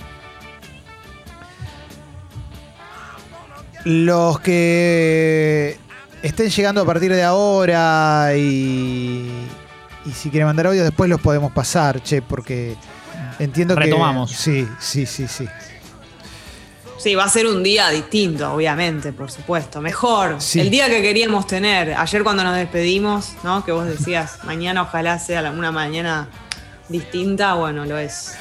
Los 3.84 4.38
que 4.40 5.76
estén 6.22 6.50
llegando 6.50 6.82
a 6.82 6.86
partir 6.86 7.12
de 7.12 7.22
ahora 7.22 8.30
y, 8.36 9.28
y 10.06 10.10
si 10.12 10.30
quieren 10.30 10.46
mandar 10.46 10.68
audio, 10.68 10.84
después 10.84 11.10
los 11.10 11.20
podemos 11.20 11.52
pasar, 11.52 12.00
che, 12.02 12.22
porque 12.22 12.76
entiendo 13.40 13.74
Retomamos. 13.74 14.30
que. 14.30 14.36
Sí, 14.36 14.68
sí, 14.78 15.04
sí, 15.04 15.26
sí. 15.28 15.48
Sí, 17.04 17.14
va 17.14 17.24
a 17.24 17.28
ser 17.28 17.46
un 17.46 17.62
día 17.62 17.90
distinto, 17.90 18.50
obviamente, 18.54 19.12
por 19.12 19.30
supuesto. 19.30 19.82
Mejor. 19.82 20.40
Sí. 20.40 20.58
El 20.58 20.70
día 20.70 20.88
que 20.88 21.02
queríamos 21.02 21.46
tener. 21.46 21.92
Ayer 21.92 22.24
cuando 22.24 22.42
nos 22.42 22.56
despedimos, 22.56 23.34
¿no? 23.42 23.62
Que 23.62 23.72
vos 23.72 23.84
decías, 23.84 24.38
mañana 24.44 24.80
ojalá 24.80 25.18
sea 25.18 25.50
una 25.50 25.70
mañana 25.70 26.30
distinta. 26.88 27.52
Bueno, 27.56 27.84
lo 27.84 27.98
es. 27.98 28.34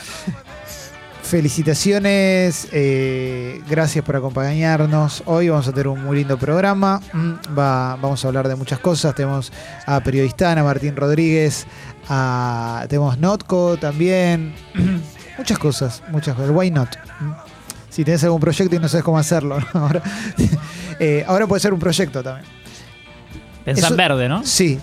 Felicitaciones, 1.23 2.69
eh, 2.71 3.61
gracias 3.67 4.05
por 4.05 4.15
acompañarnos. 4.15 5.23
Hoy 5.25 5.49
vamos 5.49 5.67
a 5.67 5.71
tener 5.71 5.89
un 5.89 6.01
muy 6.01 6.19
lindo 6.19 6.37
programa. 6.37 7.01
Mm, 7.11 7.33
Va, 7.59 7.97
vamos 7.97 8.23
a 8.23 8.29
hablar 8.29 8.47
de 8.47 8.55
muchas 8.55 8.79
cosas. 8.79 9.13
Tenemos 9.13 9.51
a 9.85 9.99
Periodistana, 9.99 10.61
a 10.61 10.63
Martín 10.63 10.95
Rodríguez, 10.95 11.67
a, 12.07 12.85
tenemos 12.87 13.17
Notco 13.17 13.75
también. 13.75 14.55
muchas 15.37 15.59
cosas, 15.59 16.01
muchas 16.11 16.33
cosas. 16.33 16.51
Why 16.55 16.71
not? 16.71 16.95
Si 17.93 18.03
tenés 18.03 18.23
algún 18.23 18.39
proyecto 18.39 18.75
y 18.75 18.79
no 18.79 18.87
sabes 18.89 19.03
cómo 19.03 19.19
hacerlo, 19.19 19.59
¿no? 19.59 19.67
ahora, 19.79 20.01
eh, 20.99 21.23
ahora 21.27 21.45
puede 21.45 21.59
ser 21.59 21.73
un 21.73 21.79
proyecto 21.79 22.23
también. 22.23 22.45
Pensá 23.63 23.81
Eso- 23.85 23.93
en 23.93 23.97
verde, 23.97 24.27
¿no? 24.29 24.43
Sí, 24.45 24.79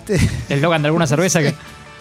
El 0.49 0.55
eslogan 0.57 0.81
de 0.81 0.87
alguna 0.87 1.05
cerveza 1.07 1.41
que. 1.41 1.53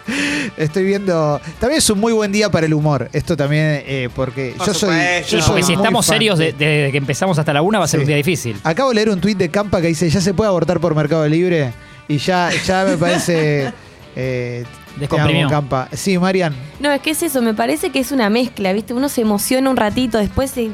estoy 0.57 0.85
viendo. 0.85 1.41
También 1.59 1.79
es 1.79 1.91
un 1.91 1.99
muy 2.01 2.13
buen 2.13 2.31
día 2.33 2.51
para 2.51 2.67
el 2.67 2.75
humor. 2.75 3.09
Esto 3.13 3.37
también, 3.37 3.83
eh, 3.87 4.09
porque 4.15 4.55
Por 4.57 4.69
yo 4.69 4.75
soy. 4.75 4.95
yo 4.97 5.25
Sí, 5.25 5.31
soy 5.41 5.43
porque 5.49 5.63
si 5.65 5.73
estamos 5.75 6.07
serios 6.07 6.39
de- 6.39 6.53
de- 6.53 6.65
desde 6.67 6.93
que 6.93 6.99
empezamos 6.99 7.39
hasta 7.39 7.53
la 7.53 7.63
una 7.63 7.79
va 7.81 7.85
a 7.85 7.89
ser 7.89 8.01
Sí. 8.01 8.05
un 8.05 8.07
día 8.09 8.17
difícil. 8.17 8.57
Acabo 8.65 8.91
de 8.91 8.95
leer 8.95 9.11
un 9.11 9.21
tuit 9.21 9.37
de 9.37 9.51
Campa 9.51 9.81
que 9.81 9.89
dice, 9.89 10.09
ya 10.09 10.21
se 10.21 10.33
puede 10.33 10.49
abortar 10.49 10.81
por 10.81 10.95
Mercado 10.95 11.27
Libre. 11.29 11.73
Y 12.09 12.19
ya, 12.19 12.51
ya 12.67 12.85
me 12.85 12.97
parece... 12.97 13.73
Eh, 14.17 14.65
Descomprimió. 14.97 15.49
Campa. 15.49 15.89
Sí, 15.93 16.19
Marian. 16.19 16.53
No, 16.81 16.91
es 16.91 17.01
que 17.01 17.11
es 17.11 17.23
eso, 17.23 17.41
me 17.43 17.55
parece 17.55 17.91
que 17.91 18.01
es 18.01 18.11
una 18.11 18.29
mezcla, 18.29 18.73
¿viste? 18.73 18.93
Uno 18.93 19.09
se 19.09 19.21
emociona 19.21 19.71
un 19.71 19.77
ratito, 19.77 20.19
después 20.19 20.51
se 20.51 20.71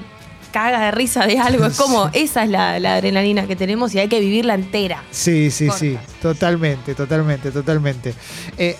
caga 0.57 0.87
de 0.87 0.91
risa 0.91 1.27
de 1.27 1.39
algo. 1.39 1.67
Es 1.67 1.77
como, 1.77 2.09
esa 2.15 2.45
es 2.45 2.49
la, 2.49 2.81
la 2.81 2.95
adrenalina 2.95 3.47
que 3.47 3.57
tenemos 3.57 3.95
y 3.95 3.99
hay 3.99 4.09
que 4.09 4.21
vivirla 4.21 4.55
entera. 4.55 5.03
Sí, 5.11 5.51
sí, 5.51 5.67
Corta. 5.67 5.81
sí. 5.81 5.99
Totalmente, 6.23 6.95
totalmente, 6.95 7.51
totalmente. 7.51 8.15
Eh, 8.57 8.75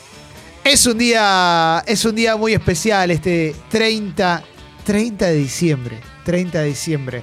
es 0.65 0.87
un 0.87 0.97
día. 0.97 1.85
Es 1.87 2.07
un 2.07 2.15
día 2.15 2.35
muy 2.37 2.55
especial, 2.55 3.11
este 3.11 3.55
30, 3.69 4.43
30 4.85 5.27
de 5.27 5.35
diciembre. 5.35 6.01
30 6.25 6.61
de 6.61 6.67
diciembre. 6.67 7.23